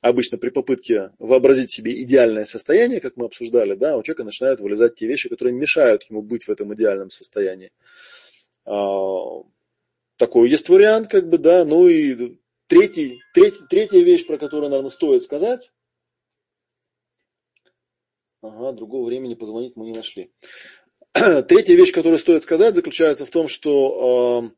Обычно 0.00 0.38
при 0.38 0.50
попытке 0.50 1.12
вообразить 1.20 1.70
себе 1.70 2.02
идеальное 2.02 2.44
состояние, 2.44 3.00
как 3.00 3.16
мы 3.16 3.26
обсуждали, 3.26 3.76
да, 3.76 3.96
у 3.96 4.02
человека 4.02 4.24
начинают 4.24 4.58
вылезать 4.58 4.96
те 4.96 5.06
вещи, 5.06 5.28
которые 5.28 5.54
мешают 5.54 6.02
ему 6.10 6.20
быть 6.20 6.48
в 6.48 6.50
этом 6.50 6.74
идеальном 6.74 7.10
состоянии. 7.10 7.70
А, 8.64 9.44
такой 10.16 10.50
есть 10.50 10.68
вариант, 10.68 11.06
как 11.06 11.28
бы, 11.28 11.38
да, 11.38 11.64
ну 11.64 11.86
и 11.86 12.40
Третий, 12.66 13.20
третий, 13.34 13.64
третья 13.68 14.00
вещь, 14.00 14.26
про 14.26 14.36
которую, 14.36 14.70
наверное, 14.70 14.90
стоит 14.90 15.22
сказать. 15.22 15.72
Ага, 18.42 18.72
другого 18.72 19.06
времени 19.06 19.34
позвонить 19.34 19.76
мы 19.76 19.86
не 19.86 19.92
нашли. 19.92 20.32
Третья 21.12 21.74
вещь, 21.74 21.92
которую 21.92 22.18
стоит 22.20 22.44
сказать, 22.44 22.74
заключается 22.76 23.26
в 23.26 23.30
том, 23.30 23.48
что 23.48 24.44
э, 24.44 24.50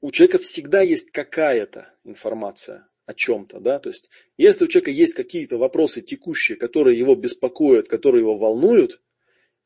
у 0.00 0.10
человека 0.10 0.38
всегда 0.38 0.80
есть 0.80 1.10
какая-то 1.10 1.92
информация 2.04 2.88
о 3.04 3.12
чем-то, 3.12 3.60
да, 3.60 3.78
то 3.78 3.90
есть 3.90 4.08
если 4.38 4.64
у 4.64 4.68
человека 4.68 4.90
есть 4.90 5.14
какие-то 5.14 5.58
вопросы 5.58 6.00
текущие, 6.00 6.56
которые 6.56 6.98
его 6.98 7.14
беспокоят, 7.14 7.88
которые 7.88 8.22
его 8.22 8.36
волнуют, 8.36 9.02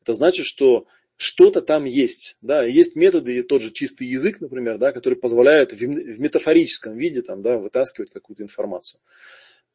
это 0.00 0.14
значит, 0.14 0.46
что 0.46 0.86
что-то 1.16 1.62
там 1.62 1.84
есть. 1.84 2.36
Да, 2.40 2.64
есть 2.64 2.96
методы, 2.96 3.42
тот 3.44 3.62
же 3.62 3.70
чистый 3.70 4.08
язык, 4.08 4.40
например, 4.40 4.78
да, 4.78 4.92
который 4.92 5.14
позволяет 5.14 5.72
в 5.72 6.20
метафорическом 6.20 6.94
виде 6.94 7.22
там, 7.22 7.42
да, 7.42 7.58
вытаскивать 7.58 8.10
какую-то 8.10 8.42
информацию. 8.42 9.00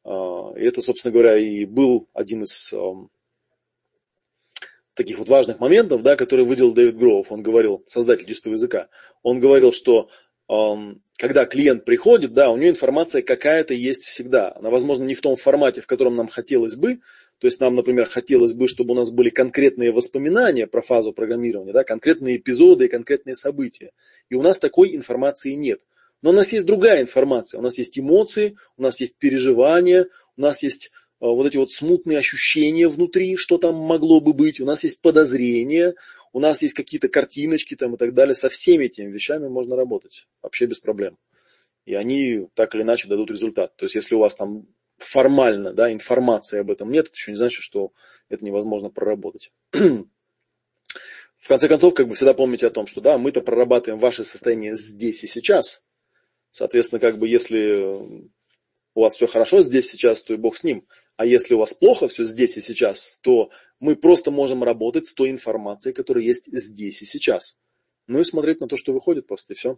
А, 0.03 0.53
и 0.57 0.63
это, 0.63 0.81
собственно 0.81 1.11
говоря, 1.13 1.37
и 1.37 1.65
был 1.65 2.09
один 2.13 2.43
из 2.43 2.73
таких 4.93 5.19
вот 5.19 5.29
важных 5.29 5.59
моментов, 5.59 6.03
да, 6.03 6.15
который 6.15 6.45
выделил 6.45 6.73
Дэвид 6.73 6.97
Гроув. 6.97 7.31
Он 7.31 7.41
говорил, 7.41 7.83
создатель 7.87 8.25
чистого 8.25 8.53
языка, 8.53 8.89
он 9.23 9.39
говорил, 9.39 9.71
что 9.71 10.09
когда 11.17 11.45
клиент 11.45 11.85
приходит, 11.85 12.33
да, 12.33 12.51
у 12.51 12.57
него 12.57 12.71
информация 12.71 13.21
какая-то 13.21 13.73
есть 13.73 14.03
всегда. 14.03 14.53
Она, 14.55 14.69
возможно, 14.69 15.03
не 15.03 15.13
в 15.13 15.21
том 15.21 15.37
формате, 15.37 15.79
в 15.79 15.87
котором 15.87 16.15
нам 16.15 16.27
хотелось 16.27 16.75
бы, 16.75 16.99
то 17.37 17.47
есть 17.47 17.59
нам, 17.59 17.75
например, 17.75 18.09
хотелось 18.09 18.53
бы, 18.53 18.67
чтобы 18.67 18.91
у 18.91 18.95
нас 18.95 19.11
были 19.11 19.29
конкретные 19.29 19.91
воспоминания 19.91 20.67
про 20.67 20.81
фазу 20.81 21.13
программирования, 21.13 21.71
да, 21.71 21.83
конкретные 21.83 22.37
эпизоды 22.37 22.85
и 22.85 22.89
конкретные 22.89 23.35
события. 23.35 23.91
И 24.29 24.35
у 24.35 24.41
нас 24.41 24.59
такой 24.59 24.95
информации 24.95 25.53
нет. 25.53 25.79
Но 26.21 26.31
у 26.31 26.33
нас 26.33 26.53
есть 26.53 26.65
другая 26.65 27.01
информация. 27.01 27.59
У 27.59 27.63
нас 27.63 27.77
есть 27.77 27.97
эмоции, 27.97 28.57
у 28.77 28.83
нас 28.83 28.99
есть 28.99 29.17
переживания, 29.17 30.07
у 30.37 30.41
нас 30.41 30.61
есть 30.61 30.91
вот 31.29 31.45
эти 31.47 31.57
вот 31.57 31.71
смутные 31.71 32.17
ощущения 32.17 32.87
внутри, 32.87 33.37
что 33.37 33.57
там 33.57 33.75
могло 33.75 34.19
бы 34.19 34.33
быть, 34.33 34.59
у 34.59 34.65
нас 34.65 34.83
есть 34.83 35.01
подозрения, 35.01 35.93
у 36.33 36.39
нас 36.39 36.61
есть 36.61 36.73
какие-то 36.73 37.09
картиночки 37.09 37.75
там 37.75 37.93
и 37.95 37.97
так 37.97 38.13
далее. 38.13 38.33
Со 38.33 38.49
всеми 38.49 38.85
этими 38.85 39.11
вещами 39.11 39.47
можно 39.47 39.75
работать 39.75 40.27
вообще 40.41 40.65
без 40.65 40.79
проблем. 40.79 41.17
И 41.85 41.93
они 41.93 42.47
так 42.55 42.73
или 42.73 42.81
иначе 42.81 43.07
дадут 43.07 43.31
результат. 43.31 43.75
То 43.75 43.85
есть 43.85 43.95
если 43.95 44.15
у 44.15 44.19
вас 44.19 44.35
там 44.35 44.65
формально 44.97 45.73
да, 45.73 45.91
информации 45.91 46.59
об 46.59 46.71
этом 46.71 46.91
нет, 46.91 47.07
это 47.07 47.15
еще 47.15 47.31
не 47.31 47.37
значит, 47.37 47.61
что 47.61 47.91
это 48.29 48.43
невозможно 48.43 48.89
проработать. 48.89 49.51
В 49.71 51.47
конце 51.47 51.67
концов, 51.67 51.93
как 51.95 52.07
бы 52.07 52.15
всегда 52.15 52.33
помните 52.33 52.67
о 52.67 52.71
том, 52.71 52.87
что 52.87 53.01
да, 53.01 53.17
мы-то 53.17 53.41
прорабатываем 53.41 53.99
ваше 53.99 54.23
состояние 54.23 54.75
здесь 54.75 55.23
и 55.23 55.27
сейчас. 55.27 55.83
Соответственно, 56.51 56.99
как 56.99 57.17
бы 57.17 57.27
если 57.27 58.29
у 58.93 59.01
вас 59.01 59.15
все 59.15 59.27
хорошо 59.27 59.63
здесь 59.63 59.89
сейчас, 59.89 60.21
то 60.21 60.33
и 60.33 60.37
Бог 60.37 60.57
с 60.57 60.63
ним. 60.63 60.85
А 61.21 61.25
если 61.25 61.53
у 61.53 61.59
вас 61.59 61.75
плохо 61.75 62.07
все 62.07 62.23
здесь 62.23 62.57
и 62.57 62.61
сейчас, 62.61 63.19
то 63.21 63.51
мы 63.79 63.95
просто 63.95 64.31
можем 64.31 64.63
работать 64.63 65.05
с 65.05 65.13
той 65.13 65.29
информацией, 65.29 65.93
которая 65.93 66.23
есть 66.23 66.47
здесь 66.51 67.03
и 67.03 67.05
сейчас. 67.05 67.59
Ну 68.07 68.19
и 68.19 68.23
смотреть 68.23 68.59
на 68.59 68.67
то, 68.67 68.75
что 68.75 68.91
выходит 68.91 69.27
просто, 69.27 69.53
и 69.53 69.55
все. 69.55 69.77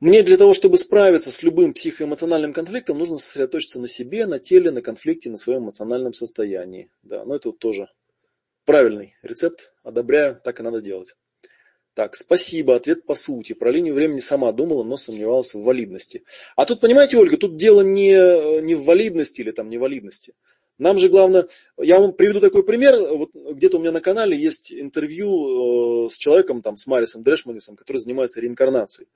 Мне 0.00 0.24
для 0.24 0.36
того, 0.36 0.54
чтобы 0.54 0.76
справиться 0.76 1.30
с 1.30 1.44
любым 1.44 1.72
психоэмоциональным 1.72 2.52
конфликтом, 2.52 2.98
нужно 2.98 3.16
сосредоточиться 3.16 3.78
на 3.78 3.86
себе, 3.86 4.26
на 4.26 4.40
теле, 4.40 4.72
на 4.72 4.82
конфликте, 4.82 5.30
на 5.30 5.36
своем 5.36 5.66
эмоциональном 5.66 6.14
состоянии. 6.14 6.90
Да, 7.04 7.24
но 7.24 7.36
это 7.36 7.50
вот 7.50 7.60
тоже 7.60 7.88
правильный 8.64 9.14
рецепт. 9.22 9.72
Одобряю, 9.84 10.40
так 10.42 10.58
и 10.58 10.64
надо 10.64 10.80
делать. 10.80 11.14
Так, 11.98 12.14
спасибо, 12.14 12.76
ответ 12.76 13.06
по 13.06 13.16
сути. 13.16 13.54
Про 13.54 13.72
линию 13.72 13.92
времени 13.92 14.20
сама 14.20 14.52
думала, 14.52 14.84
но 14.84 14.96
сомневалась 14.96 15.52
в 15.52 15.64
валидности. 15.64 16.22
А 16.54 16.64
тут, 16.64 16.78
понимаете, 16.78 17.16
Ольга, 17.16 17.36
тут 17.36 17.56
дело 17.56 17.80
не, 17.80 18.60
не 18.60 18.76
в 18.76 18.84
валидности 18.84 19.40
или 19.40 19.50
там 19.50 19.68
невалидности. 19.68 20.34
Нам 20.78 21.00
же 21.00 21.08
главное, 21.08 21.48
я 21.76 21.98
вам 21.98 22.12
приведу 22.12 22.38
такой 22.38 22.62
пример, 22.62 23.00
вот 23.00 23.30
где-то 23.34 23.78
у 23.78 23.80
меня 23.80 23.90
на 23.90 24.00
канале 24.00 24.38
есть 24.38 24.72
интервью 24.72 26.06
э, 26.06 26.10
с 26.10 26.16
человеком, 26.16 26.62
там, 26.62 26.76
с 26.76 26.86
Марисом 26.86 27.24
Дрешманисом, 27.24 27.74
который 27.74 27.96
занимается 27.96 28.40
реинкарнацией. 28.40 29.08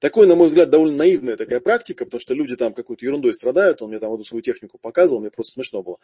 Такой, 0.00 0.28
на 0.28 0.36
мой 0.36 0.46
взгляд, 0.46 0.70
довольно 0.70 0.96
наивная 0.96 1.36
такая 1.36 1.58
практика, 1.58 2.04
потому 2.04 2.20
что 2.20 2.32
люди 2.32 2.54
там 2.54 2.72
какой-то 2.72 3.04
ерундой 3.04 3.34
страдают, 3.34 3.82
он 3.82 3.90
мне 3.90 3.98
там 3.98 4.14
эту 4.14 4.24
свою 4.24 4.42
технику 4.42 4.78
показывал, 4.78 5.20
мне 5.20 5.30
просто 5.30 5.54
смешно 5.54 5.82
было. 5.82 5.98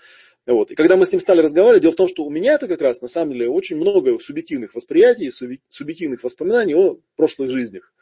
Вот. 0.46 0.72
И 0.72 0.74
когда 0.74 0.96
мы 0.96 1.06
с 1.06 1.12
ним 1.12 1.20
стали 1.20 1.40
разговаривать, 1.40 1.82
дело 1.82 1.92
в 1.92 1.96
том, 1.96 2.08
что 2.08 2.24
у 2.24 2.30
меня 2.30 2.54
это 2.54 2.66
как 2.66 2.80
раз, 2.80 3.00
на 3.00 3.08
самом 3.08 3.34
деле, 3.34 3.48
очень 3.48 3.76
много 3.76 4.18
субъективных 4.18 4.74
восприятий, 4.74 5.30
субъективных 5.30 6.24
воспоминаний 6.24 6.74
о 6.74 6.98
прошлых 7.14 7.50
жизнях. 7.50 7.92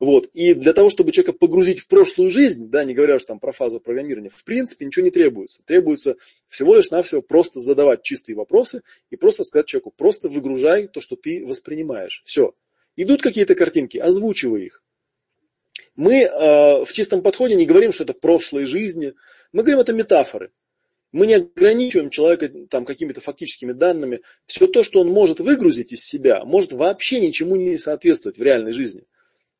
Вот. 0.00 0.26
И 0.32 0.54
для 0.54 0.72
того, 0.72 0.88
чтобы 0.88 1.12
человека 1.12 1.34
погрузить 1.34 1.78
в 1.78 1.86
прошлую 1.86 2.30
жизнь, 2.30 2.68
да, 2.68 2.84
не 2.84 2.94
говоря 2.94 3.16
уж 3.16 3.24
там 3.24 3.38
про 3.38 3.52
фазу 3.52 3.80
программирования, 3.80 4.30
в 4.30 4.44
принципе 4.44 4.86
ничего 4.86 5.04
не 5.04 5.10
требуется. 5.10 5.62
Требуется 5.64 6.16
всего 6.48 6.74
лишь 6.74 6.90
навсего 6.90 7.20
просто 7.20 7.60
задавать 7.60 8.02
чистые 8.02 8.34
вопросы 8.34 8.82
и 9.10 9.16
просто 9.16 9.44
сказать 9.44 9.66
человеку, 9.66 9.92
просто 9.94 10.28
выгружай 10.28 10.88
то, 10.88 11.02
что 11.02 11.16
ты 11.16 11.44
воспринимаешь. 11.46 12.22
Все. 12.24 12.54
Идут 12.96 13.20
какие-то 13.20 13.54
картинки, 13.54 13.98
озвучивай 13.98 14.64
их. 14.64 14.82
Мы 15.96 16.22
э, 16.22 16.84
в 16.84 16.92
чистом 16.92 17.22
подходе 17.22 17.54
не 17.54 17.66
говорим, 17.66 17.92
что 17.92 18.04
это 18.04 18.14
прошлые 18.14 18.66
жизни. 18.66 19.14
Мы 19.52 19.62
говорим, 19.62 19.80
это 19.80 19.92
метафоры. 19.92 20.52
Мы 21.12 21.26
не 21.26 21.34
ограничиваем 21.34 22.10
человека 22.10 22.48
там, 22.68 22.84
какими-то 22.84 23.20
фактическими 23.20 23.72
данными. 23.72 24.20
Все 24.46 24.66
то, 24.68 24.82
что 24.84 25.00
он 25.00 25.08
может 25.08 25.40
выгрузить 25.40 25.92
из 25.92 26.04
себя, 26.04 26.44
может 26.44 26.72
вообще 26.72 27.20
ничему 27.20 27.56
не 27.56 27.78
соответствовать 27.78 28.38
в 28.38 28.42
реальной 28.42 28.72
жизни. 28.72 29.04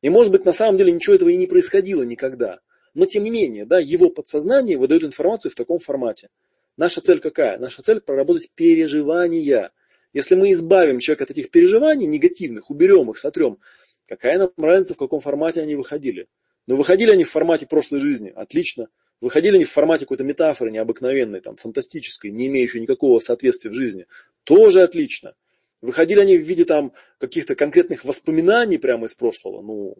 И 0.01 0.09
может 0.09 0.31
быть 0.31 0.45
на 0.45 0.53
самом 0.53 0.77
деле 0.77 0.91
ничего 0.91 1.15
этого 1.15 1.29
и 1.29 1.35
не 1.35 1.47
происходило 1.47 2.03
никогда. 2.03 2.59
Но 2.93 3.05
тем 3.05 3.23
не 3.23 3.29
менее, 3.29 3.65
да, 3.65 3.79
его 3.79 4.09
подсознание 4.09 4.77
выдает 4.77 5.03
информацию 5.03 5.51
в 5.51 5.55
таком 5.55 5.79
формате. 5.79 6.29
Наша 6.77 7.01
цель 7.01 7.19
какая? 7.19 7.57
Наша 7.57 7.83
цель 7.83 7.99
проработать 7.99 8.49
переживания. 8.55 9.71
Если 10.13 10.35
мы 10.35 10.51
избавим 10.51 10.99
человека 10.99 11.25
от 11.25 11.31
этих 11.31 11.51
переживаний 11.51 12.07
негативных, 12.07 12.69
уберем 12.69 13.11
их, 13.11 13.17
сотрем, 13.17 13.59
Какая 14.07 14.37
нам 14.37 14.51
разница, 14.57 14.93
в 14.93 14.97
каком 14.97 15.19
формате 15.19 15.61
они 15.61 15.75
выходили? 15.75 16.27
Но 16.67 16.75
выходили 16.75 17.11
они 17.11 17.23
в 17.23 17.31
формате 17.31 17.65
прошлой 17.65 17.99
жизни, 17.99 18.31
отлично. 18.35 18.87
Выходили 19.19 19.55
они 19.55 19.65
в 19.65 19.71
формате 19.71 20.05
какой-то 20.05 20.23
метафоры 20.23 20.71
необыкновенной, 20.71 21.41
там, 21.41 21.55
фантастической, 21.55 22.31
не 22.31 22.47
имеющей 22.47 22.79
никакого 22.79 23.19
соответствия 23.19 23.69
в 23.69 23.75
жизни, 23.75 24.07
тоже 24.43 24.81
отлично. 24.81 25.35
Выходили 25.81 26.19
они 26.19 26.37
в 26.37 26.41
виде 26.41 26.65
там 26.65 26.93
каких-то 27.19 27.55
конкретных 27.55 28.03
воспоминаний 28.03 28.77
прямо 28.77 29.05
из 29.05 29.15
прошлого, 29.15 29.61
ну, 29.61 29.97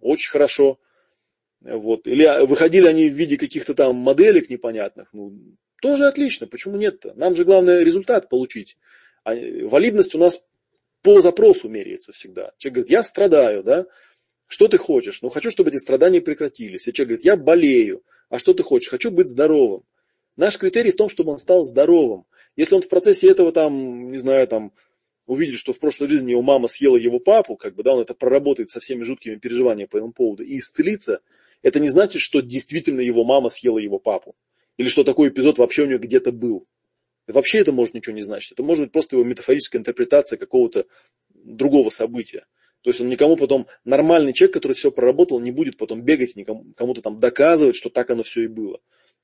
очень 0.00 0.30
хорошо. 0.30 0.78
Вот. 1.60 2.06
Или 2.06 2.46
выходили 2.46 2.86
они 2.86 3.08
в 3.08 3.14
виде 3.14 3.36
каких-то 3.36 3.74
там 3.74 3.96
моделек 3.96 4.50
непонятных, 4.50 5.12
ну, 5.12 5.32
тоже 5.80 6.06
отлично, 6.06 6.46
почему 6.46 6.76
нет-то? 6.76 7.14
Нам 7.14 7.36
же 7.36 7.44
главное 7.44 7.82
результат 7.82 8.28
получить. 8.28 8.76
А 9.22 9.34
валидность 9.34 10.14
у 10.14 10.18
нас 10.18 10.42
по 11.04 11.20
запросу 11.20 11.68
меряется 11.68 12.12
всегда. 12.12 12.52
Человек 12.56 12.74
говорит, 12.76 12.90
я 12.90 13.02
страдаю, 13.02 13.62
да? 13.62 13.86
Что 14.46 14.68
ты 14.68 14.78
хочешь? 14.78 15.20
Ну, 15.20 15.28
хочу, 15.28 15.50
чтобы 15.50 15.68
эти 15.68 15.76
страдания 15.76 16.22
прекратились. 16.22 16.88
И 16.88 16.92
человек 16.94 17.08
говорит, 17.08 17.24
я 17.26 17.36
болею. 17.36 18.02
А 18.30 18.38
что 18.38 18.54
ты 18.54 18.62
хочешь? 18.62 18.88
Хочу 18.88 19.10
быть 19.10 19.28
здоровым. 19.28 19.82
Наш 20.36 20.56
критерий 20.56 20.92
в 20.92 20.96
том, 20.96 21.10
чтобы 21.10 21.32
он 21.32 21.38
стал 21.38 21.62
здоровым. 21.62 22.24
Если 22.56 22.74
он 22.74 22.80
в 22.80 22.88
процессе 22.88 23.30
этого 23.30 23.52
там, 23.52 24.10
не 24.10 24.16
знаю, 24.16 24.48
там, 24.48 24.72
увидит, 25.26 25.58
что 25.58 25.74
в 25.74 25.78
прошлой 25.78 26.08
жизни 26.08 26.30
его 26.30 26.40
мама 26.40 26.68
съела 26.68 26.96
его 26.96 27.18
папу, 27.18 27.56
как 27.56 27.74
бы, 27.74 27.82
да, 27.82 27.92
он 27.92 28.00
это 28.00 28.14
проработает 28.14 28.70
со 28.70 28.80
всеми 28.80 29.04
жуткими 29.04 29.36
переживаниями 29.36 29.88
по 29.88 29.98
этому 29.98 30.12
поводу 30.12 30.42
и 30.42 30.58
исцелится, 30.58 31.20
это 31.62 31.80
не 31.80 31.90
значит, 31.90 32.22
что 32.22 32.40
действительно 32.40 33.00
его 33.00 33.24
мама 33.24 33.50
съела 33.50 33.78
его 33.78 33.98
папу. 33.98 34.34
Или 34.78 34.88
что 34.88 35.04
такой 35.04 35.28
эпизод 35.28 35.58
вообще 35.58 35.82
у 35.82 35.86
него 35.86 35.98
где-то 35.98 36.32
был. 36.32 36.66
Вообще 37.26 37.58
это 37.58 37.72
может 37.72 37.94
ничего 37.94 38.14
не 38.14 38.22
значить. 38.22 38.52
Это 38.52 38.62
может 38.62 38.84
быть 38.84 38.92
просто 38.92 39.16
его 39.16 39.24
метафорическая 39.24 39.80
интерпретация 39.80 40.36
какого-то 40.36 40.86
другого 41.32 41.90
события. 41.90 42.46
То 42.82 42.90
есть 42.90 43.00
он 43.00 43.08
никому 43.08 43.36
потом, 43.36 43.66
нормальный 43.84 44.34
человек, 44.34 44.52
который 44.52 44.74
все 44.74 44.92
проработал, 44.92 45.40
не 45.40 45.50
будет 45.50 45.78
потом 45.78 46.02
бегать 46.02 46.36
никому, 46.36 46.66
кому-то 46.76 47.00
там 47.00 47.18
доказывать, 47.18 47.76
что 47.76 47.88
так 47.88 48.10
оно 48.10 48.22
все 48.22 48.42
и 48.42 48.46
было. 48.46 48.80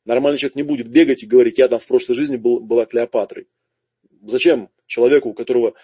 Нормальный 0.07 0.38
человек 0.38 0.57
не 0.57 0.62
будет 0.62 0.88
бегать 0.88 1.22
и 1.22 1.26
говорить, 1.26 1.59
я 1.59 1.68
там 1.68 1.78
в 1.78 1.86
прошлой 1.86 2.14
жизни 2.14 2.36
был, 2.36 2.61
была 2.61 2.86
Клеопатрой. 2.86 3.48
Зачем 4.22 4.70
человеку, 4.86 5.28
у 5.28 5.34
которого 5.34 5.74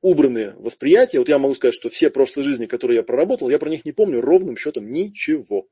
убраны 0.00 0.54
восприятия, 0.56 1.18
вот 1.18 1.28
я 1.28 1.38
могу 1.38 1.54
сказать, 1.54 1.74
что 1.74 1.90
все 1.90 2.08
прошлые 2.08 2.46
жизни, 2.46 2.64
которые 2.64 2.96
я 2.96 3.02
проработал, 3.02 3.50
я 3.50 3.58
про 3.58 3.68
них 3.68 3.84
не 3.84 3.92
помню 3.92 4.22
ровным 4.22 4.56
счетом 4.56 4.90
ничего. 4.90 5.68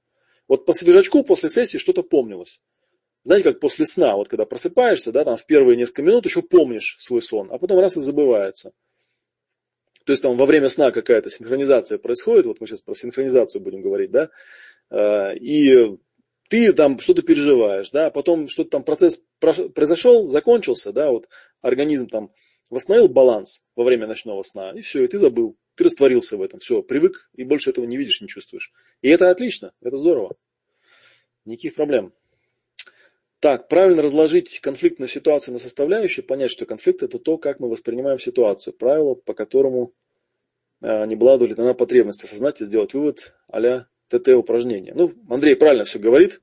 Вот 0.49 0.67
по 0.67 0.75
свежачку 0.75 1.23
после 1.25 1.49
сессии 1.49 1.79
что-то 1.79 2.03
помнилось. 2.03 2.61
Знаете, 3.25 3.51
как 3.51 3.61
после 3.61 3.87
сна, 3.87 4.17
вот 4.17 4.29
когда 4.29 4.45
просыпаешься, 4.45 5.11
да, 5.11 5.25
там 5.25 5.39
в 5.39 5.47
первые 5.47 5.77
несколько 5.77 6.03
минут 6.03 6.27
еще 6.27 6.43
помнишь 6.43 6.97
свой 7.01 7.23
сон, 7.23 7.49
а 7.51 7.59
потом 7.59 7.81
раз 7.81 7.97
и 7.97 8.01
забывается. 8.01 8.73
То 10.05 10.13
есть 10.13 10.23
там 10.23 10.37
во 10.37 10.45
время 10.45 10.69
сна 10.69 10.91
какая-то 10.91 11.31
синхронизация 11.31 11.97
происходит, 11.97 12.45
вот 12.45 12.61
мы 12.61 12.67
сейчас 12.67 12.83
про 12.83 12.95
синхронизацию 12.95 13.63
будем 13.63 13.81
говорить, 13.81 14.11
да, 14.11 14.29
э, 14.91 15.37
и 15.39 15.97
ты 16.51 16.75
там 16.75 16.99
что-то 16.99 17.23
переживаешь, 17.23 17.91
да, 17.91 18.11
потом 18.11 18.49
что-то 18.49 18.71
там 18.71 18.85
процесс 18.85 19.19
произошел, 19.41 20.29
закончился, 20.29 20.93
да, 20.93 21.11
вот 21.11 21.29
организм 21.63 22.09
там 22.09 22.31
восстановил 22.69 23.09
баланс 23.09 23.65
во 23.75 23.85
время 23.85 24.07
ночного 24.07 24.43
сна, 24.43 24.73
и 24.73 24.83
все, 24.83 25.03
и 25.03 25.09
ты 25.09 25.17
забыл, 25.17 25.57
ты 25.77 25.85
растворился 25.85 26.37
в 26.37 26.43
этом, 26.43 26.61
все, 26.61 26.83
привык, 26.83 27.31
и 27.35 27.45
больше 27.45 27.71
этого 27.71 27.87
не 27.87 27.97
видишь, 27.97 28.21
не 28.21 28.29
чувствуешь. 28.29 28.71
И 29.01 29.09
это 29.09 29.31
отлично, 29.31 29.73
это 29.81 29.97
здорово, 29.97 30.37
никаких 31.47 31.75
проблем. 31.75 32.13
Так, 33.45 33.69
правильно 33.69 34.01
разложить 34.01 34.59
конфликтную 34.61 35.07
ситуацию 35.07 35.53
на 35.53 35.61
составляющие, 35.61 36.25
понять, 36.25 36.51
что 36.51 36.65
конфликт 36.65 37.03
это 37.03 37.19
то, 37.19 37.37
как 37.37 37.61
мы 37.61 37.69
воспринимаем 37.69 38.19
ситуацию, 38.19 38.73
правило, 38.73 39.17
по 39.17 39.35
которому 39.35 39.93
э, 40.81 41.05
не 41.05 41.15
была 41.15 41.35
удовлетворена 41.35 41.75
потребность, 41.75 42.25
осознать 42.25 42.63
и 42.63 42.65
сделать 42.65 42.95
вывод 42.95 43.35
а-ля 43.49 43.87
ТТ 44.09 44.29
упражнения. 44.29 44.95
Ну, 44.95 45.13
Андрей 45.29 45.57
правильно 45.57 45.85
все 45.85 45.99
говорит. 45.99 46.41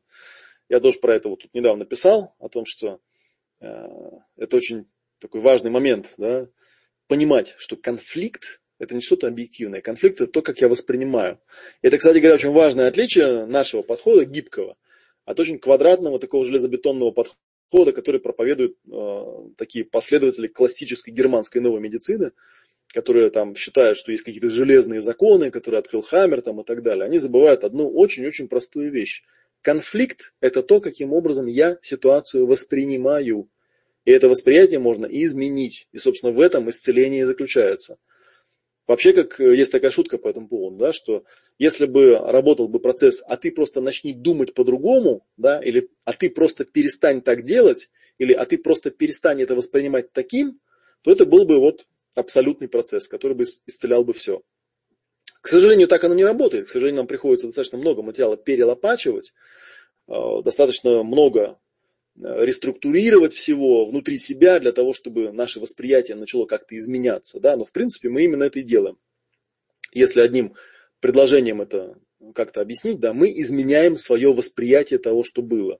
Я 0.69 0.79
тоже 0.79 0.99
про 0.99 1.15
это 1.15 1.29
вот 1.29 1.41
тут 1.41 1.51
недавно 1.55 1.85
писал, 1.85 2.35
о 2.37 2.49
том, 2.49 2.65
что 2.67 2.99
э, 3.61 3.67
это 4.37 4.55
очень 4.55 4.85
такой 5.17 5.41
важный 5.41 5.71
момент, 5.71 6.13
да, 6.19 6.49
понимать, 7.07 7.55
что 7.57 7.77
конфликт 7.77 8.61
это 8.77 8.93
не 8.93 9.01
что-то 9.01 9.27
объективное. 9.27 9.81
Конфликт 9.81 10.21
это 10.21 10.31
то, 10.31 10.43
как 10.43 10.61
я 10.61 10.67
воспринимаю. 10.67 11.39
Это, 11.81 11.97
кстати 11.97 12.19
говоря, 12.19 12.35
очень 12.35 12.51
важное 12.51 12.87
отличие 12.87 13.47
нашего 13.47 13.81
подхода 13.81 14.23
гибкого– 14.23 14.77
от 15.25 15.39
очень 15.39 15.59
квадратного 15.59 16.19
такого 16.19 16.45
железобетонного 16.45 17.11
подхода, 17.11 17.91
который 17.93 18.19
проповедуют 18.19 18.77
э, 18.91 19.23
такие 19.57 19.85
последователи 19.85 20.47
классической 20.47 21.11
германской 21.11 21.61
новой 21.61 21.79
медицины, 21.79 22.31
которые 22.87 23.29
там 23.29 23.55
считают, 23.55 23.97
что 23.97 24.11
есть 24.11 24.23
какие-то 24.23 24.49
железные 24.49 25.01
законы, 25.01 25.51
которые 25.51 25.79
открыл 25.79 26.01
Хаммер 26.01 26.41
там, 26.41 26.59
и 26.61 26.63
так 26.63 26.83
далее. 26.83 27.05
Они 27.05 27.19
забывают 27.19 27.63
одну 27.63 27.89
очень-очень 27.89 28.47
простую 28.47 28.91
вещь. 28.91 29.23
Конфликт– 29.61 30.33
это 30.41 30.63
то, 30.63 30.81
каким 30.81 31.13
образом 31.13 31.45
я 31.45 31.77
ситуацию 31.81 32.45
воспринимаю. 32.45 33.47
И 34.05 34.11
это 34.11 34.27
восприятие 34.27 34.79
можно 34.79 35.05
изменить. 35.05 35.87
И, 35.91 35.99
собственно, 35.99 36.33
в 36.33 36.39
этом 36.41 36.69
исцеление 36.69 37.25
заключается– 37.25 37.97
Вообще, 38.91 39.13
как 39.13 39.39
э, 39.39 39.55
есть 39.55 39.71
такая 39.71 39.89
шутка 39.89 40.17
по 40.17 40.27
этому 40.27 40.49
поводу, 40.49 40.75
да, 40.75 40.91
что 40.91 41.23
если 41.57 41.85
бы 41.85 42.17
работал 42.17 42.67
бы 42.67 42.81
процесс, 42.81 43.23
а 43.25 43.37
ты 43.37 43.49
просто 43.53 43.79
начни 43.79 44.11
думать 44.11 44.53
по-другому, 44.53 45.25
да, 45.37 45.61
или 45.63 45.89
а 46.03 46.11
ты 46.11 46.29
просто 46.29 46.65
перестань 46.65 47.21
так 47.21 47.45
делать, 47.45 47.89
или 48.17 48.33
а 48.33 48.45
ты 48.45 48.57
просто 48.57 48.91
перестань 48.91 49.41
это 49.41 49.55
воспринимать 49.55 50.11
таким, 50.11 50.59
то 51.03 51.11
это 51.11 51.25
был 51.25 51.45
бы 51.45 51.59
вот 51.59 51.87
абсолютный 52.15 52.67
процесс, 52.67 53.07
который 53.07 53.31
бы 53.31 53.45
исцелял 53.65 54.03
бы 54.03 54.11
все. 54.11 54.41
К 55.39 55.47
сожалению, 55.47 55.87
так 55.87 56.03
оно 56.03 56.13
не 56.13 56.25
работает. 56.25 56.65
К 56.65 56.69
сожалению, 56.69 56.97
нам 56.97 57.07
приходится 57.07 57.47
достаточно 57.47 57.77
много 57.77 58.01
материала 58.01 58.35
перелопачивать, 58.35 59.33
э, 60.09 60.13
достаточно 60.43 61.01
много 61.03 61.57
реструктурировать 62.21 63.33
всего 63.33 63.85
внутри 63.85 64.19
себя 64.19 64.59
для 64.59 64.71
того, 64.71 64.93
чтобы 64.93 65.31
наше 65.31 65.59
восприятие 65.59 66.15
начало 66.15 66.45
как-то 66.45 66.77
изменяться. 66.77 67.39
Да? 67.39 67.57
Но 67.57 67.65
в 67.65 67.71
принципе 67.71 68.09
мы 68.09 68.23
именно 68.23 68.43
это 68.43 68.59
и 68.59 68.63
делаем. 68.63 68.97
Если 69.93 70.21
одним 70.21 70.55
предложением 70.99 71.61
это 71.61 71.97
как-то 72.35 72.61
объяснить, 72.61 72.99
да, 72.99 73.13
мы 73.13 73.31
изменяем 73.41 73.97
свое 73.97 74.31
восприятие 74.33 74.99
того, 74.99 75.23
что 75.23 75.41
было. 75.41 75.79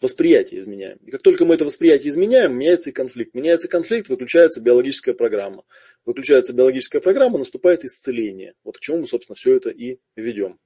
Восприятие 0.00 0.60
изменяем. 0.60 0.98
И 0.98 1.10
как 1.10 1.22
только 1.22 1.44
мы 1.44 1.54
это 1.54 1.64
восприятие 1.64 2.10
изменяем, 2.10 2.56
меняется 2.56 2.90
и 2.90 2.92
конфликт. 2.92 3.34
Меняется 3.34 3.68
конфликт, 3.68 4.08
выключается 4.08 4.60
биологическая 4.60 5.14
программа. 5.14 5.64
Выключается 6.04 6.52
биологическая 6.52 7.00
программа, 7.00 7.38
наступает 7.38 7.84
исцеление. 7.84 8.54
Вот 8.64 8.78
к 8.78 8.80
чему 8.80 8.98
мы, 8.98 9.06
собственно, 9.06 9.36
все 9.36 9.56
это 9.56 9.70
и 9.70 9.98
ведем. 10.16 10.58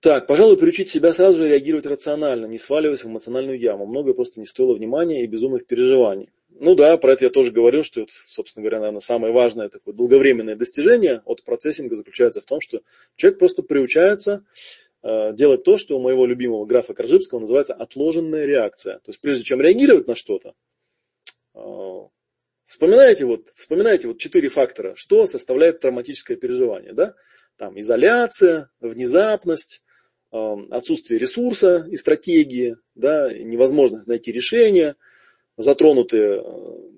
Так, 0.00 0.26
пожалуй, 0.26 0.56
приучить 0.56 0.88
себя 0.88 1.12
сразу 1.12 1.36
же 1.36 1.48
реагировать 1.48 1.84
рационально, 1.84 2.46
не 2.46 2.56
сваливаясь 2.56 3.04
в 3.04 3.08
эмоциональную 3.08 3.60
яму. 3.60 3.84
Многое 3.84 4.14
просто 4.14 4.40
не 4.40 4.46
стоило 4.46 4.74
внимания 4.74 5.24
и 5.24 5.26
безумных 5.26 5.66
переживаний. 5.66 6.30
Ну 6.48 6.74
да, 6.74 6.96
про 6.96 7.12
это 7.12 7.26
я 7.26 7.30
тоже 7.30 7.52
говорил, 7.52 7.82
что 7.82 8.02
это, 8.02 8.12
собственно 8.26 8.62
говоря, 8.62 8.80
наверное, 8.80 9.00
самое 9.00 9.32
важное 9.32 9.68
такое 9.68 9.94
долговременное 9.94 10.56
достижение 10.56 11.20
от 11.26 11.44
процессинга 11.44 11.96
заключается 11.96 12.40
в 12.40 12.46
том, 12.46 12.60
что 12.62 12.80
человек 13.16 13.38
просто 13.38 13.62
приучается 13.62 14.44
э, 15.02 15.34
делать 15.34 15.64
то, 15.64 15.76
что 15.76 15.98
у 15.98 16.00
моего 16.00 16.24
любимого 16.24 16.64
графа 16.64 16.94
Коржибского 16.94 17.38
называется 17.38 17.74
отложенная 17.74 18.46
реакция. 18.46 18.96
То 18.96 19.10
есть 19.10 19.20
прежде 19.20 19.44
чем 19.44 19.60
реагировать 19.60 20.06
на 20.06 20.14
что-то, 20.14 20.54
э, 21.54 21.60
вспоминайте 22.64 23.26
вот, 23.26 23.48
вспоминайте 23.54 24.08
вот 24.08 24.18
четыре 24.18 24.48
фактора, 24.48 24.94
что 24.96 25.26
составляет 25.26 25.80
травматическое 25.80 26.38
переживание. 26.38 26.94
Да? 26.94 27.14
Там 27.56 27.78
изоляция, 27.78 28.70
внезапность, 28.80 29.82
отсутствие 30.30 31.18
ресурса 31.18 31.86
и 31.90 31.96
стратегии, 31.96 32.76
да, 32.94 33.32
невозможность 33.32 34.06
найти 34.06 34.30
решение, 34.30 34.96
затронутые 35.56 36.42
э, 36.42 36.90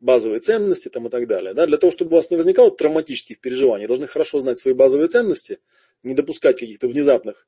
базовые 0.00 0.40
ценности 0.40 0.88
там, 0.88 1.06
и 1.06 1.10
так 1.10 1.26
далее. 1.28 1.54
Да. 1.54 1.66
Для 1.66 1.78
того, 1.78 1.90
чтобы 1.90 2.10
у 2.10 2.14
вас 2.16 2.30
не 2.30 2.36
возникало 2.36 2.70
травматических 2.70 3.40
переживаний, 3.40 3.86
должны 3.86 4.06
хорошо 4.06 4.40
знать 4.40 4.58
свои 4.58 4.74
базовые 4.74 5.08
ценности, 5.08 5.60
не 6.02 6.14
допускать 6.14 6.58
каких-то 6.58 6.88
внезапных 6.88 7.46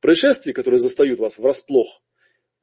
происшествий, 0.00 0.52
которые 0.52 0.78
застают 0.78 1.18
вас 1.18 1.38
врасплох, 1.38 2.00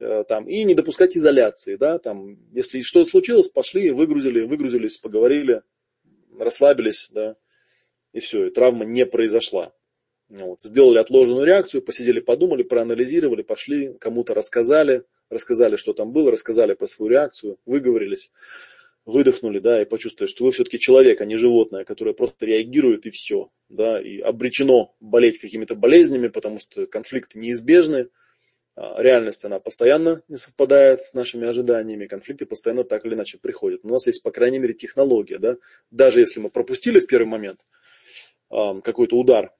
э, 0.00 0.24
там, 0.26 0.48
и 0.48 0.64
не 0.64 0.74
допускать 0.74 1.16
изоляции. 1.16 1.76
Да, 1.76 1.98
там, 1.98 2.38
если 2.52 2.80
что-то 2.80 3.10
случилось, 3.10 3.48
пошли, 3.48 3.90
выгрузили, 3.90 4.40
выгрузились, 4.40 4.96
поговорили, 4.96 5.62
расслабились, 6.38 7.10
да, 7.12 7.36
и 8.12 8.20
все, 8.20 8.46
и 8.46 8.50
травма 8.50 8.86
не 8.86 9.04
произошла. 9.04 9.74
Вот. 10.34 10.62
Сделали 10.62 10.98
отложенную 10.98 11.46
реакцию, 11.46 11.80
посидели, 11.80 12.18
подумали, 12.18 12.64
проанализировали, 12.64 13.42
пошли, 13.42 13.94
кому-то 14.00 14.34
рассказали, 14.34 15.04
рассказали, 15.30 15.76
что 15.76 15.92
там 15.92 16.12
было, 16.12 16.32
рассказали 16.32 16.74
про 16.74 16.88
свою 16.88 17.10
реакцию, 17.12 17.58
выговорились, 17.66 18.32
выдохнули, 19.04 19.60
да, 19.60 19.80
и 19.80 19.84
почувствовали, 19.84 20.28
что 20.28 20.44
вы 20.44 20.50
все-таки 20.50 20.80
человек, 20.80 21.20
а 21.20 21.24
не 21.24 21.36
животное, 21.36 21.84
которое 21.84 22.14
просто 22.14 22.46
реагирует 22.46 23.06
и 23.06 23.10
все, 23.10 23.50
да, 23.68 24.00
и 24.00 24.18
обречено 24.18 24.92
болеть 24.98 25.38
какими-то 25.38 25.76
болезнями, 25.76 26.26
потому 26.26 26.58
что 26.58 26.88
конфликты 26.88 27.38
неизбежны, 27.38 28.08
а 28.74 29.00
реальность, 29.00 29.44
она 29.44 29.60
постоянно 29.60 30.22
не 30.26 30.36
совпадает 30.36 31.02
с 31.02 31.14
нашими 31.14 31.46
ожиданиями, 31.46 32.06
конфликты 32.06 32.44
постоянно 32.44 32.82
так 32.82 33.06
или 33.06 33.14
иначе 33.14 33.38
приходят. 33.38 33.84
у 33.84 33.88
нас 33.88 34.08
есть, 34.08 34.24
по 34.24 34.32
крайней 34.32 34.58
мере, 34.58 34.74
технология, 34.74 35.38
да, 35.38 35.58
даже 35.92 36.18
если 36.18 36.40
мы 36.40 36.50
пропустили 36.50 36.98
в 36.98 37.06
первый 37.06 37.28
момент 37.28 37.60
какой-то 38.50 39.16
удар, 39.16 39.52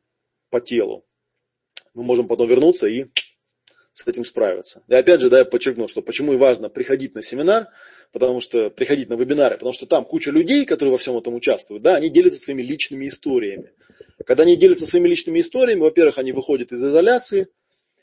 по 0.51 0.61
телу. 0.61 1.05
Мы 1.95 2.03
можем 2.03 2.29
потом 2.29 2.49
вернуться 2.49 2.87
и 2.87 3.07
с 3.93 4.07
этим 4.07 4.25
справиться. 4.25 4.83
И 4.89 4.95
опять 4.95 5.21
же, 5.21 5.31
да, 5.31 5.39
я 5.39 5.45
подчеркну, 5.45 5.89
что 5.89 6.03
почему 6.03 6.33
и 6.33 6.37
важно 6.37 6.69
приходить 6.69 7.15
на 7.15 7.23
семинар, 7.23 7.69
потому 8.13 8.41
что 8.41 8.71
приходить 8.71 9.09
на 9.09 9.15
вебинары, 9.15 9.57
потому 9.57 9.73
что 9.73 9.87
там 9.87 10.05
куча 10.05 10.31
людей, 10.31 10.65
которые 10.65 10.93
во 10.93 10.99
всем 10.99 11.17
этом 11.17 11.35
участвуют, 11.35 11.83
да, 11.83 11.97
они 11.97 12.11
делятся 12.11 12.39
своими 12.39 12.63
личными 12.63 13.09
историями. 13.09 13.73
Когда 14.27 14.43
они 14.43 14.57
делятся 14.57 14.87
своими 14.87 15.09
личными 15.09 15.41
историями, 15.41 15.81
во-первых, 15.81 16.19
они 16.19 16.33
выходят 16.33 16.73
из 16.73 16.83
изоляции, 16.83 17.49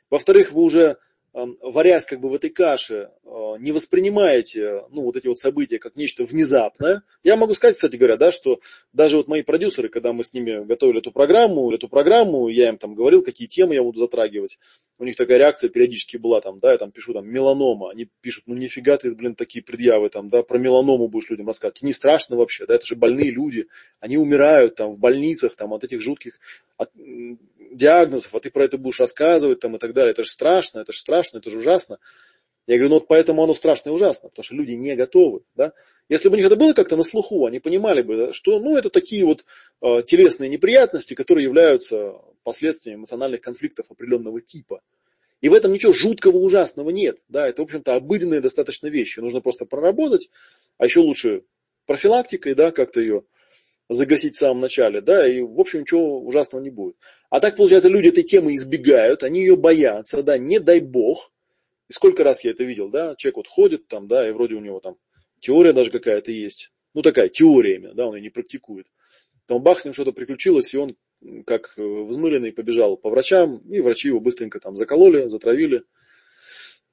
во-вторых, 0.09 0.51
вы 0.51 0.63
уже 0.63 0.97
варясь 1.33 2.05
как 2.05 2.19
бы 2.19 2.29
в 2.29 2.33
этой 2.33 2.49
каше, 2.49 3.09
а, 3.23 3.55
не 3.55 3.71
воспринимаете 3.71 4.83
ну, 4.89 5.03
вот 5.03 5.15
эти 5.15 5.27
вот 5.27 5.37
события 5.37 5.79
как 5.79 5.95
нечто 5.95 6.25
внезапное. 6.25 7.03
Я 7.23 7.37
могу 7.37 7.53
сказать, 7.53 7.75
кстати 7.75 7.95
говоря, 7.95 8.17
да, 8.17 8.31
что 8.31 8.59
даже 8.91 9.17
вот 9.17 9.27
мои 9.27 9.41
продюсеры, 9.41 9.87
когда 9.87 10.11
мы 10.11 10.23
с 10.23 10.33
ними 10.33 10.63
готовили 10.65 10.99
эту 10.99 11.11
программу, 11.11 11.71
эту 11.71 11.87
программу, 11.87 12.49
я 12.49 12.69
им 12.69 12.77
там 12.77 12.95
говорил, 12.95 13.23
какие 13.23 13.47
темы 13.47 13.75
я 13.75 13.83
буду 13.83 13.99
затрагивать. 13.99 14.59
У 14.97 15.05
них 15.05 15.15
такая 15.15 15.37
реакция 15.37 15.69
периодически 15.69 16.17
была, 16.17 16.41
там, 16.41 16.59
да, 16.59 16.73
я 16.73 16.77
там 16.77 16.91
пишу 16.91 17.13
там 17.13 17.27
меланома, 17.27 17.91
они 17.91 18.09
пишут, 18.21 18.43
ну 18.47 18.55
нифига 18.55 18.97
ты, 18.97 19.11
блин, 19.15 19.35
такие 19.35 19.63
предъявы, 19.63 20.09
там, 20.09 20.29
да, 20.29 20.43
про 20.43 20.57
меланому 20.57 21.07
будешь 21.07 21.29
людям 21.29 21.47
рассказывать. 21.47 21.81
Не 21.81 21.93
страшно 21.93 22.35
вообще, 22.35 22.65
да, 22.65 22.75
это 22.75 22.85
же 22.85 22.95
больные 22.95 23.31
люди, 23.31 23.67
они 23.99 24.17
умирают 24.17 24.75
там 24.75 24.93
в 24.93 24.99
больницах, 24.99 25.55
там, 25.55 25.73
от 25.73 25.83
этих 25.85 26.01
жутких 26.01 26.39
от, 26.81 26.91
диагнозов, 27.71 28.33
а 28.35 28.39
ты 28.39 28.51
про 28.51 28.65
это 28.65 28.77
будешь 28.77 28.99
рассказывать 28.99 29.59
там 29.59 29.75
и 29.75 29.79
так 29.79 29.93
далее. 29.93 30.11
Это 30.11 30.23
же 30.23 30.29
страшно, 30.29 30.79
это 30.79 30.91
же 30.91 30.99
страшно, 30.99 31.37
это 31.39 31.49
же 31.49 31.57
ужасно. 31.57 31.99
Я 32.67 32.75
говорю, 32.75 32.89
ну 32.89 32.95
вот 32.95 33.07
поэтому 33.07 33.43
оно 33.43 33.53
страшно 33.53 33.89
и 33.89 33.93
ужасно, 33.93 34.29
потому 34.29 34.43
что 34.43 34.55
люди 34.55 34.71
не 34.73 34.95
готовы. 34.95 35.41
Да? 35.55 35.73
Если 36.09 36.29
бы 36.29 36.33
у 36.33 36.37
них 36.37 36.45
это 36.45 36.55
было 36.55 36.73
как-то 36.73 36.95
на 36.95 37.03
слуху, 37.03 37.45
они 37.45 37.59
понимали 37.59 38.01
бы, 38.01 38.33
что 38.33 38.59
ну, 38.59 38.77
это 38.77 38.89
такие 38.89 39.25
вот 39.25 39.45
э, 39.81 40.03
телесные 40.05 40.49
неприятности, 40.49 41.13
которые 41.13 41.45
являются 41.45 42.15
последствиями 42.43 42.99
эмоциональных 42.99 43.41
конфликтов 43.41 43.87
определенного 43.89 44.41
типа. 44.41 44.81
И 45.41 45.49
в 45.49 45.53
этом 45.53 45.73
ничего 45.73 45.91
жуткого, 45.91 46.37
ужасного 46.37 46.91
нет. 46.91 47.17
Да? 47.27 47.47
Это, 47.47 47.61
в 47.61 47.65
общем-то, 47.65 47.95
обыденные 47.95 48.41
достаточно 48.41 48.87
вещи. 48.87 49.19
Нужно 49.19 49.41
просто 49.41 49.65
проработать, 49.65 50.29
а 50.77 50.85
еще 50.85 50.99
лучше 50.99 51.43
профилактикой, 51.87 52.53
да, 52.53 52.71
как-то 52.71 53.01
ее 53.01 53.23
загасить 53.91 54.35
в 54.35 54.39
самом 54.39 54.61
начале, 54.61 55.01
да, 55.01 55.27
и, 55.27 55.41
в 55.41 55.59
общем, 55.59 55.81
ничего 55.81 56.21
ужасного 56.21 56.63
не 56.63 56.69
будет. 56.69 56.95
А 57.29 57.39
так, 57.39 57.55
получается, 57.55 57.89
люди 57.89 58.09
этой 58.09 58.23
темы 58.23 58.55
избегают, 58.55 59.23
они 59.23 59.41
ее 59.41 59.55
боятся, 59.55 60.23
да, 60.23 60.37
не 60.37 60.59
дай 60.59 60.79
бог. 60.79 61.31
И 61.89 61.93
сколько 61.93 62.23
раз 62.23 62.43
я 62.43 62.51
это 62.51 62.63
видел, 62.63 62.89
да, 62.89 63.15
человек 63.17 63.37
вот 63.37 63.47
ходит 63.47 63.87
там, 63.87 64.07
да, 64.07 64.27
и 64.27 64.31
вроде 64.31 64.55
у 64.55 64.61
него 64.61 64.79
там 64.79 64.95
теория 65.39 65.73
даже 65.73 65.91
какая-то 65.91 66.31
есть, 66.31 66.71
ну, 66.93 67.01
такая 67.01 67.27
теориями, 67.27 67.91
да, 67.93 68.07
он 68.07 68.15
ее 68.15 68.21
не 68.21 68.29
практикует. 68.29 68.87
Там 69.45 69.61
бах, 69.61 69.79
с 69.79 69.85
ним 69.85 69.93
что-то 69.93 70.13
приключилось, 70.13 70.73
и 70.73 70.77
он 70.77 70.95
как 71.45 71.73
взмыленный 71.77 72.53
побежал 72.53 72.97
по 72.97 73.09
врачам, 73.09 73.57
и 73.69 73.81
врачи 73.81 74.07
его 74.07 74.19
быстренько 74.19 74.59
там 74.59 74.75
закололи, 74.75 75.27
затравили, 75.27 75.83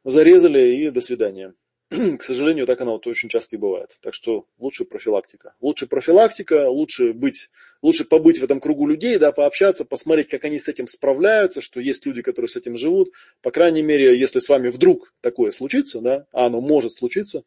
зарезали, 0.04 0.74
и 0.74 0.90
до 0.90 1.00
свидания. 1.00 1.54
к 2.18 2.22
сожалению, 2.22 2.66
так 2.66 2.80
оно 2.82 2.92
вот 2.92 3.06
очень 3.06 3.30
часто 3.30 3.56
и 3.56 3.58
бывает. 3.58 3.96
Так 4.02 4.12
что 4.12 4.46
лучше 4.58 4.84
профилактика. 4.84 5.54
Лучше 5.60 5.86
профилактика, 5.86 6.68
лучше 6.68 7.14
быть, 7.14 7.50
лучше 7.80 8.04
побыть 8.04 8.38
в 8.38 8.44
этом 8.44 8.60
кругу 8.60 8.86
людей, 8.86 9.16
да, 9.18 9.32
пообщаться, 9.32 9.86
посмотреть, 9.86 10.28
как 10.28 10.44
они 10.44 10.58
с 10.58 10.68
этим 10.68 10.86
справляются, 10.86 11.62
что 11.62 11.80
есть 11.80 12.04
люди, 12.04 12.20
которые 12.20 12.50
с 12.50 12.56
этим 12.56 12.76
живут. 12.76 13.10
По 13.40 13.50
крайней 13.50 13.82
мере, 13.82 14.18
если 14.18 14.38
с 14.38 14.50
вами 14.50 14.68
вдруг 14.68 15.14
такое 15.22 15.50
случится, 15.50 16.00
да, 16.00 16.26
а 16.32 16.46
оно 16.46 16.60
может 16.60 16.92
случиться, 16.92 17.44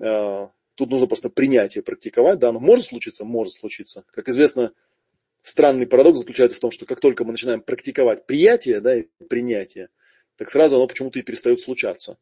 э, 0.00 0.48
тут 0.74 0.90
нужно 0.90 1.06
просто 1.06 1.28
принятие 1.28 1.82
практиковать, 1.82 2.38
да, 2.38 2.48
оно 2.48 2.60
может 2.60 2.86
случиться, 2.86 3.26
может 3.26 3.52
случиться. 3.52 4.04
Как 4.12 4.30
известно, 4.30 4.72
странный 5.42 5.86
парадокс 5.86 6.20
заключается 6.20 6.56
в 6.56 6.60
том, 6.60 6.70
что 6.70 6.86
как 6.86 7.00
только 7.00 7.24
мы 7.24 7.32
начинаем 7.32 7.60
практиковать 7.60 8.24
приятие, 8.24 8.80
да, 8.80 8.96
и 8.96 9.08
принятие, 9.28 9.90
так 10.36 10.48
сразу 10.48 10.76
оно 10.76 10.86
почему-то 10.86 11.18
и 11.18 11.22
перестает 11.22 11.60
случаться. 11.60 12.16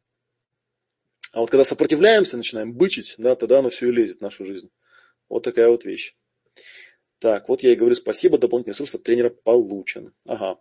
А 1.31 1.41
вот 1.41 1.49
когда 1.51 1.63
сопротивляемся, 1.63 2.37
начинаем 2.37 2.73
бычить, 2.73 3.15
да, 3.17 3.35
тогда 3.35 3.59
оно 3.59 3.69
все 3.69 3.89
и 3.89 3.91
лезет 3.91 4.19
в 4.19 4.21
нашу 4.21 4.45
жизнь. 4.45 4.69
Вот 5.27 5.43
такая 5.43 5.69
вот 5.69 5.85
вещь. 5.85 6.15
Так, 7.19 7.49
вот 7.49 7.63
я 7.63 7.73
и 7.73 7.75
говорю 7.75 7.95
спасибо, 7.95 8.37
дополнительный 8.37 8.73
ресурс 8.73 8.95
от 8.95 9.03
тренера 9.03 9.29
получен. 9.29 10.13
Ага. 10.25 10.57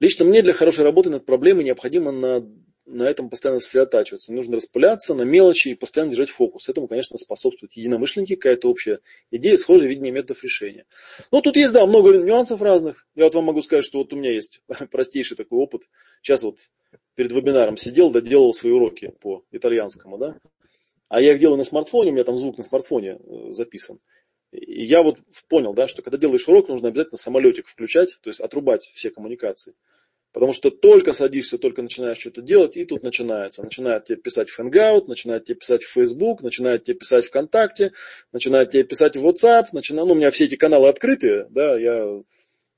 Лично 0.00 0.24
мне 0.24 0.42
для 0.42 0.52
хорошей 0.52 0.84
работы 0.84 1.10
над 1.10 1.24
проблемой 1.24 1.64
необходимо 1.64 2.10
на, 2.10 2.44
на 2.86 3.04
этом 3.04 3.30
постоянно 3.30 3.60
сосредотачиваться. 3.60 4.32
нужно 4.32 4.56
распыляться 4.56 5.14
на 5.14 5.22
мелочи 5.22 5.68
и 5.68 5.74
постоянно 5.76 6.10
держать 6.10 6.30
фокус. 6.30 6.68
Этому, 6.68 6.88
конечно, 6.88 7.16
способствуют 7.16 7.74
единомышленники, 7.74 8.34
какая-то 8.34 8.68
общая 8.68 8.98
идея, 9.30 9.56
схожее 9.56 9.88
видение 9.88 10.12
методов 10.12 10.42
решения. 10.42 10.86
Ну, 11.30 11.40
тут 11.40 11.54
есть, 11.56 11.72
да, 11.72 11.86
много 11.86 12.18
нюансов 12.18 12.60
разных. 12.60 13.06
Я 13.14 13.24
вот 13.24 13.36
вам 13.36 13.44
могу 13.44 13.62
сказать, 13.62 13.84
что 13.84 13.98
вот 13.98 14.12
у 14.12 14.16
меня 14.16 14.32
есть 14.32 14.60
простейший 14.90 15.36
такой 15.36 15.58
опыт. 15.58 15.88
Сейчас 16.20 16.42
вот 16.42 16.58
перед 17.14 17.32
вебинаром 17.32 17.76
сидел, 17.76 18.10
доделал 18.10 18.52
свои 18.52 18.72
уроки 18.72 19.12
по 19.20 19.44
итальянскому, 19.50 20.18
да. 20.18 20.36
А 21.08 21.20
я 21.20 21.32
их 21.32 21.40
делаю 21.40 21.58
на 21.58 21.64
смартфоне, 21.64 22.10
у 22.10 22.14
меня 22.14 22.24
там 22.24 22.38
звук 22.38 22.58
на 22.58 22.64
смартфоне 22.64 23.18
э, 23.18 23.52
записан. 23.52 24.00
И 24.50 24.84
я 24.84 25.02
вот 25.02 25.18
понял, 25.48 25.74
да, 25.74 25.88
что 25.88 26.02
когда 26.02 26.18
делаешь 26.18 26.46
урок, 26.48 26.68
нужно 26.68 26.88
обязательно 26.88 27.18
самолетик 27.18 27.66
включать, 27.66 28.18
то 28.22 28.28
есть 28.28 28.40
отрубать 28.40 28.82
все 28.82 29.10
коммуникации. 29.10 29.74
Потому 30.32 30.54
что 30.54 30.70
только 30.70 31.12
садишься, 31.12 31.58
только 31.58 31.82
начинаешь 31.82 32.18
что-то 32.18 32.40
делать, 32.40 32.76
и 32.76 32.86
тут 32.86 33.02
начинается. 33.02 33.62
Начинает 33.62 34.04
тебе 34.04 34.16
писать 34.16 34.48
в 34.48 34.58
Hangout, 34.58 35.04
начинает 35.06 35.44
тебе 35.44 35.56
писать 35.56 35.82
в 35.82 35.92
Facebook, 35.92 36.42
начинает 36.42 36.84
тебе 36.84 36.96
писать 36.96 37.26
ВКонтакте, 37.26 37.92
начинает 38.32 38.70
тебе 38.70 38.84
писать 38.84 39.16
в 39.16 39.26
WhatsApp, 39.26 39.66
начинает, 39.72 40.08
ну, 40.08 40.14
у 40.14 40.16
меня 40.16 40.30
все 40.30 40.46
эти 40.46 40.56
каналы 40.56 40.88
открыты, 40.88 41.46
да, 41.50 41.78
я 41.78 42.22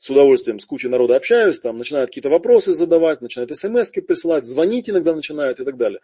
с 0.04 0.10
удовольствием 0.10 0.58
с 0.58 0.66
кучей 0.66 0.88
народа 0.88 1.16
общаюсь, 1.16 1.58
там 1.60 1.78
начинают 1.78 2.10
какие-то 2.10 2.28
вопросы 2.28 2.74
задавать, 2.74 3.22
начинают 3.22 3.56
смс 3.56 3.90
присылать, 3.90 4.44
звонить 4.44 4.90
иногда 4.90 5.14
начинают 5.14 5.60
и 5.60 5.64
так 5.64 5.78
далее. 5.78 6.00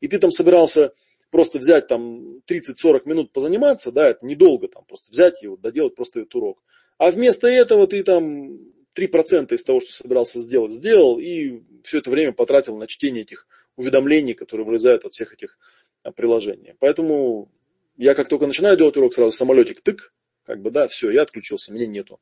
И 0.00 0.06
ты 0.06 0.20
там 0.20 0.30
собирался 0.30 0.92
просто 1.32 1.58
взять 1.58 1.88
там 1.88 2.42
30-40 2.48 3.00
минут 3.06 3.32
позаниматься, 3.32 3.90
да, 3.90 4.08
это 4.08 4.24
недолго 4.24 4.68
там, 4.68 4.84
просто 4.84 5.10
взять 5.10 5.44
вот 5.44 5.60
доделать 5.60 5.96
просто 5.96 6.20
этот 6.20 6.32
урок. 6.36 6.62
А 6.96 7.10
вместо 7.10 7.48
этого 7.48 7.88
ты 7.88 8.04
там 8.04 8.56
3% 8.96 9.52
из 9.52 9.64
того, 9.64 9.80
что 9.80 9.94
собирался 9.94 10.38
сделать, 10.38 10.70
сделал, 10.70 11.18
и 11.18 11.60
все 11.82 11.98
это 11.98 12.10
время 12.10 12.32
потратил 12.32 12.76
на 12.76 12.86
чтение 12.86 13.22
этих 13.22 13.48
уведомлений, 13.74 14.34
которые 14.34 14.64
вылезают 14.64 15.04
от 15.04 15.10
всех 15.10 15.34
этих 15.34 15.58
а, 16.04 16.12
приложений. 16.12 16.74
Поэтому 16.78 17.50
я 17.96 18.14
как 18.14 18.28
только 18.28 18.46
начинаю 18.46 18.76
делать 18.76 18.96
урок, 18.96 19.12
сразу 19.12 19.32
самолетик 19.32 19.80
тык, 19.80 20.12
как 20.46 20.62
бы, 20.62 20.70
да, 20.70 20.86
все, 20.86 21.10
я 21.10 21.22
отключился, 21.22 21.72
меня 21.72 21.88
нету. 21.88 22.20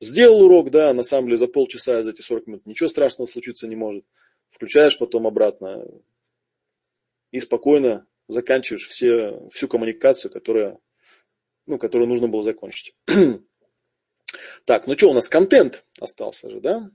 Сделал 0.00 0.42
урок, 0.42 0.70
да, 0.70 0.94
на 0.94 1.02
самом 1.02 1.26
деле 1.26 1.36
за 1.36 1.46
полчаса, 1.46 2.02
за 2.02 2.12
эти 2.12 2.22
40 2.22 2.46
минут 2.46 2.66
ничего 2.66 2.88
страшного 2.88 3.28
случиться 3.28 3.68
не 3.68 3.76
может. 3.76 4.04
Включаешь 4.50 4.98
потом 4.98 5.26
обратно 5.26 5.84
и 7.30 7.38
спокойно 7.38 8.06
заканчиваешь 8.26 8.88
все, 8.88 9.46
всю 9.50 9.68
коммуникацию, 9.68 10.30
которая, 10.32 10.78
ну, 11.66 11.78
которую 11.78 12.08
нужно 12.08 12.28
было 12.28 12.42
закончить. 12.42 12.94
так, 14.64 14.86
ну 14.86 14.96
что, 14.96 15.10
у 15.10 15.12
нас 15.12 15.28
контент 15.28 15.84
остался 16.00 16.48
же, 16.48 16.60
да? 16.60 16.90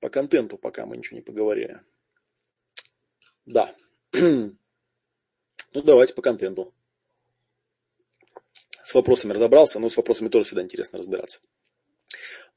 По 0.00 0.10
контенту 0.10 0.58
пока 0.58 0.84
мы 0.84 0.98
ничего 0.98 1.16
не 1.16 1.22
поговорили. 1.22 1.80
Да. 3.46 3.74
ну, 4.12 4.52
давайте 5.72 6.12
по 6.12 6.20
контенту. 6.20 6.74
С 8.82 8.92
вопросами 8.92 9.32
разобрался, 9.32 9.78
но 9.78 9.88
с 9.88 9.96
вопросами 9.96 10.28
тоже 10.28 10.44
всегда 10.44 10.62
интересно 10.62 10.98
разбираться. 10.98 11.40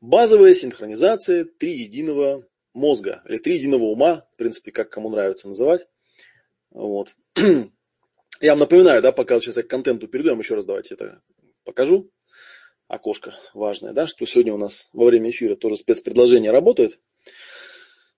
Базовая 0.03 0.53
синхронизация 0.53 1.45
три 1.45 1.77
единого 1.77 2.45
мозга 2.73 3.21
или 3.25 3.37
три 3.37 3.55
единого 3.55 3.83
ума, 3.83 4.27
в 4.33 4.35
принципе, 4.35 4.73
как 4.73 4.89
кому 4.89 5.09
нравится 5.09 5.47
называть. 5.47 5.87
Вот. 6.71 7.15
Я 7.37 8.51
вам 8.51 8.59
напоминаю, 8.59 9.01
да, 9.01 9.13
пока 9.13 9.39
сейчас 9.39 9.55
я 9.55 9.63
к 9.63 9.69
контенту 9.69 10.09
вам 10.11 10.39
еще 10.39 10.55
раз 10.55 10.65
давайте 10.65 10.95
это 10.95 11.21
покажу. 11.63 12.11
Окошко 12.89 13.33
важное, 13.53 13.93
да, 13.93 14.05
что 14.05 14.25
сегодня 14.25 14.53
у 14.53 14.57
нас 14.57 14.89
во 14.91 15.05
время 15.05 15.29
эфира 15.29 15.55
тоже 15.55 15.77
спецпредложение 15.77 16.51
работает. 16.51 16.99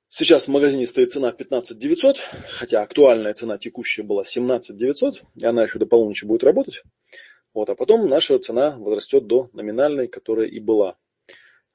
Сейчас 0.07 0.47
в 0.47 0.51
магазине 0.51 0.88
стоит 0.88 1.13
цена 1.13 1.31
15 1.31 1.77
900, 1.77 2.19
хотя 2.49 2.81
актуальная 2.81 3.36
цена 3.36 3.59
текущая 3.59 4.01
была 4.01 4.25
17 4.25 4.75
900, 4.75 5.21
и 5.36 5.45
она 5.45 5.61
еще 5.61 5.77
до 5.77 5.86
полуночи 5.86 6.25
будет 6.25 6.43
работать. 6.43 6.81
Вот, 7.53 7.69
а 7.69 7.75
потом 7.75 8.09
наша 8.09 8.39
цена 8.39 8.75
возрастет 8.75 9.27
до 9.27 9.51
номинальной, 9.53 10.07
которая 10.07 10.47
и 10.47 10.59
была 10.59 10.97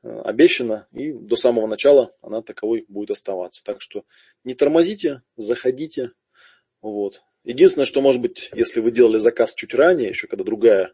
обещана, 0.03 0.87
и 0.93 1.13
до 1.13 1.37
самого 1.37 1.67
начала 1.67 2.15
она 2.23 2.43
таковой 2.43 2.85
будет 2.89 3.11
оставаться. 3.11 3.63
Так 3.65 3.81
что 3.81 4.05
не 4.45 4.55
тормозите, 4.55 5.23
заходите. 5.37 6.13
Вот. 6.81 7.23
Единственное, 7.45 7.87
что 7.87 8.01
может 8.01 8.21
быть, 8.21 8.51
если 8.55 8.81
вы 8.81 8.91
делали 8.91 9.19
заказ 9.19 9.55
чуть 9.55 9.75
ранее, 9.75 10.11
еще 10.11 10.27
когда 10.27 10.45
другая 10.45 10.93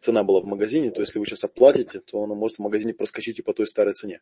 цена 0.00 0.22
была 0.24 0.40
в 0.40 0.46
магазине, 0.46 0.90
то 0.90 1.00
если 1.00 1.18
вы 1.18 1.26
сейчас 1.26 1.44
оплатите, 1.44 2.00
то 2.00 2.22
она 2.22 2.34
может 2.34 2.58
в 2.58 2.62
магазине 2.62 2.92
проскочить 2.92 3.38
и 3.38 3.42
по 3.42 3.54
той 3.54 3.66
старой 3.66 3.94
цене. 3.94 4.20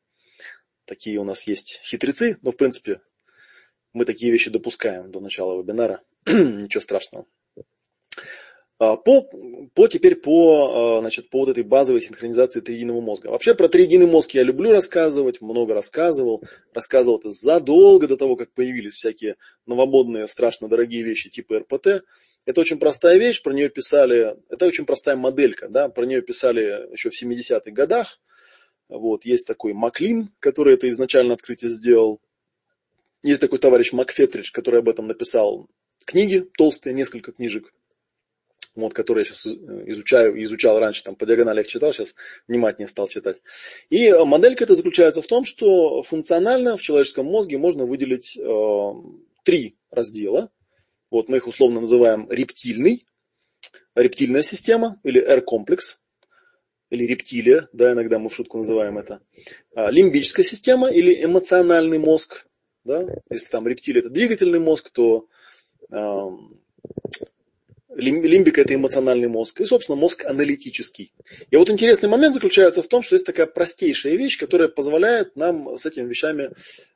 Такие 0.84 1.18
у 1.18 1.24
нас 1.24 1.46
есть 1.46 1.80
хитрецы, 1.84 2.38
но 2.42 2.52
в 2.52 2.56
принципе 2.56 3.00
мы 3.92 4.04
такие 4.04 4.30
вещи 4.30 4.50
допускаем 4.50 5.10
до 5.10 5.20
начала 5.20 5.60
вебинара. 5.60 6.02
Ничего 6.26 6.80
страшного. 6.80 7.26
А, 8.78 8.96
по, 8.96 9.22
по 9.74 9.86
теперь 9.86 10.16
по, 10.16 10.96
а, 10.96 11.00
значит, 11.00 11.30
по 11.30 11.40
вот 11.40 11.48
этой 11.48 11.62
базовой 11.62 12.00
синхронизации 12.00 12.60
триединого 12.60 13.00
мозга. 13.00 13.28
Вообще 13.28 13.54
про 13.54 13.68
триединый 13.68 14.06
мозг 14.06 14.32
я 14.32 14.42
люблю 14.42 14.72
рассказывать, 14.72 15.40
много 15.40 15.74
рассказывал. 15.74 16.42
Рассказывал 16.72 17.18
это 17.18 17.30
задолго 17.30 18.08
до 18.08 18.16
того, 18.16 18.34
как 18.34 18.52
появились 18.52 18.94
всякие 18.94 19.36
новомодные, 19.66 20.26
страшно 20.26 20.68
дорогие 20.68 21.02
вещи 21.04 21.30
типа 21.30 21.60
РПТ. 21.60 22.04
Это 22.46 22.60
очень 22.60 22.78
простая 22.78 23.16
вещь, 23.16 23.42
про 23.42 23.54
нее 23.54 23.70
писали, 23.70 24.36
это 24.50 24.66
очень 24.66 24.84
простая 24.84 25.16
моделька, 25.16 25.68
да, 25.68 25.88
про 25.88 26.04
нее 26.04 26.20
писали 26.20 26.92
еще 26.92 27.08
в 27.08 27.22
70-х 27.22 27.70
годах. 27.70 28.20
Вот, 28.88 29.24
есть 29.24 29.46
такой 29.46 29.72
Маклин, 29.72 30.30
который 30.40 30.74
это 30.74 30.88
изначально 30.90 31.34
открытие 31.34 31.70
сделал. 31.70 32.20
Есть 33.22 33.40
такой 33.40 33.58
товарищ 33.58 33.92
Макфетридж, 33.92 34.50
который 34.52 34.80
об 34.80 34.90
этом 34.90 35.06
написал 35.06 35.70
книги, 36.04 36.46
толстые, 36.58 36.92
несколько 36.92 37.32
книжек 37.32 37.72
вот, 38.76 38.92
который 38.92 39.20
я 39.20 39.24
сейчас 39.24 39.46
э, 39.46 39.50
изучаю, 39.86 40.42
изучал 40.44 40.78
раньше, 40.78 41.04
там 41.04 41.14
по 41.14 41.26
диагонали 41.26 41.60
их 41.60 41.68
читал, 41.68 41.92
сейчас 41.92 42.14
внимательнее 42.48 42.88
стал 42.88 43.08
читать. 43.08 43.42
И 43.88 44.06
э, 44.06 44.24
моделька 44.24 44.64
это 44.64 44.74
заключается 44.74 45.22
в 45.22 45.26
том, 45.26 45.44
что 45.44 46.02
функционально 46.02 46.76
в 46.76 46.82
человеческом 46.82 47.26
мозге 47.26 47.58
можно 47.58 47.84
выделить 47.84 48.36
э, 48.36 48.92
три 49.44 49.76
раздела. 49.90 50.50
Вот 51.10 51.28
мы 51.28 51.36
их 51.36 51.46
условно 51.46 51.80
называем 51.80 52.28
рептильный, 52.30 53.06
рептильная 53.94 54.42
система 54.42 55.00
или 55.04 55.20
R-комплекс, 55.20 56.00
или 56.90 57.04
рептилия, 57.04 57.68
да, 57.72 57.92
иногда 57.92 58.18
мы 58.18 58.28
в 58.28 58.34
шутку 58.34 58.58
называем 58.58 58.98
это, 58.98 59.20
а, 59.74 59.90
лимбическая 59.90 60.44
система 60.44 60.90
или 60.90 61.24
эмоциональный 61.24 61.98
мозг, 61.98 62.46
да, 62.84 63.06
если 63.30 63.48
там 63.48 63.66
рептилия 63.66 64.00
это 64.00 64.10
двигательный 64.10 64.60
мозг, 64.60 64.90
то 64.90 65.28
Лимбик– 67.96 68.58
это 68.58 68.74
эмоциональный 68.74 69.28
мозг. 69.28 69.60
И, 69.60 69.64
собственно, 69.64 69.96
мозг 69.96 70.24
аналитический. 70.24 71.12
И 71.50 71.56
вот 71.56 71.70
интересный 71.70 72.08
момент 72.08 72.34
заключается 72.34 72.82
в 72.82 72.88
том, 72.88 73.02
что 73.02 73.14
есть 73.14 73.26
такая 73.26 73.46
простейшая 73.46 74.16
вещь, 74.16 74.38
которая 74.38 74.68
позволяет 74.68 75.36
нам 75.36 75.78
с 75.78 75.86
этими 75.86 76.08
вещами, 76.08 76.50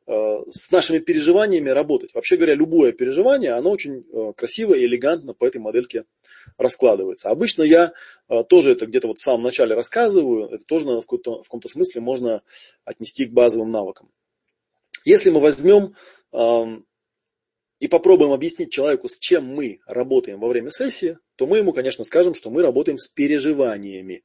э, 0.07 0.39
с 0.51 0.71
нашими 0.71 0.99
переживаниями 0.99 1.71
работать. 1.71 2.15
Вообще 2.15 2.37
говоря, 2.37 2.55
любое 2.55 2.93
переживание, 2.93 3.53
оно 3.53 3.71
очень 3.71 4.05
э, 4.13 4.33
красиво 4.37 4.75
и 4.75 4.85
элегантно 4.85 5.35
по 5.35 5.45
этой 5.45 5.59
модельке 5.59 6.05
раскладывается. 6.57 7.31
Обычно 7.31 7.63
я 7.63 7.93
э, 8.29 8.43
тоже 8.49 8.73
это 8.73 8.87
где-то 8.87 9.09
вот 9.09 9.19
в 9.19 9.23
самом 9.23 9.43
начале 9.43 9.75
рассказываю. 9.75 10.49
Это 10.49 10.65
тоже 10.65 10.87
в 10.87 11.01
каком-то, 11.03 11.43
в 11.43 11.45
каком-то 11.45 11.69
смысле 11.69 12.01
можно 12.01 12.43
отнести 12.85 13.27
к 13.27 13.33
базовым 13.33 13.71
навыкам. 13.71 14.11
Если 15.05 15.31
мы 15.31 15.41
возьмем 15.41 15.95
эм, 16.33 16.85
и 17.81 17.89
попробуем 17.89 18.33
объяснить 18.33 18.73
человеку, 18.73 19.09
с 19.09 19.19
чем 19.19 19.45
мы 19.45 19.81
работаем 19.87 20.41
во 20.41 20.49
время 20.49 20.71
сессии, 20.71 21.19
то 21.37 21.47
мы 21.47 21.59
ему, 21.59 21.73
конечно, 21.73 22.05
скажем, 22.05 22.35
что 22.35 22.51
мы 22.51 22.63
работаем 22.63 22.99
с 22.99 23.09
переживаниями. 23.09 24.25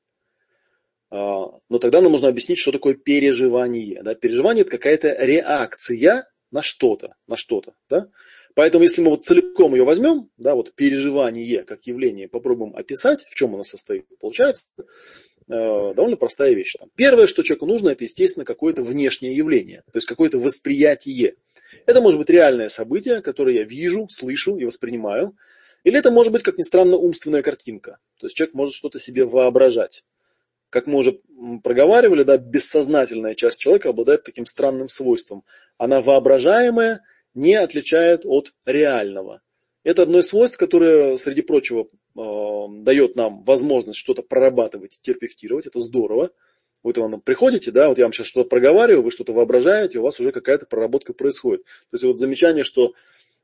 А, 1.10 1.52
но 1.70 1.78
тогда 1.80 2.02
нам 2.02 2.12
нужно 2.12 2.30
объяснить, 2.30 2.58
что 2.58 2.72
такое 2.72 2.96
переживание. 2.96 4.02
Да? 4.02 4.16
Переживание– 4.16 4.62
это 4.64 4.72
какая-то 4.72 5.16
реакция 5.20 6.26
на 6.52 6.62
что-то. 6.62 7.16
На 7.28 7.38
что-то 7.38 7.74
да? 7.90 8.08
Поэтому, 8.56 8.84
если 8.84 9.02
мы 9.02 9.12
вот 9.12 9.26
целиком 9.26 9.74
ее 9.74 9.84
возьмем, 9.84 10.30
да, 10.38 10.54
вот 10.54 10.76
переживание 10.76 11.64
как 11.64 11.86
явление, 11.88 12.28
попробуем 12.28 12.76
описать, 12.76 13.24
в 13.26 13.34
чем 13.36 13.56
оно 13.56 13.64
состоит, 13.64 14.06
получается 14.20 14.68
довольно 15.48 16.18
простая 16.18 16.54
вещь. 16.54 16.76
Там. 16.80 16.90
Первое, 16.96 17.28
что 17.28 17.44
человеку 17.44 17.66
нужно, 17.66 17.90
это, 17.90 18.04
естественно, 18.04 18.46
какое-то 18.46 18.84
внешнее 18.84 19.36
явление, 19.36 19.84
то 19.92 19.98
есть 19.98 20.08
какое-то 20.08 20.40
восприятие. 20.40 21.36
Это 21.86 22.02
может 22.02 22.20
быть 22.20 22.30
реальное 22.30 22.70
событие, 22.70 23.22
которое 23.22 23.58
я 23.58 23.64
вижу, 23.64 24.08
слышу 24.10 24.58
и 24.58 24.66
воспринимаю. 24.66 25.36
Или 25.84 26.00
это 26.00 26.12
может 26.12 26.32
быть, 26.32 26.44
как 26.44 26.58
ни 26.58 26.64
странно, 26.64 26.96
умственная 26.96 27.42
картинка. 27.42 27.98
То 28.20 28.28
есть 28.28 28.36
человек 28.36 28.54
может 28.54 28.74
что-то 28.74 29.00
себе 29.00 29.26
воображать. 29.26 30.04
Как 30.70 30.88
мы 30.88 30.98
уже 30.98 31.20
проговаривали, 31.64 32.24
да, 32.24 32.38
бессознательная 32.38 33.36
часть 33.36 33.60
человека 33.60 33.90
обладает 33.90 34.24
таким 34.24 34.46
странным 34.46 34.90
свойством. 34.90 35.44
Она 35.78 36.02
воображаемая 36.02 37.02
не 37.34 37.56
отличает 37.56 38.26
от 38.26 38.54
реального. 38.66 39.42
Это 39.84 40.04
одно 40.04 40.20
из 40.20 40.28
свойств, 40.28 40.58
которое, 40.58 41.18
среди 41.18 41.42
прочего, 41.42 41.84
э, 41.84 42.03
дает 42.16 43.16
нам 43.16 43.44
возможность 43.44 44.00
что-то 44.00 44.22
прорабатывать, 44.22 45.00
терапевтировать. 45.02 45.66
Это 45.66 45.80
здорово. 45.80 46.32
Вот 46.84 46.98
вы 46.98 47.08
нам 47.08 47.22
приходите, 47.22 47.72
да, 47.72 47.88
вот 47.88 47.98
я 47.98 48.04
вам 48.04 48.14
сейчас 48.14 48.28
что-то 48.28 48.50
проговариваю, 48.50 49.04
вы 49.04 49.12
что-то 49.12 49.32
воображаете, 49.32 50.00
у 50.00 50.04
вас 50.04 50.20
уже 50.20 50.32
какая-то 50.32 50.66
проработка 50.66 51.14
происходит. 51.14 51.64
То 51.64 51.94
есть 51.94 52.04
вот 52.04 52.20
замечание, 52.20 52.66
что 52.66 52.94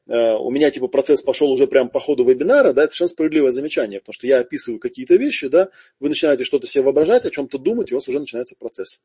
э, 0.07 0.33
у 0.33 0.51
меня 0.51 0.69
типа 0.71 0.89
процесс 0.89 1.21
пошел 1.21 1.49
уже 1.49 1.65
прямо 1.65 1.89
по 1.89 2.01
ходу 2.01 2.25
вебинара, 2.25 2.73
да, 2.73 2.83
это 2.83 2.91
совершенно 2.91 3.09
справедливое 3.09 3.51
замечание, 3.51 4.01
потому 4.01 4.13
что 4.13 4.27
я 4.27 4.39
описываю 4.39 4.79
какие-то 4.79 5.15
вещи, 5.15 5.47
да, 5.47 5.69
вы 6.01 6.09
начинаете 6.09 6.43
что-то 6.43 6.67
себе 6.67 6.83
воображать, 6.83 7.25
о 7.25 7.31
чем-то 7.31 7.57
думать, 7.57 7.93
у 7.93 7.95
вас 7.95 8.09
уже 8.09 8.19
начинается 8.19 8.55
процесс. 8.59 9.01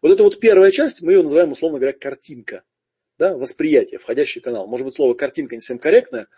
Вот 0.00 0.10
это 0.10 0.22
вот 0.22 0.40
первая 0.40 0.70
часть, 0.70 1.02
мы 1.02 1.12
ее 1.12 1.22
называем, 1.22 1.52
условно 1.52 1.78
говоря, 1.78 1.92
картинка, 1.92 2.62
да, 3.18 3.36
восприятие, 3.36 3.98
входящий 3.98 4.40
канал. 4.40 4.66
Может 4.66 4.86
быть, 4.86 4.94
слово 4.94 5.12
картинка 5.12 5.56
не 5.56 5.60
совсем 5.60 5.78
корректное, 5.78 6.28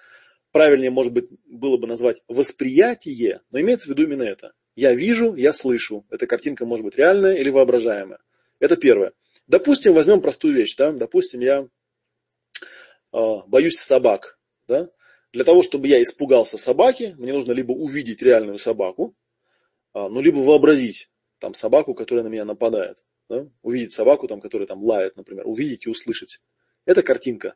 правильнее, 0.52 0.90
может 0.90 1.12
быть, 1.12 1.28
было 1.46 1.76
бы 1.76 1.86
назвать 1.86 2.22
восприятие, 2.28 3.42
но 3.50 3.60
имеется 3.60 3.88
в 3.88 3.90
виду 3.90 4.04
именно 4.04 4.22
это. 4.22 4.52
Я 4.74 4.94
вижу, 4.94 5.34
я 5.34 5.52
слышу. 5.52 6.06
Эта 6.10 6.26
картинка 6.26 6.66
может 6.66 6.84
быть 6.84 6.96
реальная 6.96 7.34
или 7.34 7.48
воображаемая. 7.48 8.18
Это 8.58 8.76
первое. 8.76 9.12
Допустим, 9.46 9.92
возьмем 9.92 10.20
простую 10.20 10.54
вещь. 10.54 10.76
Да? 10.76 10.92
Допустим, 10.92 11.40
я 11.40 11.68
э, 13.12 13.36
боюсь 13.46 13.78
собак. 13.78 14.38
Да? 14.68 14.90
Для 15.32 15.44
того, 15.44 15.62
чтобы 15.62 15.88
я 15.88 16.02
испугался 16.02 16.58
собаки, 16.58 17.14
мне 17.18 17.32
нужно 17.32 17.52
либо 17.52 17.72
увидеть 17.72 18.22
реальную 18.22 18.58
собаку, 18.58 19.16
э, 19.94 20.08
ну, 20.08 20.20
либо 20.20 20.38
вообразить 20.38 21.10
там 21.38 21.54
собаку, 21.54 21.94
которая 21.94 22.24
на 22.24 22.28
меня 22.28 22.44
нападает. 22.44 23.02
Да? 23.28 23.48
Увидеть 23.62 23.92
собаку, 23.92 24.28
там, 24.28 24.40
которая 24.40 24.66
там 24.66 24.82
лает, 24.84 25.16
например. 25.16 25.46
Увидеть 25.46 25.86
и 25.86 25.90
услышать. 25.90 26.40
Это 26.84 27.02
картинка. 27.02 27.54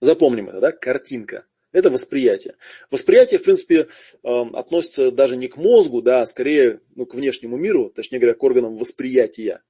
Запомним 0.00 0.50
это, 0.50 0.60
да? 0.60 0.72
Картинка. 0.72 1.46
Это 1.78 1.90
восприятие. 1.90 2.56
Восприятие, 2.90 3.38
в 3.38 3.44
принципе, 3.44 3.86
эм, 4.24 4.56
относится 4.56 5.12
даже 5.12 5.36
не 5.36 5.46
к 5.46 5.56
мозгу, 5.56 6.02
да, 6.02 6.22
а 6.22 6.26
скорее 6.26 6.80
ну, 6.96 7.06
к 7.06 7.14
внешнему 7.14 7.56
миру, 7.56 7.88
точнее 7.94 8.18
говоря, 8.18 8.34
к 8.34 8.42
органам 8.42 8.76
восприятия. 8.76 9.62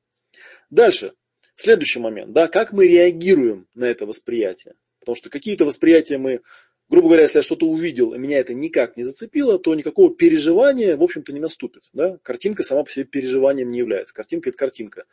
Дальше. 0.70 1.12
Следующий 1.54 1.98
момент, 1.98 2.32
да, 2.32 2.48
как 2.48 2.72
мы 2.72 2.88
реагируем 2.88 3.66
на 3.74 3.84
это 3.84 4.06
восприятие. 4.06 4.74
Потому 5.00 5.16
что 5.16 5.28
какие-то 5.28 5.66
восприятия 5.66 6.16
мы, 6.16 6.40
грубо 6.88 7.09
говоря, 7.09 7.24
если 7.24 7.40
я 7.40 7.42
что-то 7.42 7.66
увидел, 7.66 8.14
и 8.14 8.18
меня 8.18 8.38
это 8.38 8.54
никак 8.54 8.96
не 8.96 9.04
зацепило, 9.04 9.59
то 9.59 9.74
никакого 9.74 10.14
переживания, 10.14 10.96
в 10.96 11.02
общем-то, 11.02 11.30
не 11.34 11.40
наступит. 11.40 11.82
Да? 11.92 12.16
Картинка 12.22 12.62
сама 12.62 12.84
по 12.84 12.90
себе 12.90 13.04
переживанием 13.04 13.70
не 13.70 13.80
является. 13.80 14.14
Картинка– 14.14 14.48
это 14.50 14.56
картинка. 14.56 15.04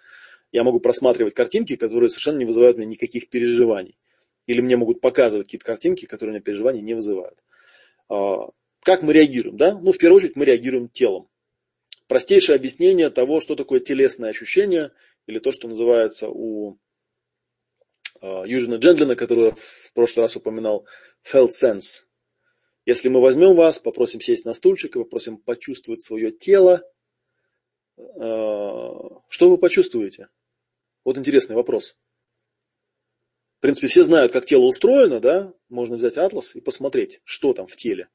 Я 0.54 0.64
могу 0.64 0.80
просматривать 0.80 1.34
картинки, 1.34 1.76
которые 1.76 2.08
совершенно 2.08 2.38
не 2.38 2.46
вызывают 2.46 2.78
у 2.78 2.80
меня 2.80 2.92
никаких 2.92 3.28
переживаний. 3.28 3.98
Или 4.48 4.62
мне 4.62 4.76
могут 4.76 5.02
показывать 5.02 5.48
какие-то 5.48 5.66
картинки, 5.66 6.06
которые 6.06 6.32
у 6.32 6.34
меня 6.36 6.44
переживаний 6.44 6.82
не 6.82 6.94
вызывают. 6.94 7.44
А, 8.10 8.50
как 8.82 9.02
мы 9.02 9.14
реагируем? 9.14 9.58
Да? 9.58 9.78
Ну, 9.80 9.92
в 9.92 9.98
первую 9.98 10.18
очередь, 10.18 10.36
мы 10.36 10.46
реагируем 10.46 10.90
телом. 10.90 11.30
Простейшее 12.08 12.56
объяснение 12.56 13.10
того, 13.10 13.40
что 13.40 13.56
такое 13.56 13.80
телесное 13.80 14.30
ощущение, 14.30 14.92
или 15.26 15.40
то, 15.40 15.52
что 15.52 15.68
называется 15.68 16.30
у 16.30 16.78
Южина 18.22 18.76
Джентлина, 18.76 19.16
который 19.16 19.46
я 19.46 19.52
в 19.52 19.94
прошлый 19.94 20.24
раз 20.24 20.36
упоминал, 20.36 20.86
felt 21.24 21.50
sense. 21.50 22.04
Если 22.86 23.10
мы 23.10 23.22
возьмем 23.22 23.56
вас, 23.56 23.80
попросим 23.80 24.22
сесть 24.22 24.46
на 24.46 24.54
стульчик 24.54 24.96
и 24.96 25.00
попросим 25.00 25.38
почувствовать 25.38 26.02
свое 26.02 26.32
тело, 26.32 26.84
э, 27.98 28.02
что 29.28 29.50
вы 29.50 29.58
почувствуете? 29.58 30.30
Вот 31.04 31.18
интересный 31.18 31.56
вопрос. 31.56 31.98
Принципе, 33.66 33.88
все 33.88 34.04
знают, 34.04 34.32
как 34.32 34.46
тело 34.46 34.66
устроено, 34.66 35.20
да? 35.20 35.52
Можно 35.70 35.96
взять 35.96 36.18
атлас 36.18 36.56
и 36.56 36.62
посмотреть, 36.62 37.22
что 37.24 37.52
там 37.52 37.66
в 37.66 37.76
теле. 37.76 38.10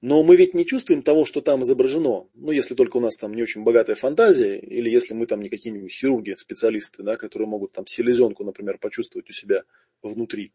Но 0.00 0.22
мы 0.22 0.36
ведь 0.36 0.54
не 0.54 0.64
чувствуем 0.64 1.02
того, 1.02 1.24
что 1.24 1.40
там 1.40 1.64
изображено. 1.64 2.28
Ну, 2.34 2.52
если 2.52 2.76
только 2.76 2.98
у 2.98 3.00
нас 3.00 3.16
там 3.16 3.34
не 3.34 3.42
очень 3.42 3.64
богатая 3.64 3.96
фантазия, 3.96 4.60
или 4.60 4.88
если 4.88 5.14
мы 5.14 5.26
там 5.26 5.42
не 5.42 5.48
какие-нибудь 5.48 5.92
хирурги, 5.92 6.36
специалисты, 6.36 7.02
да, 7.02 7.16
которые 7.16 7.48
могут 7.48 7.72
там 7.72 7.88
селезенку, 7.88 8.44
например, 8.44 8.78
почувствовать 8.78 9.28
у 9.28 9.32
себя 9.32 9.64
внутри. 10.00 10.52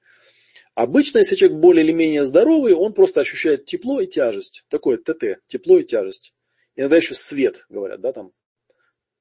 Обычно, 0.73 1.17
если 1.17 1.35
человек 1.35 1.57
более 1.57 1.83
или 1.83 1.91
менее 1.91 2.23
здоровый, 2.23 2.75
он 2.75 2.93
просто 2.93 3.19
ощущает 3.19 3.65
тепло 3.65 3.99
и 3.99 4.07
тяжесть. 4.07 4.63
Такое 4.69 4.95
ТТ, 4.95 5.41
тепло 5.47 5.79
и 5.79 5.83
тяжесть. 5.83 6.33
Иногда 6.77 6.95
еще 6.95 7.13
свет, 7.13 7.65
говорят, 7.67 7.99
да, 7.99 8.13
там 8.13 8.31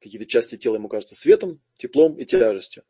какие-то 0.00 0.26
части 0.26 0.56
тела 0.56 0.76
ему 0.76 0.86
кажутся 0.86 1.16
светом, 1.16 1.60
теплом 1.76 2.14
и 2.20 2.24
тяжестью. 2.24 2.84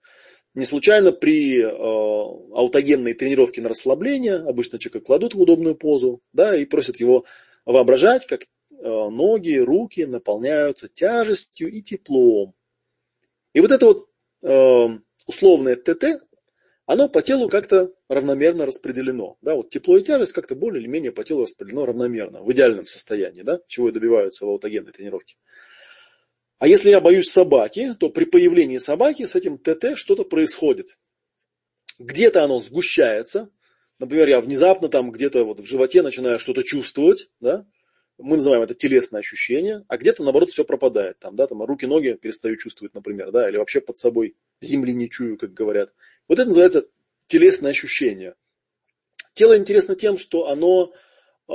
Не 0.57 0.65
случайно 0.65 1.13
при 1.13 1.61
э, 1.61 1.69
аутогенной 1.69 3.13
тренировке 3.13 3.61
на 3.61 3.69
расслабление 3.69 4.37
обычно 4.37 4.79
человека 4.79 5.05
кладут 5.05 5.35
в 5.35 5.41
удобную 5.41 5.75
позу 5.75 6.23
да, 6.33 6.57
и 6.57 6.65
просят 6.65 6.99
его 6.99 7.27
воображать, 7.67 8.27
как 8.27 8.45
э, 8.45 8.47
ноги, 8.81 9.59
руки 9.59 10.07
наполняются 10.07 10.89
тяжестью 10.89 11.71
и 11.71 11.83
теплом. 11.83 12.55
И 13.53 13.61
вот 13.61 13.71
это 13.71 13.85
вот 13.85 14.09
э, 14.45 14.99
условное 15.27 15.77
ТТ, 15.77 16.23
оно 16.87 17.11
по 17.11 17.21
телу 17.21 17.51
как-то 17.51 17.93
равномерно 18.09 18.65
распределено. 18.65 19.37
Да, 19.43 19.57
вот 19.57 19.69
тепло 19.69 19.99
и 19.99 20.03
тяжесть 20.03 20.33
как-то 20.33 20.55
более 20.55 20.81
или 20.81 20.89
менее 20.89 21.13
по 21.13 21.23
телу 21.23 21.43
распределено 21.43 21.85
равномерно, 21.85 22.43
в 22.43 22.51
идеальном 22.53 22.87
состоянии, 22.87 23.43
да, 23.43 23.61
чего 23.69 23.91
и 23.91 23.93
добиваются 23.93 24.47
в 24.47 24.49
аутогенной 24.49 24.93
тренировке. 24.93 25.37
А 26.59 26.69
если 26.69 26.91
я 26.91 27.01
боюсь 27.01 27.31
собаки, 27.31 27.95
то 27.99 28.09
при 28.09 28.25
появлении 28.25 28.79
собаки 28.79 29.27
с 29.27 29.35
этим 29.35 29.59
ТТ 29.59 29.97
что-то 29.97 30.25
происходит. 30.25 30.99
Где-то 31.99 32.45
оно 32.45 32.61
сгущается. 32.61 33.51
Например, 33.99 34.29
я 34.29 34.41
внезапно 34.41 34.89
там 34.89 35.11
где-то 35.11 35.45
вот 35.45 35.61
в 35.61 35.67
животе 35.67 36.03
начинаю 36.03 36.39
что-то 36.39 36.63
чувствовать, 36.63 37.31
да? 37.41 37.67
мы 38.19 38.37
называем 38.37 38.63
это 38.63 38.75
телесное 38.75 39.21
ощущение, 39.21 39.85
а 39.89 39.99
где-то, 39.99 40.23
наоборот, 40.23 40.51
все 40.51 40.65
пропадает. 40.65 41.19
Там, 41.19 41.37
да, 41.37 41.47
там 41.47 41.63
руки, 41.63 41.87
ноги 41.87 42.15
перестаю 42.15 42.57
чувствовать, 42.57 42.95
например, 42.95 43.31
да, 43.31 43.49
или 43.49 43.57
вообще 43.57 43.81
под 43.81 43.99
собой 43.99 44.37
земли 44.61 44.95
не 44.95 45.11
чую, 45.11 45.37
как 45.37 45.53
говорят. 45.53 45.93
Вот 46.29 46.39
это 46.39 46.49
называется 46.49 46.87
телесное 47.27 47.73
ощущение. 47.73 48.35
Тело 49.35 49.57
интересно 49.57 49.97
тем, 49.97 50.17
что 50.17 50.49
оно 50.49 50.95
э, 51.49 51.53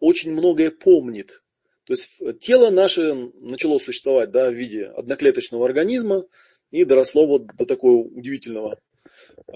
очень 0.00 0.32
многое 0.32 0.70
помнит. 0.70 1.42
То 1.88 1.94
есть 1.94 2.20
тело 2.40 2.68
наше 2.68 3.14
начало 3.40 3.78
существовать 3.78 4.30
да, 4.30 4.50
в 4.50 4.52
виде 4.52 4.84
одноклеточного 4.84 5.64
организма 5.64 6.26
и 6.70 6.84
доросло 6.84 7.26
вот 7.26 7.46
до 7.56 7.64
такого 7.64 8.02
удивительного 8.02 8.78
э, 9.46 9.52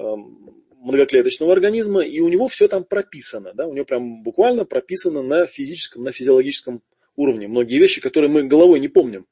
многоклеточного 0.79 1.53
организма, 1.53 2.01
и 2.01 2.21
у 2.21 2.29
него 2.29 2.49
все 2.49 2.69
там 2.69 2.85
прописано, 2.85 3.53
да, 3.53 3.67
у 3.67 3.75
него 3.75 3.85
прям 3.85 4.23
буквально 4.23 4.65
прописано 4.65 5.21
на 5.21 5.45
физическом, 5.45 6.05
на 6.05 6.13
физиологическом 6.13 6.83
уровне 7.17 7.49
многие 7.49 7.79
вещи, 7.79 8.01
которые 8.01 8.31
мы 8.31 8.45
головой 8.45 8.81
не 8.81 8.89
помним, 8.89 9.27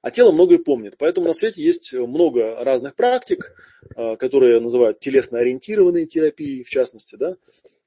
а 0.00 0.10
тело 0.10 0.32
многое 0.32 0.58
помнит. 0.58 0.94
Поэтому 0.96 1.26
на 1.26 1.34
свете 1.34 1.62
есть 1.62 1.92
много 1.92 2.64
разных 2.64 2.94
практик, 2.94 3.52
э, 3.94 4.16
которые 4.16 4.58
называют 4.60 5.00
телесно-ориентированные 5.00 6.06
терапии, 6.06 6.62
в 6.62 6.70
частности, 6.70 7.16
да, 7.16 7.36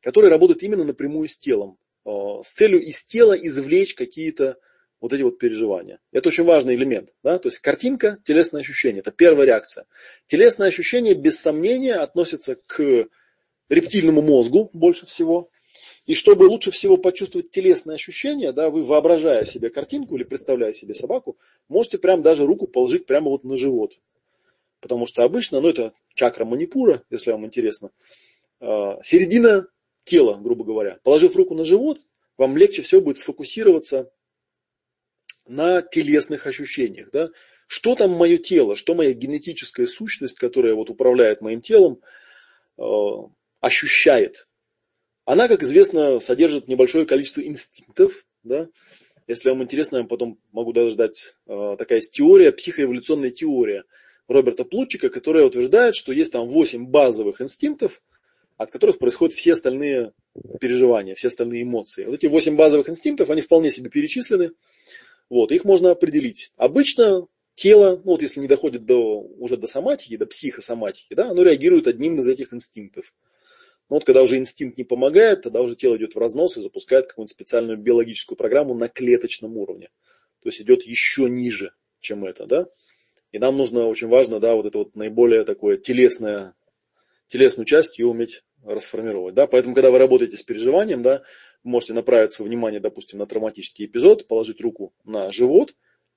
которые 0.02 0.30
работают 0.30 0.62
именно 0.62 0.84
напрямую 0.84 1.30
с 1.30 1.40
телом. 1.40 1.80
Э, 2.06 2.40
с 2.44 2.52
целью 2.52 2.82
из 2.82 3.04
тела 3.04 3.34
извлечь 3.34 3.94
какие-то 3.96 4.58
вот 5.00 5.14
эти 5.14 5.22
вот 5.24 5.40
переживания. 5.40 6.00
Это 6.12 6.30
очень 6.30 6.44
важный 6.44 6.76
элемент. 6.76 7.14
Да? 7.24 7.40
То 7.40 7.50
есть 7.50 7.60
картинка, 7.60 8.20
телесное 8.24 8.62
ощущение. 8.62 9.00
Это 9.00 9.12
первая 9.12 9.48
реакция. 9.48 9.86
Телесное 10.28 10.68
ощущение, 10.68 11.16
без 11.16 11.40
сомнения, 11.40 11.96
относится 11.96 12.56
к 12.56 13.08
рептильному 13.70 14.22
мозгу 14.22 14.70
больше 14.74 15.06
всего. 15.06 15.50
И 16.06 16.14
чтобы 16.14 16.44
лучше 16.44 16.72
всего 16.72 16.98
почувствовать 16.98 17.52
телесное 17.52 17.96
ощущение, 17.96 18.52
да, 18.52 18.70
вы 18.70 18.84
воображая 18.84 19.46
себе 19.46 19.70
картинку 19.70 20.16
или 20.16 20.24
представляя 20.24 20.74
себе 20.74 20.94
собаку, 20.94 21.38
можете 21.68 21.98
прям 21.98 22.22
даже 22.22 22.46
руку 22.46 22.68
положить 22.68 23.06
прямо 23.06 23.30
вот 23.30 23.44
на 23.44 23.58
живот. 23.58 23.94
Потому 24.80 25.06
что 25.06 25.24
обычно, 25.24 25.62
ну 25.62 25.70
это 25.70 25.94
чакра 26.16 26.44
манипура, 26.44 27.04
если 27.12 27.32
вам 27.32 27.46
интересно, 27.46 27.92
э, 28.60 28.98
середина 29.04 29.68
тела, 30.04 30.38
грубо 30.38 30.64
говоря. 30.64 31.00
Положив 31.04 31.36
руку 31.36 31.56
на 31.56 31.64
живот, 31.64 32.06
вам 32.38 32.58
легче 32.58 32.82
всего 32.82 33.02
будет 33.02 33.18
сфокусироваться 33.18 34.12
на 35.48 35.82
телесных 35.82 36.48
ощущениях. 36.48 37.10
Да? 37.12 37.30
Что 37.68 37.96
там 37.96 38.12
мое 38.12 38.38
тело, 38.38 38.76
что 38.76 38.96
моя 38.96 39.14
генетическая 39.14 39.88
сущность, 39.88 40.38
которая 40.38 40.74
вот 40.74 40.90
управляет 40.90 41.42
моим 41.42 41.62
телом, 41.62 42.02
э, 42.78 42.84
ощущает. 43.60 44.48
Она, 45.26 45.48
как 45.48 45.64
известно, 45.64 46.20
содержит 46.20 46.68
небольшое 46.68 47.06
количество 47.06 47.42
инстинктов. 47.42 48.26
Да? 48.44 48.68
Если 49.28 49.50
вам 49.50 49.64
интересно, 49.64 49.98
я 49.98 50.02
вам 50.02 50.10
потом 50.10 50.40
могу 50.52 50.74
даже 50.74 50.96
дать 50.96 51.38
э, 51.48 51.76
такая 51.78 52.00
есть 52.00 52.14
теория, 52.14 52.52
психоэволюционная 52.52 53.32
теория 53.32 53.84
Роберта 54.28 54.66
Плутчика, 54.66 55.10
которая 55.10 55.46
утверждает, 55.46 55.96
что 55.96 56.12
есть 56.12 56.32
там 56.32 56.50
8 56.50 56.88
базовых 56.88 57.42
инстинктов, 57.42 58.02
от 58.62 58.72
которых 58.72 59.00
происходят 59.00 59.34
все 59.34 59.54
остальные 59.54 60.14
переживания, 60.60 61.16
все 61.16 61.30
остальные 61.30 61.64
эмоции. 61.64 62.06
Вот 62.06 62.16
эти 62.16 62.28
восемь 62.28 62.56
базовых 62.56 62.90
инстинктов, 62.90 63.30
они 63.32 63.42
вполне 63.42 63.72
себе 63.72 63.90
перечислены. 63.90 64.52
Вот, 65.30 65.52
их 65.52 65.66
можно 65.66 65.92
определить. 65.92 66.52
Обычно 66.58 67.28
тело, 67.56 67.96
ну 68.04 68.12
вот 68.12 68.22
если 68.22 68.40
не 68.40 68.48
доходит 68.48 68.86
до, 68.86 69.20
уже 69.20 69.58
до 69.58 69.66
соматики, 69.66 70.16
до 70.16 70.28
психосоматики, 70.28 71.14
да, 71.16 71.32
оно 71.32 71.42
реагирует 71.42 71.88
одним 71.88 72.20
из 72.20 72.28
этих 72.28 72.54
инстинктов. 72.54 73.14
Но 73.90 73.96
вот 73.96 74.06
когда 74.06 74.22
уже 74.22 74.38
инстинкт 74.38 74.78
не 74.78 74.84
помогает, 74.84 75.42
тогда 75.42 75.62
уже 75.62 75.76
тело 75.76 75.98
идет 75.98 76.14
в 76.14 76.20
разнос 76.20 76.58
и 76.58 76.62
запускает 76.62 77.08
какую-нибудь 77.08 77.34
специальную 77.34 77.80
биологическую 77.80 78.38
программу 78.38 78.76
на 78.76 78.90
клеточном 78.90 79.58
уровне. 79.58 79.90
То 80.44 80.50
есть 80.50 80.62
идет 80.62 80.84
еще 80.84 81.24
ниже, 81.24 81.74
чем 82.00 82.26
это, 82.26 82.46
да. 82.46 82.68
И 83.32 83.40
нам 83.40 83.58
нужно, 83.58 83.88
очень 83.88 84.08
важно, 84.08 84.40
да, 84.40 84.56
вот 84.56 84.66
это 84.66 84.78
вот 84.78 84.96
наиболее 84.96 85.46
такое 85.46 85.78
телесное, 85.78 86.54
телесную 87.28 87.66
часть 87.66 87.98
ее 87.98 88.08
уметь 88.08 88.44
расформировать. 88.64 89.36
Да? 89.36 89.48
Поэтому, 89.48 89.76
когда 89.76 89.92
вы 89.92 89.98
работаете 89.98 90.38
с 90.38 90.44
переживанием, 90.44 91.02
да, 91.02 91.24
можете 91.64 91.94
направить 91.94 92.32
свое 92.32 92.50
внимание, 92.50 92.80
допустим, 92.80 93.20
на 93.20 93.26
травматический 93.26 93.86
эпизод, 93.86 94.28
положить 94.28 94.62
руку 94.62 94.94
на 95.04 95.32
живот 95.32 95.76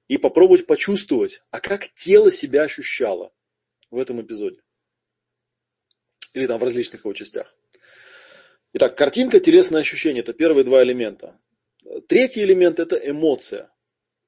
и 0.08 0.18
попробовать 0.18 0.66
почувствовать, 0.66 1.42
а 1.50 1.60
как 1.60 1.92
тело 1.94 2.30
себя 2.30 2.62
ощущало 2.62 3.32
в 3.90 3.98
этом 3.98 4.20
эпизоде. 4.20 4.60
Или 6.34 6.46
там 6.46 6.58
в 6.58 6.64
различных 6.64 7.04
его 7.04 7.12
частях. 7.12 7.56
Итак, 8.72 8.96
картинка, 8.96 9.38
телесное 9.38 9.82
ощущение– 9.82 10.22
это 10.24 10.32
первые 10.32 10.64
два 10.64 10.82
элемента. 10.82 11.38
Третий 12.08 12.42
элемент– 12.42 12.78
это 12.80 12.96
эмоция. 12.96 13.70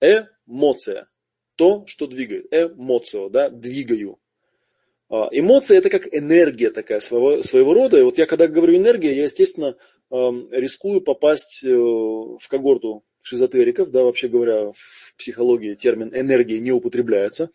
Эмоция. 0.01 1.09
То, 1.57 1.85
что 1.87 2.07
двигает. 2.07 2.47
Эмоцио, 2.53 3.29
да, 3.29 3.51
двигаю. 3.51 4.21
А, 5.09 5.29
эмоция 5.31 5.79
это 5.79 5.91
как 5.91 6.13
энергия 6.13 6.71
такая 6.71 7.01
своего, 7.01 7.43
своего 7.43 7.75
рода. 7.75 7.99
И 7.99 8.03
вот 8.03 8.19
я 8.19 8.27
когда 8.27 8.49
говорю 8.49 8.77
энергия, 8.77 9.15
я, 9.15 9.25
естественно, 9.25 9.77
рискую 10.11 11.01
попасть 11.01 11.65
э, 11.65 11.69
в 11.69 12.47
когорту 12.49 13.05
шизотериков, 13.23 13.91
да, 13.91 14.05
вообще 14.05 14.29
говоря, 14.29 14.71
в 14.71 15.15
психологии 15.19 15.75
термин 15.75 16.13
энергия 16.15 16.61
не 16.61 16.71
употребляется. 16.71 17.51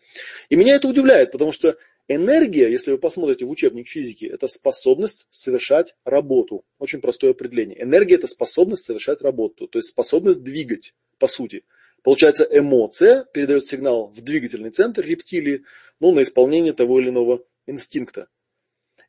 И 0.50 0.56
меня 0.56 0.74
это 0.74 0.86
удивляет, 0.86 1.32
потому 1.32 1.50
что 1.50 1.78
энергия, 2.08 2.70
если 2.70 2.90
вы 2.90 2.98
посмотрите 2.98 3.46
в 3.46 3.50
учебник 3.50 3.88
физики, 3.88 4.26
это 4.26 4.48
способность 4.48 5.26
совершать 5.30 5.96
работу. 6.04 6.64
Очень 6.78 7.00
простое 7.00 7.30
определение. 7.30 7.82
Энергия 7.82 8.16
это 8.16 8.26
способность 8.26 8.84
совершать 8.84 9.22
работу, 9.22 9.66
то 9.66 9.78
есть 9.78 9.88
способность 9.88 10.42
двигать, 10.42 10.94
по 11.18 11.26
сути. 11.26 11.64
Получается, 12.02 12.46
эмоция 12.50 13.24
передает 13.32 13.66
сигнал 13.66 14.08
в 14.08 14.20
двигательный 14.22 14.70
центр 14.70 15.04
рептилии, 15.04 15.64
ну, 16.00 16.12
на 16.12 16.22
исполнение 16.22 16.72
того 16.72 17.00
или 17.00 17.10
иного 17.10 17.44
инстинкта. 17.66 18.28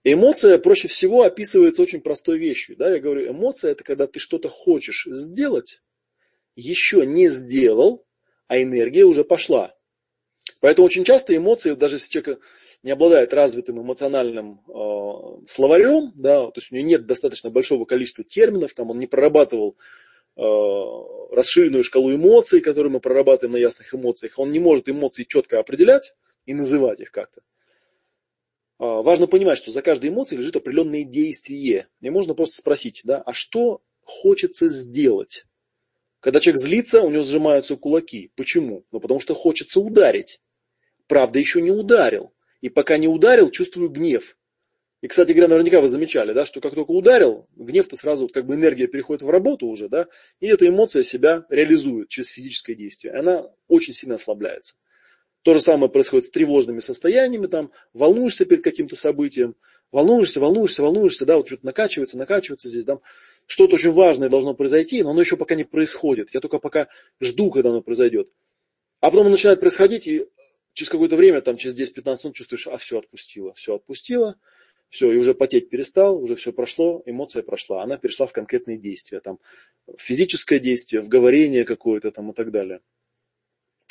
Эмоция 0.03 0.57
проще 0.57 0.87
всего 0.87 1.23
описывается 1.23 1.81
очень 1.81 2.01
простой 2.01 2.37
вещью. 2.37 2.75
Да? 2.77 2.93
Я 2.93 2.99
говорю, 2.99 3.31
эмоция 3.31 3.71
это 3.71 3.83
когда 3.83 4.05
ты 4.05 4.19
что-то 4.19 4.49
хочешь 4.49 5.07
сделать, 5.09 5.81
еще 6.55 7.05
не 7.05 7.29
сделал, 7.29 8.05
а 8.47 8.61
энергия 8.61 9.05
уже 9.05 9.23
пошла. 9.23 9.73
Поэтому 10.59 10.85
очень 10.85 11.03
часто 11.03 11.35
эмоции, 11.35 11.73
даже 11.73 11.95
если 11.95 12.09
человек 12.09 12.41
не 12.83 12.91
обладает 12.91 13.33
развитым 13.33 13.81
эмоциональным 13.81 14.61
э, 14.67 15.45
словарем, 15.47 16.11
да, 16.15 16.45
то 16.47 16.53
есть 16.57 16.71
у 16.71 16.75
него 16.75 16.87
нет 16.87 17.05
достаточно 17.05 17.49
большого 17.49 17.85
количества 17.85 18.23
терминов, 18.23 18.73
там 18.73 18.91
он 18.91 18.99
не 18.99 19.07
прорабатывал 19.07 19.77
расширенную 20.35 21.83
шкалу 21.83 22.13
эмоций, 22.13 22.61
которые 22.61 22.91
мы 22.91 22.99
прорабатываем 22.99 23.53
на 23.53 23.57
ясных 23.57 23.93
эмоциях, 23.93 24.39
он 24.39 24.51
не 24.51 24.59
может 24.59 24.89
эмоции 24.89 25.23
четко 25.23 25.59
определять 25.59 26.13
и 26.45 26.53
называть 26.53 26.99
их 26.99 27.11
как-то. 27.11 27.41
Э, 28.79 29.01
важно 29.01 29.27
понимать, 29.27 29.57
что 29.57 29.71
за 29.71 29.81
каждой 29.81 30.09
эмоцией 30.09 30.41
лежит 30.41 30.55
определенное 30.55 31.03
действие. 31.03 31.87
И 32.01 32.09
можно 32.09 32.33
просто 32.33 32.57
спросить, 32.57 33.01
да, 33.03 33.21
а 33.21 33.33
что 33.33 33.81
хочется 34.01 34.67
сделать? 34.67 35.45
Когда 36.19 36.39
человек 36.39 36.61
злится, 36.61 37.01
у 37.01 37.09
него 37.09 37.23
сжимаются 37.23 37.75
кулаки. 37.75 38.31
Почему? 38.35 38.85
Ну, 38.91 38.99
потому 38.99 39.19
что 39.19 39.35
хочется 39.35 39.79
ударить. 39.79 40.41
Правда, 41.07 41.39
еще 41.39 41.61
не 41.61 41.71
ударил. 41.71 42.33
И 42.61 42.69
пока 42.69 42.97
не 42.97 43.07
ударил, 43.07 43.51
чувствую 43.51 43.89
гнев. 43.89 44.37
И, 45.03 45.07
кстати 45.09 45.33
говоря, 45.33 45.49
наверняка 45.49 45.81
вы 45.81 45.89
замечали, 45.89 46.31
да, 46.31 46.45
что 46.45 46.61
как 46.61 46.75
только 46.75 46.91
ударил, 46.91 47.45
гнев-то 47.57 47.97
сразу, 47.97 48.29
как 48.29 48.45
бы 48.45 48.55
энергия 48.55 48.87
переходит 48.87 49.21
в 49.21 49.29
работу 49.29 49.67
уже, 49.67 49.89
да, 49.89 50.07
и 50.39 50.47
эта 50.47 50.65
эмоция 50.65 51.03
себя 51.03 51.45
реализует 51.49 52.07
через 52.07 52.29
физическое 52.29 52.73
действие. 52.73 53.13
Она 53.13 53.45
очень 53.67 53.93
сильно 53.93 54.15
ослабляется. 54.15 54.75
То 55.41 55.55
же 55.55 55.59
самое 55.59 55.91
происходит 55.91 56.27
с 56.27 56.29
тревожными 56.29 56.79
состояниями, 56.79 57.47
там, 57.47 57.73
волнуешься 57.91 58.45
перед 58.45 58.63
каким-то 58.63 58.95
событием, 58.95 59.57
волнуешься, 59.91 60.39
волнуешься, 60.39 60.81
волнуешься, 60.81 61.25
да, 61.25 61.35
вот 61.35 61.47
что-то 61.47 61.65
накачивается, 61.65 62.17
накачивается 62.17 62.69
здесь, 62.69 62.85
там, 62.85 63.01
что-то 63.45 63.75
очень 63.75 63.91
важное 63.91 64.29
должно 64.29 64.53
произойти, 64.53 65.03
но 65.03 65.09
оно 65.09 65.19
еще 65.19 65.35
пока 65.35 65.55
не 65.55 65.65
происходит. 65.65 66.33
Я 66.33 66.39
только 66.39 66.59
пока 66.59 66.87
жду, 67.19 67.51
когда 67.51 67.71
оно 67.71 67.81
произойдет. 67.81 68.31
А 69.01 69.07
потом 69.07 69.23
оно 69.25 69.31
начинает 69.31 69.59
происходить, 69.59 70.07
и 70.07 70.25
через 70.71 70.89
какое-то 70.89 71.17
время, 71.17 71.41
там, 71.41 71.57
через 71.57 71.77
10-15 71.77 72.19
минут 72.23 72.35
чувствуешь, 72.37 72.67
а 72.67 72.77
все 72.77 72.99
отпустило, 72.99 73.53
все 73.53 73.75
отпустило, 73.75 74.37
все, 74.93 75.11
и 75.11 75.17
уже 75.17 75.33
потеть 75.33 75.71
перестал, 75.71 76.21
уже 76.21 76.35
все 76.35 76.53
прошло, 76.53 77.01
эмоция 77.07 77.41
прошла, 77.41 77.81
она 77.81 77.97
перешла 77.97 78.27
в 78.27 78.31
конкретные 78.31 78.77
действия, 78.77 79.21
там, 79.21 79.39
физическое 79.97 80.59
действие, 80.59 81.01
в 81.01 81.07
говорение 81.07 81.65
какое-то 81.65 82.11
там 82.11 82.29
и 82.29 82.33
так 82.35 82.51
далее. 82.51 82.79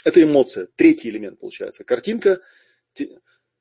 Это 0.04 0.22
эмоция, 0.22 0.68
третий 0.76 1.08
элемент 1.08 1.40
получается. 1.40 1.82
Картинка, 1.82 2.40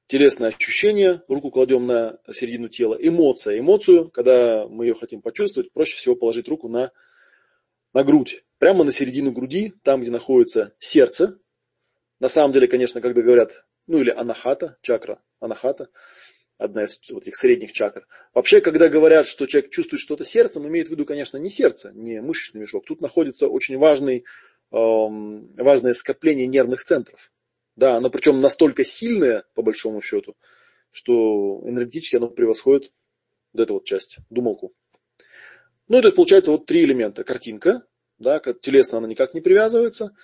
телесное 0.06 0.50
ощущение, 0.50 1.24
руку 1.28 1.50
кладем 1.50 1.88
на 1.88 2.20
середину 2.32 2.70
тела, 2.70 2.96
эмоция. 3.02 3.58
Эмоцию, 3.58 4.12
когда 4.12 4.68
мы 4.68 4.86
ее 4.86 4.94
хотим 4.94 5.24
почувствовать, 5.24 5.72
проще 5.72 5.96
всего 5.96 6.16
положить 6.16 6.48
руку 6.48 6.70
на, 6.70 6.92
на 7.92 8.04
грудь, 8.04 8.46
прямо 8.60 8.84
на 8.84 8.92
середину 8.92 9.32
груди, 9.32 9.74
там, 9.82 10.02
где 10.02 10.12
находится 10.12 10.76
сердце, 10.78 11.40
на 12.20 12.28
самом 12.28 12.54
деле, 12.54 12.68
конечно, 12.68 13.02
когда 13.02 13.24
говорят, 13.24 13.66
ну 13.88 14.00
или 14.00 14.12
анахата, 14.12 14.78
чакра, 14.84 15.24
анахата, 15.40 15.90
одна 16.62 16.84
из 16.84 17.00
вот 17.10 17.24
этих 17.24 17.36
средних 17.36 17.72
чакр. 17.72 18.08
Вообще, 18.34 18.62
когда 18.62 18.88
говорят, 18.88 19.28
что 19.28 19.46
человек 19.46 19.72
чувствует 19.72 20.02
что-то 20.02 20.24
сердцем, 20.24 20.68
имеет 20.68 20.88
в 20.88 20.92
виду, 20.92 21.06
конечно, 21.06 21.38
не 21.38 21.50
сердце, 21.50 21.92
не 21.94 22.22
мышечный 22.22 22.62
мешок. 22.62 22.86
Тут 22.86 23.02
находится 23.02 23.48
очень 23.48 23.78
важный, 23.78 24.26
эм, 24.72 25.54
важное 25.56 25.94
скопление 25.94 26.48
нервных 26.48 26.84
центров. 26.84 27.32
Да, 27.76 27.96
оно 27.96 28.10
причем 28.10 28.42
настолько 28.42 28.84
сильное, 28.84 29.44
по 29.56 29.62
большому 29.64 30.02
счету, 30.02 30.36
что 30.92 31.62
энергетически 31.66 32.18
оно 32.18 32.28
превосходит 32.28 32.92
вот 33.54 33.62
эту 33.64 33.74
вот 33.74 33.86
часть, 33.86 34.18
думалку. 34.30 34.74
Ну, 35.88 35.98
это 35.98 36.12
получается 36.12 36.52
вот 36.52 36.66
три 36.66 36.84
элемента. 36.84 37.24
Картинка, 37.24 37.84
да, 38.20 38.40
телесно 38.40 39.00
она 39.00 39.08
никак 39.08 39.34
не 39.34 39.42
привязывается 39.42 40.16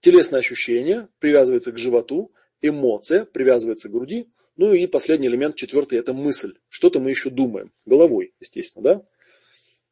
телесное 0.00 0.40
ощущение 0.40 1.08
привязывается 1.18 1.72
к 1.72 1.78
животу, 1.78 2.32
эмоция 2.60 3.24
привязывается 3.24 3.88
к 3.88 3.92
груди, 3.92 4.30
ну 4.58 4.74
и 4.74 4.86
последний 4.88 5.28
элемент, 5.28 5.54
четвертый, 5.54 5.98
это 5.98 6.12
мысль. 6.12 6.54
Что-то 6.68 6.98
мы 6.98 7.10
еще 7.10 7.30
думаем, 7.30 7.72
головой, 7.86 8.34
естественно, 8.40 8.82
да. 8.82 9.02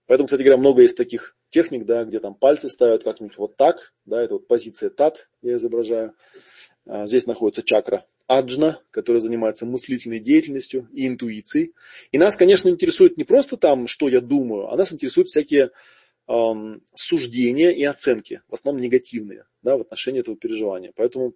Поэтому, 0.07 0.27
кстати 0.27 0.43
говоря, 0.43 0.59
много 0.59 0.83
есть 0.83 0.97
таких 0.97 1.37
техник, 1.51 1.85
да, 1.85 2.05
где 2.05 2.19
там 2.19 2.35
пальцы 2.35 2.69
ставят 2.69 3.05
как-нибудь 3.05 3.39
вот 3.39 3.57
так, 3.57 3.95
да, 4.05 4.21
это 4.21 4.35
вот 4.35 4.49
позиция 4.49 4.91
тат, 4.91 5.29
я 5.41 5.55
изображаю. 5.55 6.15
А, 6.85 7.07
здесь 7.07 7.27
находится 7.27 7.63
чакра 7.63 8.07
аджна, 8.27 8.81
которая 8.91 9.21
занимается 9.21 9.67
мыслительной 9.67 10.19
деятельностью 10.19 10.89
и 10.93 11.07
интуицией. 11.07 11.75
И 12.11 12.19
нас, 12.19 12.37
конечно, 12.37 12.69
интересует 12.69 13.17
не 13.17 13.25
просто 13.25 13.57
там, 13.57 13.87
что 13.87 14.09
я 14.09 14.21
думаю, 14.21 14.69
а 14.69 14.77
нас 14.77 14.93
интересуют 14.93 15.29
всякие 15.29 15.71
эм, 16.27 16.83
суждения 16.93 17.71
и 17.71 17.85
оценки, 17.85 18.43
в 18.49 18.55
основном 18.55 18.83
негативные, 18.83 19.47
да, 19.63 19.77
в 19.77 19.83
отношении 19.83 20.21
этого 20.21 20.37
переживания. 20.37 20.93
Поэтому 20.97 21.35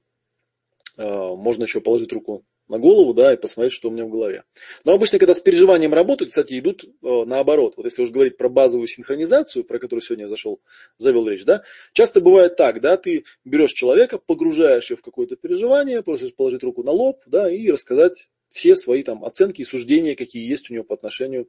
э, 0.97 1.05
можно 1.05 1.62
еще 1.62 1.81
положить 1.81 2.12
руку 2.12 2.45
на 2.71 2.79
голову, 2.79 3.12
да, 3.12 3.35
и 3.35 3.37
посмотреть, 3.37 3.73
что 3.73 3.89
у 3.89 3.91
меня 3.91 4.05
в 4.05 4.11
голове. 4.11 4.45
Но 4.85 4.93
обычно, 4.93 5.18
когда 5.18 5.35
с 5.35 5.41
переживанием 5.41 5.93
работают, 5.93 6.31
кстати, 6.31 6.59
идут 6.59 6.85
э, 6.85 7.25
наоборот. 7.27 7.75
Вот 7.77 7.85
если 7.85 8.03
уж 8.03 8.11
говорить 8.11 8.37
про 8.37 8.49
базовую 8.49 8.87
синхронизацию, 8.87 9.64
про 9.64 9.79
которую 9.79 10.03
сегодня 10.03 10.27
зашел, 10.27 10.61
завел 10.97 11.29
речь, 11.29 11.45
да, 11.45 11.64
часто 11.93 12.21
бывает 12.21 12.57
так, 12.57 12.81
да, 12.81 12.97
ты 12.97 13.25
берешь 13.45 13.73
человека, 13.73 14.18
погружаешь 14.18 14.89
его 14.91 14.99
в 14.99 15.03
какое-то 15.03 15.35
переживание, 15.35 16.03
просишь 16.03 16.35
положить 16.35 16.62
руку 16.62 16.85
на 16.85 16.93
лоб, 16.93 17.23
да, 17.27 17.51
и 17.51 17.71
рассказать 17.71 18.31
все 18.51 18.77
свои 18.77 19.03
там 19.03 19.25
оценки 19.25 19.62
и 19.62 19.64
суждения, 19.64 20.14
какие 20.14 20.49
есть 20.49 20.71
у 20.71 20.75
него 20.75 20.85
по 20.85 20.95
отношению 20.95 21.49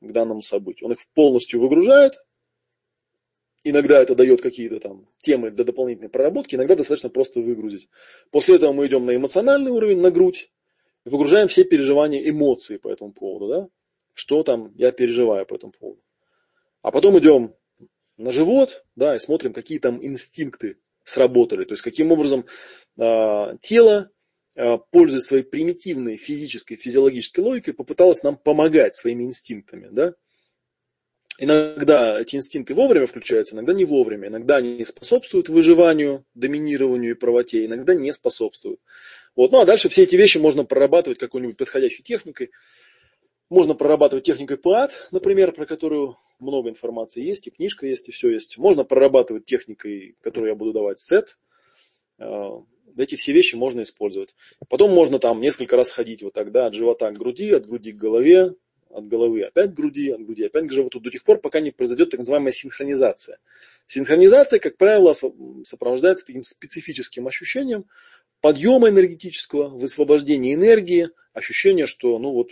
к 0.00 0.12
данному 0.12 0.42
событию. 0.42 0.86
Он 0.86 0.92
их 0.92 0.98
полностью 1.14 1.60
выгружает, 1.60 2.14
Иногда 3.64 4.00
это 4.00 4.14
дает 4.14 4.40
какие-то 4.40 4.78
там 4.78 5.08
темы 5.18 5.50
для 5.50 5.64
дополнительной 5.64 6.08
проработки, 6.08 6.54
иногда 6.54 6.76
достаточно 6.76 7.10
просто 7.10 7.40
выгрузить. 7.40 7.88
После 8.30 8.56
этого 8.56 8.72
мы 8.72 8.86
идем 8.86 9.04
на 9.04 9.16
эмоциональный 9.16 9.72
уровень, 9.72 10.00
на 10.00 10.10
грудь, 10.10 10.50
выгружаем 11.04 11.48
все 11.48 11.64
переживания, 11.64 12.28
эмоции 12.28 12.76
по 12.76 12.88
этому 12.88 13.12
поводу, 13.12 13.48
да? 13.48 13.68
Что 14.14 14.42
там 14.42 14.72
я 14.76 14.92
переживаю 14.92 15.44
по 15.44 15.54
этому 15.54 15.72
поводу. 15.72 16.02
А 16.82 16.90
потом 16.92 17.18
идем 17.18 17.54
на 18.16 18.32
живот, 18.32 18.84
да, 18.96 19.16
и 19.16 19.18
смотрим, 19.18 19.52
какие 19.52 19.78
там 19.78 20.04
инстинкты 20.04 20.78
сработали. 21.04 21.64
То 21.64 21.72
есть, 21.72 21.82
каким 21.82 22.12
образом 22.12 22.44
э, 22.96 23.56
тело, 23.60 24.10
э, 24.54 24.78
пользуясь 24.90 25.24
своей 25.24 25.44
примитивной 25.44 26.16
физической, 26.16 26.76
физиологической 26.76 27.42
логикой, 27.42 27.74
попыталось 27.74 28.22
нам 28.22 28.36
помогать 28.36 28.94
своими 28.94 29.24
инстинктами, 29.24 29.88
да? 29.90 30.14
Иногда 31.40 32.20
эти 32.20 32.34
инстинкты 32.34 32.74
вовремя 32.74 33.06
включаются, 33.06 33.54
иногда 33.54 33.72
не 33.72 33.84
вовремя. 33.84 34.26
Иногда 34.26 34.56
они 34.56 34.84
способствуют 34.84 35.48
выживанию, 35.48 36.24
доминированию 36.34 37.12
и 37.12 37.14
правоте, 37.14 37.64
иногда 37.64 37.94
не 37.94 38.12
способствуют. 38.12 38.80
Вот. 39.36 39.52
Ну 39.52 39.60
а 39.60 39.64
дальше 39.64 39.88
все 39.88 40.02
эти 40.02 40.16
вещи 40.16 40.38
можно 40.38 40.64
прорабатывать 40.64 41.18
какой-нибудь 41.18 41.56
подходящей 41.56 42.02
техникой. 42.02 42.50
Можно 43.50 43.74
прорабатывать 43.74 44.24
техникой 44.24 44.58
ПАД, 44.58 45.08
например, 45.12 45.52
про 45.52 45.64
которую 45.64 46.18
много 46.40 46.70
информации 46.70 47.22
есть, 47.22 47.46
и 47.46 47.50
книжка 47.50 47.86
есть, 47.86 48.08
и 48.08 48.12
все 48.12 48.30
есть. 48.30 48.58
Можно 48.58 48.82
прорабатывать 48.82 49.44
техникой, 49.44 50.16
которую 50.20 50.50
я 50.50 50.56
буду 50.56 50.72
давать, 50.72 50.98
сет. 50.98 51.38
Э, 52.18 52.50
эти 52.96 53.14
все 53.14 53.32
вещи 53.32 53.54
можно 53.54 53.82
использовать. 53.82 54.34
Потом 54.68 54.90
можно 54.92 55.20
там 55.20 55.40
несколько 55.40 55.76
раз 55.76 55.92
ходить 55.92 56.22
вот 56.22 56.32
так, 56.32 56.50
да, 56.50 56.66
от 56.66 56.74
живота 56.74 57.10
к 57.12 57.16
груди, 57.16 57.52
от 57.52 57.64
груди 57.66 57.92
к 57.92 57.96
голове, 57.96 58.54
от 58.90 59.06
головы 59.06 59.42
опять 59.42 59.70
к 59.70 59.74
груди, 59.74 60.10
от 60.10 60.24
груди 60.24 60.44
опять 60.44 60.68
к 60.68 60.72
животу, 60.72 61.00
до 61.00 61.10
тех 61.10 61.24
пор, 61.24 61.38
пока 61.38 61.60
не 61.60 61.70
произойдет 61.70 62.10
так 62.10 62.18
называемая 62.20 62.52
синхронизация. 62.52 63.38
Синхронизация, 63.86 64.58
как 64.58 64.76
правило, 64.76 65.14
сопровождается 65.64 66.26
таким 66.26 66.44
специфическим 66.44 67.26
ощущением 67.26 67.86
подъема 68.40 68.88
энергетического, 68.88 69.68
высвобождения 69.68 70.54
энергии, 70.54 71.10
ощущение, 71.32 71.86
что, 71.86 72.18
ну 72.18 72.32
вот, 72.32 72.50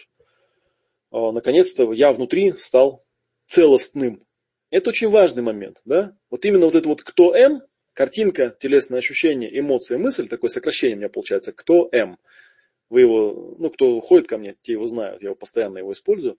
а, 1.11 1.33
наконец-то 1.33 1.93
я 1.93 2.13
внутри 2.13 2.55
стал 2.59 3.05
целостным. 3.47 4.23
Это 4.71 4.91
очень 4.91 5.09
важный 5.09 5.43
момент, 5.43 5.81
да? 5.85 6.17
Вот 6.31 6.45
именно 6.45 6.67
вот 6.67 6.75
это 6.75 6.89
вот 6.89 7.03
кто 7.03 7.35
М, 7.37 7.63
картинка, 7.93 8.57
телесное 8.59 8.99
ощущение, 8.99 9.59
эмоция, 9.59 9.99
мысль, 9.99 10.29
такое 10.29 10.51
сокращение 10.51 10.97
у 10.97 10.99
меня 10.99 11.09
получается, 11.09 11.53
кто 11.53 11.89
М– 11.93 12.19
вы 12.91 13.01
его, 13.01 13.57
ну, 13.59 13.71
кто 13.71 14.01
ходит 14.01 14.29
ко 14.29 14.39
мне, 14.39 14.57
те 14.63 14.73
его 14.73 14.87
знают, 14.87 15.23
я 15.23 15.29
его 15.29 15.35
постоянно 15.35 15.79
его 15.79 15.93
использую. 15.93 16.39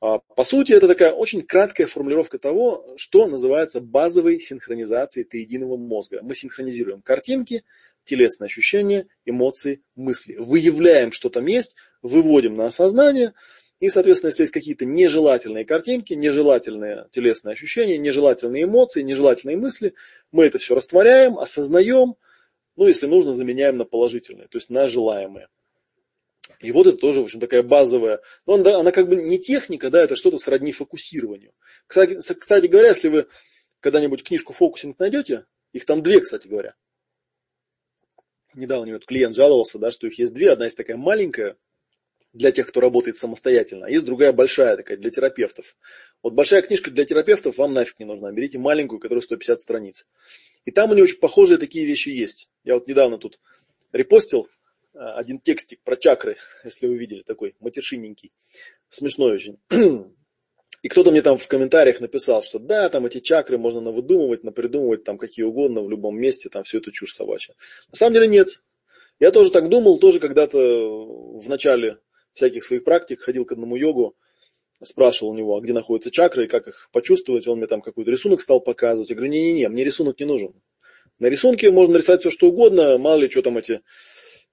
А, 0.00 0.18
по 0.18 0.44
сути, 0.44 0.72
это 0.72 0.88
такая 0.88 1.12
очень 1.12 1.42
краткая 1.42 1.86
формулировка 1.86 2.38
того, 2.38 2.94
что 2.96 3.26
называется 3.26 3.80
базовой 3.80 4.40
синхронизацией 4.40 5.24
триединого 5.24 5.76
мозга. 5.78 6.20
Мы 6.22 6.34
синхронизируем 6.34 7.00
картинки, 7.00 7.64
телесные 8.04 8.46
ощущения, 8.46 9.06
эмоции, 9.24 9.82
мысли. 9.94 10.36
Выявляем, 10.36 11.12
что 11.12 11.30
там 11.30 11.46
есть, 11.46 11.76
выводим 12.02 12.56
на 12.56 12.66
осознание, 12.66 13.32
И, 13.78 13.90
соответственно, 13.90 14.28
если 14.28 14.42
есть 14.42 14.52
какие-то 14.52 14.86
нежелательные 14.86 15.66
картинки, 15.66 16.14
нежелательные 16.14 17.08
телесные 17.12 17.52
ощущения, 17.52 17.98
нежелательные 17.98 18.64
эмоции, 18.64 19.02
нежелательные 19.02 19.58
мысли, 19.58 19.94
мы 20.32 20.46
это 20.46 20.58
все 20.58 20.74
растворяем, 20.74 21.38
осознаем, 21.38 22.14
ну, 22.76 22.86
если 22.86 23.06
нужно, 23.06 23.32
заменяем 23.32 23.76
на 23.76 23.84
положительные, 23.84 24.48
то 24.48 24.56
есть 24.56 24.70
на 24.70 24.88
желаемые. 24.88 25.48
И 26.60 26.72
вот 26.72 26.86
это 26.86 26.96
тоже, 26.96 27.20
в 27.20 27.24
общем, 27.24 27.40
такая 27.40 27.62
базовая, 27.62 28.20
ну, 28.46 28.54
она, 28.54 28.78
она 28.78 28.92
как 28.92 29.08
бы 29.08 29.16
не 29.16 29.38
техника, 29.38 29.90
да, 29.90 30.02
это 30.02 30.16
что-то 30.16 30.38
сродни 30.38 30.72
фокусированию. 30.72 31.52
Кстати, 31.86 32.18
кстати 32.34 32.66
говоря, 32.66 32.88
если 32.88 33.08
вы 33.08 33.26
когда-нибудь 33.80 34.24
книжку 34.24 34.52
«Фокусинг» 34.52 34.98
найдете, 34.98 35.46
их 35.72 35.84
там 35.84 36.02
две, 36.02 36.20
кстати 36.20 36.48
говоря. 36.48 36.74
Недавно 38.54 38.86
мне 38.86 38.98
клиент 38.98 39.36
жаловался, 39.36 39.78
да, 39.78 39.90
что 39.90 40.06
их 40.06 40.18
есть 40.18 40.32
две. 40.32 40.50
Одна 40.50 40.64
есть 40.64 40.76
такая 40.76 40.96
маленькая, 40.96 41.56
для 42.36 42.52
тех, 42.52 42.66
кто 42.66 42.80
работает 42.80 43.16
самостоятельно, 43.16 43.86
а 43.86 43.90
есть 43.90 44.04
другая 44.04 44.32
большая 44.32 44.76
такая 44.76 44.98
для 44.98 45.10
терапевтов. 45.10 45.76
Вот 46.22 46.34
большая 46.34 46.62
книжка 46.62 46.90
для 46.90 47.04
терапевтов 47.04 47.56
вам 47.56 47.72
нафиг 47.72 47.98
не 47.98 48.04
нужна. 48.04 48.30
Берите 48.30 48.58
маленькую, 48.58 49.00
которая 49.00 49.22
150 49.22 49.60
страниц. 49.60 50.06
И 50.64 50.70
там 50.70 50.90
у 50.90 50.94
нее 50.94 51.04
очень 51.04 51.18
похожие 51.18 51.58
такие 51.58 51.86
вещи 51.86 52.10
есть. 52.10 52.50
Я 52.62 52.74
вот 52.74 52.86
недавно 52.86 53.18
тут 53.18 53.40
репостил 53.92 54.48
один 54.96 55.40
текстик 55.40 55.80
про 55.82 55.96
чакры, 55.96 56.36
если 56.64 56.86
вы 56.86 56.96
видели, 56.96 57.22
такой 57.22 57.54
матершиненький. 57.60 58.32
Смешной 58.88 59.34
очень. 59.34 59.58
И 60.82 60.88
кто-то 60.88 61.10
мне 61.10 61.22
там 61.22 61.38
в 61.38 61.48
комментариях 61.48 62.00
написал, 62.00 62.42
что 62.42 62.58
да, 62.58 62.88
там 62.88 63.06
эти 63.06 63.20
чакры 63.20 63.58
можно 63.58 63.80
навыдумывать, 63.80 64.44
напридумывать 64.44 65.04
там 65.04 65.18
какие 65.18 65.44
угодно 65.44 65.82
в 65.82 65.90
любом 65.90 66.18
месте, 66.18 66.48
там 66.48 66.64
все 66.64 66.78
это 66.78 66.92
чушь 66.92 67.12
собачья. 67.12 67.54
На 67.90 67.96
самом 67.96 68.14
деле 68.14 68.28
нет. 68.28 68.62
Я 69.18 69.30
тоже 69.30 69.50
так 69.50 69.68
думал, 69.68 69.98
тоже 69.98 70.20
когда-то 70.20 70.58
в 70.58 71.48
начале 71.48 71.98
всяких 72.34 72.64
своих 72.64 72.84
практик 72.84 73.20
ходил 73.20 73.46
к 73.46 73.52
одному 73.52 73.76
йогу, 73.76 74.14
спрашивал 74.82 75.32
у 75.32 75.36
него, 75.36 75.56
а 75.56 75.60
где 75.60 75.72
находятся 75.72 76.10
чакры 76.10 76.44
и 76.44 76.48
как 76.48 76.68
их 76.68 76.88
почувствовать. 76.92 77.48
Он 77.48 77.58
мне 77.58 77.66
там 77.66 77.80
какой-то 77.80 78.10
рисунок 78.10 78.40
стал 78.40 78.60
показывать. 78.60 79.10
Я 79.10 79.16
говорю, 79.16 79.32
не-не-не, 79.32 79.68
мне 79.68 79.84
рисунок 79.84 80.20
не 80.20 80.26
нужен. 80.26 80.54
На 81.18 81.28
рисунке 81.28 81.70
можно 81.70 81.94
нарисовать 81.94 82.20
все, 82.20 82.30
что 82.30 82.48
угодно, 82.48 82.98
мало 82.98 83.20
ли, 83.20 83.30
что 83.30 83.40
там 83.40 83.56
эти 83.56 83.72
э, 83.72 83.80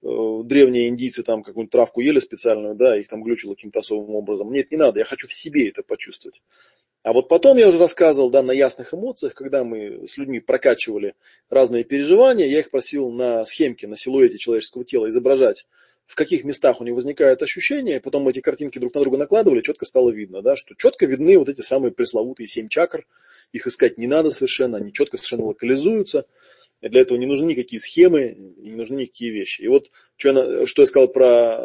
древние 0.03 0.89
индийцы 0.89 1.23
там 1.23 1.43
какую-нибудь 1.43 1.71
травку 1.71 2.01
ели 2.01 2.19
специальную, 2.19 2.75
да, 2.75 2.99
их 2.99 3.07
там 3.07 3.23
глючило 3.23 3.55
каким-то 3.55 3.79
особым 3.79 4.15
образом. 4.15 4.47
Мне 4.47 4.61
это 4.61 4.69
не 4.71 4.77
надо, 4.77 4.99
я 4.99 5.05
хочу 5.05 5.27
в 5.27 5.33
себе 5.33 5.69
это 5.69 5.83
почувствовать. 5.83 6.41
А 7.03 7.11
вот 7.11 7.27
потом 7.27 7.57
я 7.57 7.67
уже 7.67 7.79
рассказывал, 7.79 8.29
да, 8.29 8.41
на 8.41 8.51
ясных 8.51 8.93
эмоциях, 8.93 9.33
когда 9.33 9.63
мы 9.63 10.07
с 10.07 10.17
людьми 10.17 10.39
прокачивали 10.39 11.15
разные 11.49 11.83
переживания, 11.83 12.45
я 12.45 12.59
их 12.59 12.71
просил 12.71 13.11
на 13.11 13.43
схемке, 13.45 13.87
на 13.87 13.97
силуэте 13.97 14.37
человеческого 14.37 14.85
тела 14.85 15.09
изображать 15.09 15.65
в 16.05 16.15
каких 16.15 16.43
местах 16.43 16.81
у 16.81 16.83
него 16.83 16.95
возникает 16.95 17.41
ощущение, 17.41 17.99
потом 17.99 18.27
эти 18.27 18.39
картинки 18.39 18.77
друг 18.77 18.93
на 18.93 19.01
друга 19.01 19.17
накладывали, 19.17 19.61
четко 19.61 19.85
стало 19.85 20.11
видно, 20.11 20.41
да, 20.41 20.55
что 20.55 20.75
четко 20.75 21.05
видны 21.05 21.37
вот 21.37 21.49
эти 21.49 21.61
самые 21.61 21.91
пресловутые 21.91 22.47
семь 22.47 22.67
чакр, 22.67 23.05
их 23.51 23.67
искать 23.67 23.97
не 23.97 24.07
надо 24.07 24.31
совершенно, 24.31 24.77
они 24.77 24.91
четко 24.91 25.17
совершенно 25.17 25.45
локализуются, 25.45 26.25
для 26.89 27.01
этого 27.01 27.17
не 27.17 27.25
нужны 27.25 27.45
никакие 27.45 27.79
схемы, 27.79 28.35
не 28.57 28.75
нужны 28.75 29.01
никакие 29.01 29.31
вещи. 29.31 29.61
И 29.61 29.67
вот, 29.67 29.89
что 30.17 30.29
я, 30.29 30.65
что 30.65 30.81
я 30.81 30.85
сказал 30.85 31.07
про 31.07 31.59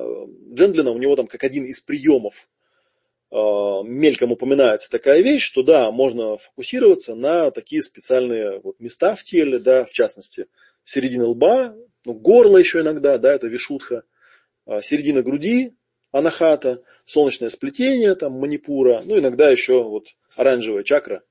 Джендлина, 0.53 0.91
у 0.93 0.99
него 0.99 1.17
там 1.17 1.27
как 1.27 1.43
один 1.43 1.65
из 1.65 1.81
приемов 1.81 2.49
э, 3.31 3.37
мельком 3.37 4.33
упоминается 4.33 4.91
такая 4.91 5.21
вещь, 5.21 5.43
что 5.43 5.63
да, 5.63 5.91
можно 5.91 6.37
фокусироваться 6.37 7.15
на 7.15 7.51
такие 7.51 7.83
специальные 7.83 8.61
вот 8.61 8.79
места 8.79 9.15
в 9.15 9.25
теле, 9.25 9.59
да, 9.59 9.85
в 9.85 9.91
частности, 9.91 10.47
середина 10.85 11.27
лба, 11.27 11.75
ну, 12.05 12.15
горло 12.15 12.57
еще 12.57 12.81
иногда, 12.81 13.19
да, 13.19 13.35
это 13.35 13.49
вишутха, 13.49 14.05
а, 14.67 14.83
середина 14.83 15.23
груди, 15.23 15.75
анахата, 16.13 16.83
солнечное 17.05 17.49
сплетение, 17.49 18.15
там, 18.15 18.33
манипура, 18.33 19.03
ну, 19.05 19.19
иногда 19.19 19.51
еще 19.51 19.83
вот 19.83 20.07
оранжевая 20.37 20.85
чакра. 20.85 21.23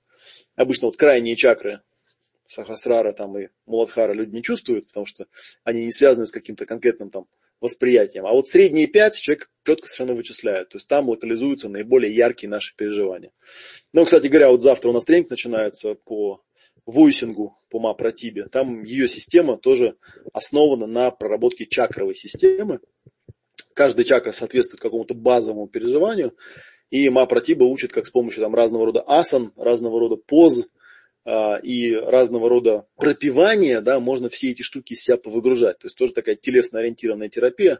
Обычно 0.55 0.87
вот 0.87 0.97
крайние 0.97 1.35
чакры 1.35 1.81
Сахасрара 2.47 3.11
там 3.11 3.37
и 3.37 3.49
Муладхара 3.65 4.13
люди 4.13 4.33
не 4.33 4.41
чувствуют, 4.41 4.87
потому 4.87 5.05
что 5.05 5.27
они 5.63 5.83
не 5.83 5.91
связаны 5.91 6.25
с 6.25 6.31
каким-то 6.31 6.65
конкретным 6.65 7.09
там 7.09 7.27
восприятием. 7.59 8.25
А 8.25 8.31
вот 8.31 8.47
средние 8.47 8.87
пять 8.87 9.19
человек 9.19 9.49
четко 9.65 9.87
совершенно 9.87 10.15
вычисляет. 10.15 10.69
То 10.69 10.77
есть 10.77 10.87
там 10.87 11.09
локализуются 11.09 11.69
наиболее 11.69 12.13
яркие 12.13 12.49
наши 12.49 12.75
переживания. 12.75 13.31
Ну, 13.93 14.05
кстати 14.05 14.27
говоря, 14.27 14.49
вот 14.49 14.61
завтра 14.61 14.89
у 14.89 14.93
нас 14.93 15.05
тренинг 15.05 15.29
начинается 15.29 15.95
по 15.95 16.41
войсингу, 16.85 17.57
по 17.69 17.79
Мапратибе. 17.79 18.45
Там 18.45 18.83
ее 18.83 19.07
система 19.07 19.57
тоже 19.57 19.97
основана 20.33 20.87
на 20.87 21.11
проработке 21.11 21.65
чакровой 21.65 22.15
системы. 22.15 22.79
Каждая 23.73 24.05
чакра 24.05 24.31
соответствует 24.31 24.81
какому-то 24.81 25.13
базовому 25.13 25.67
переживанию. 25.67 26.35
И 26.89 27.09
Мапратиба 27.09 27.65
учит, 27.65 27.91
как 27.91 28.05
с 28.05 28.09
помощью 28.09 28.41
там, 28.43 28.55
разного 28.55 28.85
рода 28.85 29.01
асан, 29.01 29.51
разного 29.57 29.99
рода 29.99 30.15
поз 30.15 30.67
и 31.63 31.93
разного 31.93 32.49
рода 32.49 32.87
пропивания, 32.95 33.81
да, 33.81 33.99
можно 33.99 34.29
все 34.29 34.51
эти 34.51 34.61
штуки 34.61 34.93
из 34.93 35.01
себя 35.01 35.17
повыгружать. 35.17 35.79
То 35.79 35.87
есть 35.87 35.97
тоже 35.97 36.13
такая 36.13 36.35
телесно-ориентированная 36.35 37.29
терапия. 37.29 37.79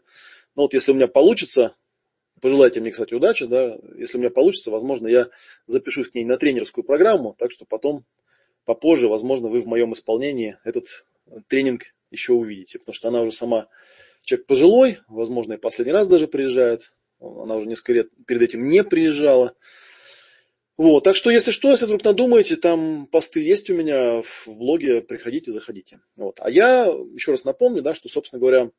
Но 0.56 0.64
вот 0.64 0.74
если 0.74 0.92
у 0.92 0.96
меня 0.96 1.08
получится, 1.08 1.76
пожелайте 2.42 2.82
мне, 2.82 2.92
кстати, 2.92 3.14
удачи, 3.14 3.46
да, 3.46 3.78
если 3.98 4.18
у 4.18 4.20
меня 4.20 4.32
получится, 4.32 4.72
возможно, 4.72 5.08
я 5.08 5.30
запишусь 5.66 6.10
к 6.10 6.16
ней 6.16 6.26
на 6.26 6.38
тренерскую 6.38 6.84
программу, 6.84 7.36
так 7.38 7.52
что 7.52 7.66
потом, 7.66 8.06
попозже, 8.66 9.08
возможно, 9.08 9.48
вы 9.48 9.62
в 9.62 9.68
моем 9.68 9.94
исполнении 9.94 10.58
этот 10.66 11.06
тренинг 11.48 11.84
еще 12.12 12.34
увидите, 12.34 12.80
потому 12.80 12.94
что 12.94 13.08
она 13.08 13.22
уже 13.22 13.32
сама 13.32 13.68
Человек 14.28 14.46
пожилой, 14.46 15.00
возможно, 15.08 15.54
и 15.54 15.58
последний 15.58 15.94
раз 15.94 16.06
даже 16.06 16.28
приезжает. 16.28 16.92
Она 17.22 17.56
уже 17.56 17.70
несколько 17.70 17.94
лет 17.94 18.10
перед 18.26 18.42
этим 18.42 18.66
не 18.68 18.84
приезжала. 18.84 19.56
Вот, 20.78 21.04
так 21.04 21.16
что, 21.16 21.32
если 21.32 21.50
что, 21.50 21.72
если 21.72 21.86
вдруг 21.86 22.04
надумаете, 22.04 22.56
там 22.56 23.08
посты 23.08 23.40
есть 23.40 23.70
у 23.72 23.74
меня 23.74 24.22
в 24.22 24.48
блоге, 24.48 25.02
приходите, 25.02 25.52
заходите. 25.52 26.02
Вот. 26.16 26.40
А 26.40 26.52
я 26.52 26.86
еще 26.86 27.32
раз 27.32 27.44
напомню, 27.44 27.82
да, 27.82 27.96
что, 27.96 28.10
собственно 28.10 28.40
говоря, 28.40 28.70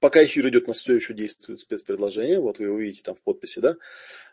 пока 0.00 0.22
эфир 0.22 0.48
идет, 0.48 0.64
у 0.64 0.68
нас 0.68 0.78
все 0.78 0.94
еще 0.94 1.14
действует 1.14 1.60
спецпредложение, 1.60 2.40
вот 2.40 2.58
вы 2.58 2.68
увидите 2.68 3.02
там 3.04 3.14
в 3.14 3.22
подписи, 3.22 3.60
да, 3.60 3.76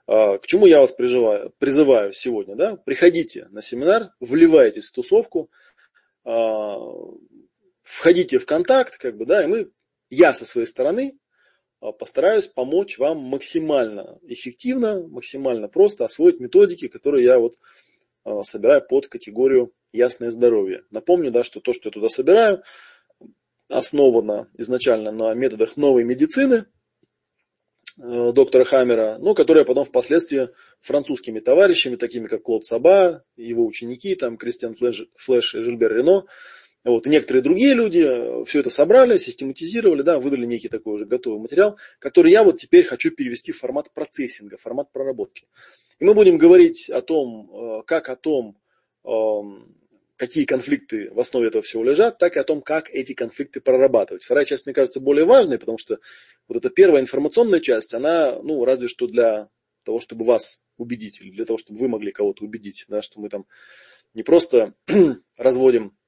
а, 0.05 0.37
к 0.37 0.47
чему 0.47 0.65
я 0.65 0.81
вас 0.81 0.91
призываю, 0.91 1.53
призываю 1.59 2.11
сегодня, 2.11 2.55
да, 2.55 2.75
приходите 2.75 3.47
на 3.51 3.61
семинар, 3.61 4.11
вливайтесь 4.19 4.89
в 4.89 4.93
тусовку, 4.93 5.49
а, 6.25 6.77
входите 7.83 8.37
в 8.37 8.45
контакт, 8.45 8.97
как 8.97 9.15
бы, 9.15 9.25
да, 9.25 9.43
и 9.43 9.47
мы 9.47 9.71
я 10.09 10.33
со 10.33 10.43
своей 10.43 10.67
стороны 10.67 11.19
постараюсь 11.79 12.47
помочь 12.47 12.97
вам 12.97 13.19
максимально 13.19 14.19
эффективно, 14.23 15.07
максимально 15.07 15.67
просто 15.67 16.05
освоить 16.05 16.39
методики, 16.39 16.87
которые 16.87 17.25
я 17.25 17.39
вот 17.39 17.55
а, 18.23 18.43
собираю 18.43 18.85
под 18.85 19.07
категорию 19.07 19.73
ясное 19.93 20.31
здоровье. 20.31 20.83
Напомню, 20.91 21.31
да, 21.31 21.43
что 21.43 21.61
то, 21.61 21.73
что 21.73 21.89
я 21.89 21.91
туда 21.91 22.09
собираю, 22.09 22.63
основано 23.69 24.49
изначально 24.57 25.11
на 25.11 25.33
методах 25.33 25.77
новой 25.77 26.03
медицины 26.03 26.65
э, 27.97 28.31
доктора 28.33 28.65
Хаммера, 28.65 29.17
но 29.19 29.33
которые 29.33 29.65
потом 29.65 29.85
впоследствии 29.85 30.49
французскими 30.81 31.39
товарищами, 31.39 31.95
такими 31.95 32.27
как 32.27 32.43
Клод 32.43 32.65
Саба, 32.65 33.23
его 33.37 33.65
ученики, 33.65 34.15
там 34.15 34.37
Кристиан 34.37 34.75
Флэш, 34.75 35.07
Флэш 35.15 35.55
и 35.55 35.61
Жильбер 35.61 35.95
Рено, 35.95 36.25
вот, 36.85 37.05
и 37.05 37.09
некоторые 37.09 37.43
другие 37.43 37.73
люди 37.73 37.99
э, 37.99 38.43
все 38.45 38.61
это 38.61 38.69
собрали, 38.69 39.17
систематизировали, 39.17 40.01
да, 40.01 40.19
выдали 40.19 40.45
некий 40.45 40.69
такой 40.69 40.93
уже 40.93 41.05
готовый 41.05 41.39
материал, 41.39 41.77
который 41.99 42.31
я 42.31 42.43
вот 42.43 42.57
теперь 42.57 42.85
хочу 42.85 43.11
перевести 43.11 43.51
в 43.51 43.59
формат 43.59 43.91
процессинга, 43.93 44.57
формат 44.57 44.91
проработки. 44.91 45.47
И 45.99 46.05
мы 46.05 46.13
будем 46.13 46.37
говорить 46.37 46.89
о 46.89 47.01
том, 47.01 47.51
э, 47.51 47.83
как 47.85 48.07
о 48.07 48.15
том, 48.15 48.57
эм, 49.03 49.75
какие 50.15 50.45
конфликты 50.45 51.11
в 51.11 51.19
основе 51.19 51.47
этого 51.47 51.61
всего 51.61 51.83
лежат, 51.83 52.17
так 52.17 52.37
и 52.37 52.39
о 52.39 52.45
том, 52.45 52.61
как 52.61 52.89
эти 52.89 53.13
конфликты 53.13 53.59
прорабатывать. 53.59 54.23
Вторая 54.23 54.45
часть, 54.45 54.65
мне 54.65 54.73
кажется, 54.73 55.01
более 55.01 55.25
важной, 55.25 55.59
потому 55.59 55.77
что 55.77 55.99
вот 56.47 56.57
эта 56.57 56.69
первая 56.69 57.01
информационная 57.01 57.59
часть, 57.59 57.93
она, 57.93 58.37
ну, 58.41 58.63
разве 58.63 58.87
что 58.87 59.07
для 59.07 59.49
того, 59.83 59.99
чтобы 59.99 60.23
вас 60.23 60.61
убедить, 60.77 61.19
или 61.19 61.31
для 61.31 61.45
того, 61.45 61.57
чтобы 61.57 61.79
вы 61.79 61.89
могли 61.89 62.13
кого-то 62.13 62.45
убедить, 62.45 62.85
да, 62.87 63.01
что 63.01 63.19
мы 63.19 63.29
там 63.29 63.45
не 64.13 64.23
просто 64.23 64.73
разводим 65.37 65.98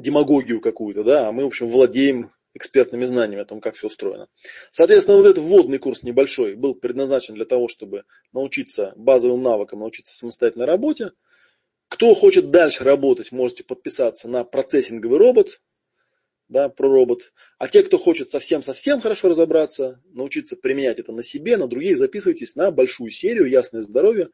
демагогию 0.00 0.60
какую-то, 0.60 1.04
да, 1.04 1.28
а 1.28 1.32
мы, 1.32 1.44
в 1.44 1.48
общем, 1.48 1.66
владеем 1.66 2.32
экспертными 2.54 3.04
знаниями 3.04 3.42
о 3.42 3.46
том, 3.46 3.60
как 3.60 3.74
все 3.74 3.86
устроено. 3.86 4.28
Соответственно, 4.70 5.18
вот 5.18 5.26
этот 5.26 5.44
вводный 5.44 5.78
курс 5.78 6.02
небольшой 6.02 6.54
был 6.54 6.74
предназначен 6.74 7.34
для 7.34 7.44
того, 7.44 7.68
чтобы 7.68 8.04
научиться 8.32 8.92
базовым 8.96 9.42
навыкам, 9.42 9.80
научиться 9.80 10.14
самостоятельной 10.14 10.66
работе. 10.66 11.12
Кто 11.88 12.14
хочет 12.14 12.50
дальше 12.50 12.84
работать, 12.84 13.32
можете 13.32 13.64
подписаться 13.64 14.28
на 14.28 14.44
процессинговый 14.44 15.18
робот, 15.18 15.60
да, 16.48 16.68
про 16.68 16.88
робот. 16.88 17.32
А 17.58 17.68
те, 17.68 17.82
кто 17.82 17.98
хочет 17.98 18.30
совсем-совсем 18.30 19.00
хорошо 19.00 19.28
разобраться, 19.28 20.00
научиться 20.12 20.56
применять 20.56 20.98
это 20.98 21.12
на 21.12 21.22
себе, 21.22 21.56
на 21.56 21.68
других, 21.68 21.98
записывайтесь 21.98 22.56
на 22.56 22.70
большую 22.72 23.10
серию 23.10 23.48
«Ясное 23.48 23.82
здоровье». 23.82 24.30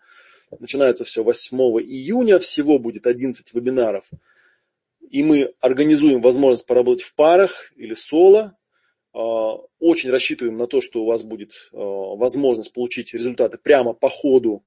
Начинается 0.59 1.05
все 1.05 1.23
8 1.23 1.59
июня, 1.83 2.39
всего 2.39 2.79
будет 2.79 3.07
11 3.07 3.53
вебинаров– 3.53 4.09
и 5.11 5.23
мы 5.23 5.55
организуем 5.61 6.21
возможность 6.21 6.67
поработать 6.67 7.05
в 7.05 7.15
парах 7.15 7.73
или 7.77 7.95
соло, 7.95 8.57
очень 9.13 10.11
рассчитываем 10.11 10.57
на 10.57 10.67
то, 10.67 10.81
что 10.81 11.03
у 11.03 11.07
вас 11.07 11.23
будет 11.23 11.71
возможность 11.73 12.73
получить 12.73 13.15
результаты 13.15 13.59
прямо 13.59 13.95
по 13.95 14.09
ходу 14.09 14.65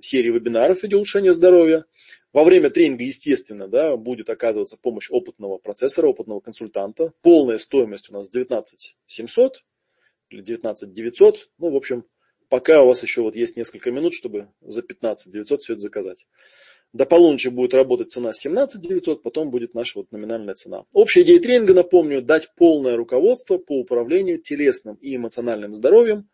серии 0.00 0.30
вебинаров 0.30 0.78
в 0.78 0.82
виде 0.84 0.96
улучшения 0.96 1.32
здоровья. 1.32 1.84
Во 2.32 2.44
время 2.44 2.70
тренинга, 2.70 3.04
естественно, 3.04 3.68
да, 3.68 3.96
будет 3.96 4.30
оказываться 4.30 4.76
помощь 4.76 5.10
опытного 5.10 5.58
процессора, 5.58 6.08
опытного 6.08 6.40
консультанта. 6.40 7.12
Полная 7.22 7.58
стоимость 7.58 8.08
у 8.10 8.14
нас 8.14 8.30
19 8.30 8.96
700 9.06 9.64
или 10.30 10.42
19 10.42 10.92
900. 10.92 11.50
Ну, 11.58 11.70
в 11.70 11.76
общем, 11.76 12.04
пока 12.48 12.82
у 12.82 12.86
вас 12.86 13.02
еще 13.02 13.22
вот 13.22 13.34
есть 13.34 13.56
несколько 13.56 13.90
минут, 13.90 14.14
чтобы 14.14 14.48
за 14.60 14.82
15 14.82 15.32
900 15.32 15.62
все 15.62 15.72
это 15.72 15.82
заказать. 15.82 16.26
До 16.94 17.04
полуночи 17.04 17.48
будет 17.48 17.74
работать 17.74 18.10
цена 18.10 18.32
17 18.32 18.80
900, 18.80 19.22
потом 19.22 19.50
будет 19.50 19.74
наша 19.74 19.98
вот 19.98 20.10
номинальная 20.10 20.54
цена. 20.54 20.84
Общая 20.92 21.22
идея 21.22 21.38
тренинга, 21.38 21.74
напомню, 21.74 22.22
дать 22.22 22.48
полное 22.56 22.96
руководство 22.96 23.58
по 23.58 23.78
управлению 23.78 24.40
телесным 24.40 24.96
и 24.96 25.14
эмоциональным 25.16 25.74
здоровьем, 25.74 26.28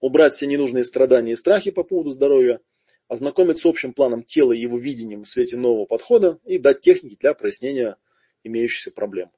убрать 0.00 0.34
все 0.34 0.46
ненужные 0.46 0.84
страдания 0.84 1.32
и 1.32 1.36
страхи 1.36 1.72
по 1.72 1.82
поводу 1.82 2.10
здоровья, 2.10 2.60
ознакомить 3.08 3.58
с 3.58 3.66
общим 3.66 3.92
планом 3.92 4.22
тела 4.22 4.52
и 4.52 4.60
его 4.60 4.78
видением 4.78 5.24
в 5.24 5.28
свете 5.28 5.56
нового 5.56 5.84
подхода 5.84 6.38
и 6.44 6.58
дать 6.58 6.80
техники 6.80 7.16
для 7.18 7.34
прояснения 7.34 7.96
имеющихся 8.44 8.92
проблем. 8.92 9.30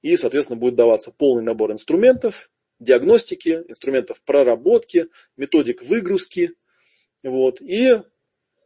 И, 0.00 0.16
соответственно, 0.16 0.58
будет 0.58 0.76
даваться 0.76 1.12
полный 1.12 1.42
набор 1.42 1.72
инструментов, 1.72 2.50
диагностики, 2.78 3.64
инструментов 3.68 4.22
проработки, 4.22 5.08
методик 5.36 5.82
выгрузки. 5.82 6.52
Вот. 7.22 7.60
И 7.60 8.00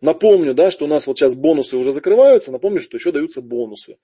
напомню, 0.00 0.54
да, 0.54 0.70
что 0.70 0.84
у 0.84 0.88
нас 0.88 1.06
вот 1.06 1.18
сейчас 1.18 1.34
бонусы 1.34 1.76
уже 1.76 1.92
закрываются. 1.92 2.52
Напомню, 2.52 2.80
что 2.80 2.96
еще 2.96 3.12
даются 3.12 3.42
бонусы. 3.42 3.98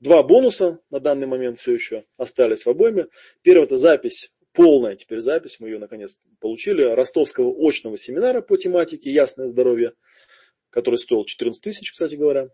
Два 0.00 0.22
бонуса 0.22 0.80
на 0.90 1.00
данный 1.00 1.26
момент 1.26 1.58
все 1.58 1.72
еще 1.72 2.04
остались 2.16 2.64
в 2.64 2.68
обойме. 2.68 3.06
Первый 3.42 3.64
это 3.64 3.76
запись, 3.76 4.32
полная 4.52 4.96
теперь 4.96 5.20
запись, 5.20 5.58
мы 5.60 5.68
ее 5.68 5.78
наконец 5.78 6.16
получили, 6.40 6.82
ростовского 6.82 7.52
очного 7.66 7.96
семинара 7.96 8.40
по 8.40 8.56
тематике 8.56 9.10
«Ясное 9.10 9.46
здоровье», 9.46 9.94
который 10.70 10.98
стоил 10.98 11.24
14 11.24 11.62
тысяч, 11.62 11.92
кстати 11.92 12.14
говоря. 12.14 12.48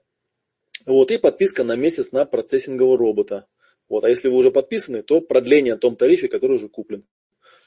Вот, 0.87 1.11
и 1.11 1.19
подписка 1.19 1.65
на 1.65 1.77
месяц 1.77 2.13
на 2.13 2.25
процессингового 2.25 2.97
робота. 2.97 3.47
Вот. 3.89 4.05
А 4.05 4.11
если 4.11 4.29
вы 4.29 4.37
уже 4.37 4.51
подписаны, 4.51 5.03
то 5.03 5.21
продление 5.21 5.75
на 5.75 5.81
том 5.81 5.97
тарифе, 5.97 6.29
который 6.29 6.57
уже 6.57 6.69
куплен. 6.69 7.07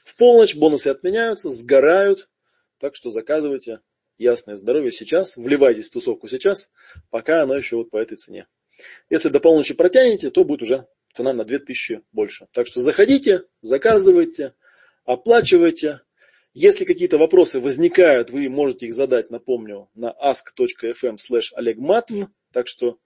В 0.04 0.16
полночь 0.16 0.56
бонусы 0.56 0.88
отменяются, 0.88 1.50
сгорают. 1.50 2.28
Так 2.78 2.96
что 2.96 3.10
заказывайте 3.10 3.80
ясное 4.18 4.56
здоровье 4.56 4.92
сейчас, 4.92 5.36
вливайтесь 5.36 5.88
в 5.88 5.92
тусовку 5.92 6.28
сейчас, 6.28 6.70
пока 7.10 7.42
она 7.42 7.56
еще 7.56 7.76
вот 7.76 7.90
по 7.90 7.96
этой 7.96 8.16
цене. 8.16 8.46
Если 9.10 9.28
до 9.28 9.40
полночи 9.40 9.74
протянете, 9.74 10.30
то 10.30 10.44
будет 10.44 10.62
уже 10.62 10.86
цена 11.12 11.32
на 11.32 11.44
2000 11.44 12.02
больше. 12.12 12.46
Так 12.52 12.66
что 12.66 12.80
заходите, 12.80 13.44
заказывайте, 13.60 14.54
оплачивайте. 15.04 16.00
Если 16.54 16.84
какие-то 16.84 17.18
вопросы 17.18 17.60
возникают, 17.60 18.30
вы 18.30 18.48
можете 18.48 18.86
их 18.86 18.94
задать, 18.94 19.30
напомню, 19.30 19.88
на 19.94 20.14
ask.fm 20.22 21.16
slash 21.16 21.52
olegmatv. 21.58 22.28
Так 22.52 22.68
что 22.68 22.98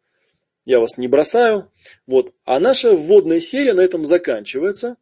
я 0.64 0.80
вас 0.80 0.98
не 0.98 1.06
бросаю. 1.06 1.72
Вот. 2.06 2.34
А 2.44 2.58
наша 2.58 2.92
вводная 2.92 3.40
серия 3.40 3.72
на 3.72 3.80
этом 3.80 4.04
заканчивается. 4.04 4.96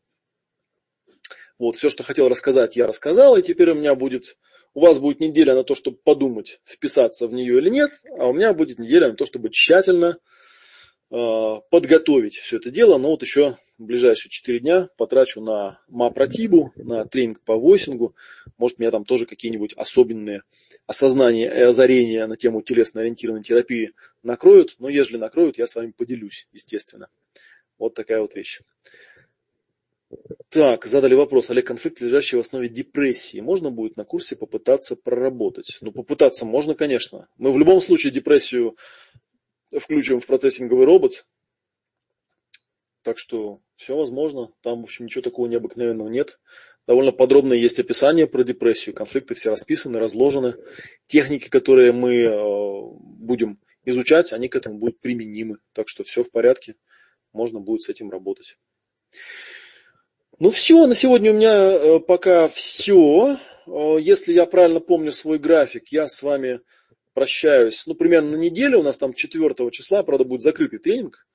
Вот, 1.59 1.77
все, 1.77 1.89
что 1.89 2.03
хотел 2.03 2.29
рассказать, 2.29 2.77
я 2.77 2.87
рассказал. 2.87 3.37
И 3.37 3.43
теперь 3.43 3.71
у 3.71 3.75
меня 3.75 3.95
будет, 3.95 4.37
у 4.75 4.81
вас 4.81 4.99
будет 4.99 5.21
неделя 5.21 5.55
на 5.55 5.63
то, 5.63 5.75
чтобы 5.75 5.99
подумать, 6.03 6.61
вписаться 6.65 7.29
в 7.29 7.33
нее 7.33 7.59
или 7.59 7.71
нет. 7.71 7.91
А 8.19 8.29
у 8.29 8.33
меня 8.33 8.53
будет 8.53 8.79
неделя 8.79 9.09
на 9.09 9.15
то, 9.15 9.25
чтобы 9.25 9.51
тщательно 9.51 10.19
э, 11.11 11.55
подготовить 11.71 12.35
все 12.35 12.57
это 12.57 12.71
дело. 12.71 12.99
Но 12.99 13.11
вот 13.11 13.23
еще 13.23 13.57
ближайшие 13.79 14.31
4 14.31 14.61
дня 14.61 14.89
потрачу 14.97 15.41
на 15.41 15.81
мапротибу, 15.89 16.73
на 16.77 17.07
тренинг 17.07 17.41
по 17.43 17.57
войсингу. 17.57 18.17
Может, 18.59 18.79
меня 18.81 18.91
там 18.91 19.05
тоже 19.05 19.27
какие-нибудь 19.27 19.75
особенные 19.75 20.43
осознания 20.87 21.47
и 21.47 21.63
озарения 21.63 22.27
на 22.27 22.37
тему 22.37 22.61
телесно-ориентированной 22.61 23.45
терапии 23.45 23.93
накроют. 24.25 24.75
Но 24.81 24.89
ежели 24.89 25.17
накроют, 25.17 25.57
я 25.57 25.69
с 25.69 25.77
вами 25.77 25.93
поделюсь, 25.93 26.49
естественно. 26.53 27.09
Вот 27.79 27.95
такая 27.95 28.21
вот 28.21 28.35
вещь. 28.35 28.61
Так, 30.49 30.87
задали 30.87 31.15
вопрос. 31.15 31.51
Олег, 31.51 31.67
конфликт, 31.67 32.01
лежащий 32.01 32.37
в 32.37 32.41
основе 32.41 32.69
депрессии, 32.69 33.41
можно 33.41 33.71
будет 33.71 33.97
на 33.97 34.05
курсе 34.05 34.37
попытаться 34.37 34.97
проработать? 34.97 35.79
Ну, 35.81 35.93
попытаться 35.93 36.47
можно, 36.47 36.75
конечно. 36.75 37.29
Мы 37.39 37.53
в 37.53 37.59
любом 37.59 37.81
случае 37.81 38.13
депрессию 38.13 38.77
включим 39.73 40.21
в 40.21 40.27
процессинговый 40.27 40.87
робот, 40.87 41.27
так 43.03 43.19
что 43.19 43.61
все 43.77 43.97
возможно. 43.97 44.53
Там, 44.63 44.81
в 44.81 44.85
общем, 44.85 45.05
ничего 45.05 45.23
такого 45.23 45.47
необыкновенного 45.47 46.09
нет. 46.09 46.39
Довольно 46.87 47.13
подробно 47.13 47.53
есть 47.53 47.79
описание 47.79 48.27
про 48.27 48.45
депрессию. 48.45 48.95
Конфликты 48.95 49.35
все 49.35 49.51
расписаны, 49.51 49.99
разложены. 49.99 50.55
Техники, 51.07 51.49
которые 51.49 51.93
мы 51.93 52.15
э, 52.15 52.81
будем 52.97 53.59
изучать, 53.85 54.33
они 54.33 54.49
к 54.49 54.57
этому 54.57 54.79
будут 54.79 55.01
применимы. 55.01 55.59
Так 55.73 55.89
что 55.89 56.03
все 56.03 56.23
в 56.23 56.31
порядке. 56.31 56.77
Можно 57.33 57.61
будет 57.61 57.83
с 57.83 57.89
этим 57.89 58.11
работать. 58.11 58.59
Ну 60.41 60.51
все, 60.51 60.87
на 60.87 60.97
сегодня 60.97 61.31
у 61.31 61.35
меня 61.35 61.55
э, 61.55 62.01
пока 62.01 62.49
все. 62.49 63.39
Э, 63.67 63.97
если 64.01 64.33
я 64.33 64.47
правильно 64.47 64.81
помню 64.81 65.13
свой 65.13 65.39
график, 65.39 65.89
я 65.93 66.09
с 66.09 66.25
вами 66.25 66.61
прощаюсь, 67.13 67.87
ну, 67.87 67.95
примерно 67.95 68.33
на 68.33 68.37
неделю, 68.37 68.81
у 68.81 68.83
нас 68.83 68.99
там 68.99 69.15
4 69.15 69.71
числа, 69.71 70.03
правда, 70.03 70.25
будет 70.25 70.43
закрытый 70.43 70.81
тренинг, 70.81 71.29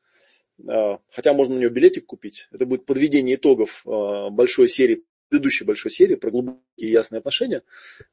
а, 0.68 1.00
хотя 1.10 1.32
можно 1.32 1.56
на 1.56 1.60
него 1.60 1.72
билетик 1.72 2.06
купить. 2.06 2.50
Это 2.52 2.66
будет 2.66 2.86
подведение 2.86 3.36
итогов 3.38 3.84
большой 3.86 4.68
серии, 4.68 5.06
предыдущей 5.30 5.64
большой 5.64 5.92
серии 5.92 6.16
про 6.16 6.32
глубокие 6.32 6.62
и 6.76 6.92
ясные 6.92 7.20
отношения. 7.20 7.64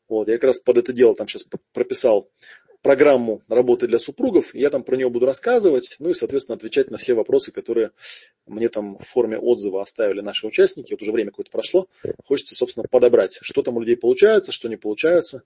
Вот, 0.09 0.28
я 0.28 0.34
как 0.34 0.45
раз 0.45 0.59
под 0.61 0.78
это 0.78 0.93
дело 0.93 1.16
там 1.16 1.26
сейчас 1.26 1.49
прописал 1.72 2.30
программу 2.87 3.43
работы 3.49 3.89
для 3.89 3.99
супругов, 3.99 4.55
я 4.55 4.70
там 4.70 4.84
про 4.84 4.97
нее 4.97 5.11
буду 5.11 5.26
рассказывать, 5.26 5.97
ну 5.99 6.11
и, 6.11 6.14
соответственно, 6.14 6.55
отвечать 6.55 6.89
на 6.89 6.99
все 6.99 7.14
вопросы, 7.14 7.51
которые 7.51 7.91
мне 8.47 8.68
там 8.68 8.97
в 8.99 9.05
форме 9.05 9.37
отзыва 9.37 9.82
оставили 9.82 10.20
наши 10.20 10.47
участники. 10.47 10.93
Вот 10.93 11.03
уже 11.03 11.11
время 11.11 11.32
какое-то 11.32 11.51
прошло, 11.51 11.89
хочется, 12.24 12.55
собственно, 12.55 12.87
подобрать, 12.89 13.39
что 13.43 13.62
там 13.62 13.76
у 13.76 13.80
людей 13.80 13.97
получается, 13.97 14.53
что 14.53 14.68
не 14.68 14.76
получается. 14.76 15.43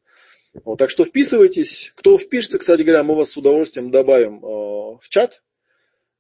Вот, 0.53 0.79
так 0.79 0.91
что 0.91 1.07
вписывайтесь. 1.07 1.93
Кто 1.95 2.19
впишется, 2.19 2.59
кстати 2.59 2.83
говоря, 2.83 3.05
мы 3.05 3.15
вас 3.15 3.31
с 3.31 3.37
удовольствием 3.39 3.91
добавим 3.91 4.45
э, 4.45 4.49
в 5.01 5.09
чат, 5.09 5.43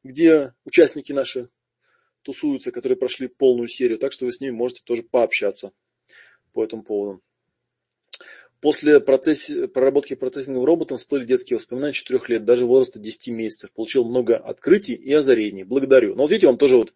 где 0.02 0.54
участники 0.64 1.12
наши 1.12 1.50
тусуются, 2.22 2.72
которые 2.72 2.96
прошли 2.96 3.28
полную 3.28 3.68
серию, 3.68 3.98
так 3.98 4.12
что 4.12 4.24
вы 4.24 4.32
с 4.32 4.40
ними 4.40 4.52
можете 4.52 4.80
тоже 4.84 5.02
пообщаться 5.02 5.72
по 6.54 6.64
этому 6.64 6.82
поводу. 6.82 7.20
После 8.60 9.00
процесс... 9.00 9.50
проработки 9.72 10.14
процессинговым 10.14 10.66
роботом 10.66 10.98
всплыли 10.98 11.24
детские 11.24 11.56
воспоминания 11.56 11.92
4 11.92 12.20
лет, 12.28 12.44
даже 12.44 12.66
возраста 12.66 12.98
10 12.98 13.28
месяцев. 13.28 13.72
Получил 13.72 14.04
много 14.04 14.36
открытий 14.36 14.94
и 14.94 15.12
озарений. 15.12 15.64
Благодарю. 15.64 16.14
Но 16.14 16.22
вот 16.22 16.30
видите, 16.30 16.46
вам 16.46 16.58
тоже 16.58 16.76
вот 16.76 16.92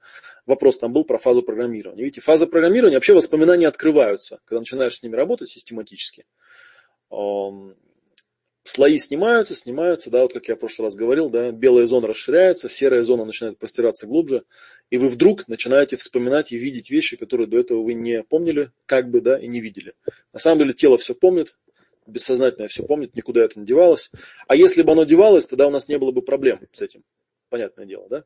вопрос 0.46 0.78
там 0.78 0.92
был 0.92 1.04
про 1.04 1.18
фазу 1.18 1.42
программирования. 1.42 2.02
Видите, 2.02 2.20
фаза 2.20 2.46
программирования, 2.46 2.96
вообще 2.96 3.14
воспоминания 3.14 3.66
открываются, 3.66 4.40
когда 4.44 4.60
начинаешь 4.60 4.96
с 4.96 5.02
ними 5.02 5.16
работать 5.16 5.48
систематически 5.48 6.26
слои 8.64 8.98
снимаются, 8.98 9.54
снимаются, 9.54 10.10
да, 10.10 10.22
вот 10.22 10.32
как 10.32 10.48
я 10.48 10.56
в 10.56 10.58
прошлый 10.58 10.86
раз 10.86 10.96
говорил, 10.96 11.28
да, 11.28 11.52
белая 11.52 11.84
зона 11.84 12.08
расширяется, 12.08 12.68
серая 12.68 13.02
зона 13.02 13.24
начинает 13.24 13.58
простираться 13.58 14.06
глубже, 14.06 14.44
и 14.90 14.96
вы 14.96 15.08
вдруг 15.08 15.46
начинаете 15.48 15.96
вспоминать 15.96 16.50
и 16.50 16.56
видеть 16.56 16.90
вещи, 16.90 17.16
которые 17.16 17.46
до 17.46 17.58
этого 17.58 17.82
вы 17.82 17.94
не 17.94 18.22
помнили, 18.22 18.72
как 18.86 19.10
бы, 19.10 19.20
да, 19.20 19.38
и 19.38 19.46
не 19.46 19.60
видели. 19.60 19.94
На 20.32 20.40
самом 20.40 20.60
деле 20.60 20.72
тело 20.72 20.96
все 20.96 21.14
помнит, 21.14 21.56
бессознательное 22.06 22.68
все 22.68 22.82
помнит, 22.84 23.14
никуда 23.14 23.42
это 23.44 23.58
не 23.58 23.66
девалось. 23.66 24.10
А 24.46 24.56
если 24.56 24.82
бы 24.82 24.92
оно 24.92 25.04
девалось, 25.04 25.46
тогда 25.46 25.66
у 25.66 25.70
нас 25.70 25.88
не 25.88 25.98
было 25.98 26.10
бы 26.10 26.22
проблем 26.22 26.60
с 26.72 26.82
этим. 26.82 27.02
Понятное 27.48 27.86
дело, 27.86 28.08
да? 28.08 28.24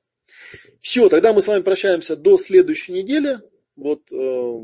Все, 0.81 1.09
тогда 1.09 1.33
мы 1.33 1.41
с 1.41 1.49
вами 1.49 1.63
прощаемся 1.63 2.17
до 2.17 2.39
следующей 2.39 2.93
недели. 2.93 3.41
Вот 3.77 4.11
э, 4.13 4.61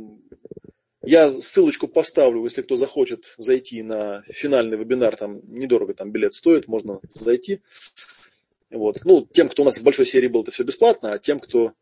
я 1.02 1.30
ссылочку 1.30 1.88
поставлю, 1.88 2.44
если 2.44 2.62
кто 2.62 2.76
захочет 2.76 3.34
зайти 3.38 3.82
на 3.82 4.22
финальный 4.28 4.76
вебинар, 4.76 5.16
там 5.16 5.40
недорого 5.46 5.94
там 5.94 6.10
билет 6.10 6.34
стоит, 6.34 6.68
можно 6.68 7.00
зайти. 7.10 7.60
Вот. 8.70 9.04
Ну, 9.04 9.26
тем, 9.30 9.48
кто 9.48 9.62
у 9.62 9.64
нас 9.64 9.78
в 9.78 9.82
большой 9.82 10.06
серии 10.06 10.28
был, 10.28 10.42
это 10.42 10.50
все 10.50 10.64
бесплатно, 10.64 11.12
а 11.12 11.18
тем, 11.18 11.38
кто 11.38 11.72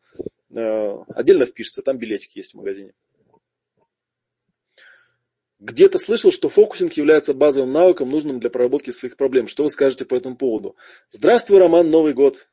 э, 0.51 0.99
отдельно 1.09 1.47
впишется, 1.47 1.83
там 1.83 1.99
билетики 1.99 2.39
есть 2.39 2.53
в 2.53 2.57
магазине. 2.57 2.93
Где-то 5.63 5.99
слышал, 5.99 6.33
что 6.33 6.49
фокусинг 6.49 6.95
является 6.95 7.35
базовым 7.35 7.71
навыком, 7.73 8.11
нужным 8.11 8.41
для 8.41 8.51
проработки 8.51 8.91
своих 8.91 9.17
проблем. 9.17 9.47
Что 9.47 9.63
вы 9.63 9.71
скажете 9.71 10.05
по 10.05 10.17
этому 10.17 10.37
поводу? 10.37 10.75
Здравствуй, 11.09 11.61
Роман, 11.61 11.89
Новый 11.89 12.15
год. 12.15 12.51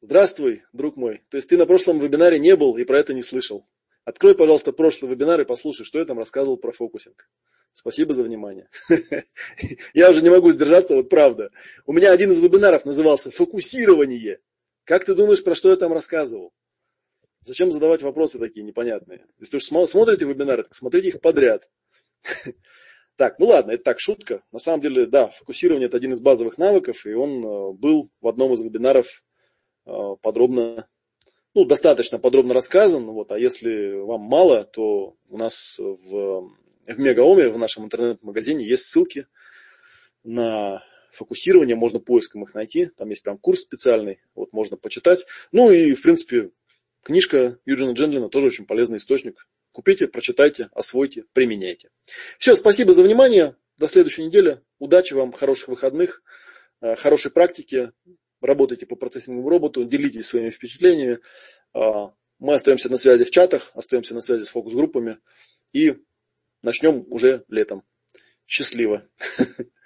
Здравствуй, 0.00 0.64
друг 0.72 0.96
мой. 0.96 1.22
То 1.30 1.36
есть 1.36 1.48
ты 1.48 1.56
на 1.56 1.64
прошлом 1.64 2.00
вебинаре 2.00 2.40
не 2.40 2.56
был 2.56 2.76
и 2.76 2.82
про 2.82 2.98
это 2.98 3.14
не 3.14 3.22
слышал. 3.22 3.68
Открой, 4.04 4.34
пожалуйста, 4.34 4.72
прошлый 4.72 5.12
вебинар 5.12 5.40
и 5.42 5.44
послушай, 5.44 5.84
что 5.84 6.00
я 6.00 6.04
там 6.04 6.18
рассказывал 6.18 6.56
про 6.56 6.72
фокусинг. 6.72 7.30
Спасибо 7.72 8.12
за 8.14 8.24
внимание. 8.24 8.68
Я 9.94 10.10
уже 10.10 10.20
не 10.20 10.30
могу 10.30 10.50
сдержаться, 10.50 10.96
вот 10.96 11.08
правда. 11.08 11.52
У 11.86 11.92
меня 11.92 12.10
один 12.10 12.32
из 12.32 12.40
вебинаров 12.40 12.84
назывался 12.84 13.30
«Фокусирование». 13.30 14.40
Как 14.82 15.04
ты 15.04 15.14
думаешь, 15.14 15.44
про 15.44 15.54
что 15.54 15.70
я 15.70 15.76
там 15.76 15.92
рассказывал? 15.92 16.52
Зачем 17.42 17.70
задавать 17.70 18.02
вопросы 18.02 18.40
такие 18.40 18.64
непонятные? 18.64 19.26
Если 19.38 19.58
уж 19.58 19.64
смотрите 19.66 20.24
вебинары, 20.24 20.64
так 20.64 20.74
смотрите 20.74 21.08
их 21.08 21.20
подряд. 21.20 21.68
Так, 23.16 23.40
ну 23.40 23.46
ладно, 23.46 23.72
это 23.72 23.82
так, 23.82 23.98
шутка. 23.98 24.44
На 24.52 24.60
самом 24.60 24.80
деле, 24.80 25.04
да, 25.06 25.26
фокусирование– 25.26 25.86
это 25.88 25.96
один 25.96 26.12
из 26.12 26.20
базовых 26.20 26.56
навыков, 26.56 27.04
и 27.04 27.14
он 27.14 27.44
э, 27.44 27.72
был 27.72 28.08
в 28.20 28.28
одном 28.28 28.52
из 28.52 28.60
вебинаров 28.60 29.24
э, 29.86 29.92
подробно, 30.22 30.86
ну, 31.52 31.64
достаточно 31.64 32.20
подробно 32.20 32.54
рассказан. 32.54 33.06
Вот, 33.06 33.32
а 33.32 33.38
если 33.38 33.94
вам 33.94 34.20
мало, 34.20 34.62
то 34.62 35.16
у 35.28 35.36
нас 35.36 35.78
в, 35.80 36.48
в 36.86 36.98
Мегаоме, 37.00 37.48
в 37.48 37.58
нашем 37.58 37.86
интернет-магазине 37.86 38.64
есть 38.64 38.84
ссылки 38.84 39.26
на 40.22 40.84
фокусирование, 41.10 41.74
можно 41.74 41.98
поиском 41.98 42.44
их 42.44 42.54
найти, 42.54 42.86
там 42.96 43.10
есть 43.10 43.24
прям 43.24 43.38
курс 43.38 43.62
специальный, 43.62 44.20
вот 44.36 44.52
можно 44.52 44.76
почитать. 44.76 45.26
Ну 45.50 45.72
и, 45.72 45.94
в 45.94 46.02
принципе, 46.02 46.50
книжка 47.02 47.58
Юджина 47.66 47.92
Джендлина 47.92 48.28
тоже 48.28 48.46
очень 48.46 48.66
полезный 48.66 48.98
источник. 48.98 49.48
Купите, 49.78 50.08
прочитайте, 50.08 50.70
освойте, 50.72 51.24
применяйте. 51.32 51.90
Все, 52.36 52.56
спасибо 52.56 52.92
за 52.92 53.04
внимание. 53.04 53.54
До 53.76 53.86
следующей 53.86 54.24
недели. 54.24 54.60
Удачи 54.80 55.14
вам, 55.14 55.30
хороших 55.30 55.68
выходных, 55.68 56.20
э, 56.80 56.96
хорошей 56.96 57.30
практики. 57.30 57.92
Работайте 58.40 58.86
по 58.86 58.96
процессинговому 58.96 59.48
роботу, 59.48 59.84
делитесь 59.84 60.26
своими 60.26 60.50
впечатлениями. 60.50 61.20
Э, 61.76 62.06
мы 62.40 62.54
остаемся 62.54 62.88
на 62.88 62.96
связи 62.96 63.22
в 63.22 63.30
чатах, 63.30 63.70
остаемся 63.72 64.14
на 64.14 64.20
связи 64.20 64.42
с 64.42 64.48
фокус-группами 64.48 65.18
и 65.72 65.94
начнем 66.60 67.04
уже 67.08 67.44
летом. 67.46 67.84
Счастливо! 68.48 69.08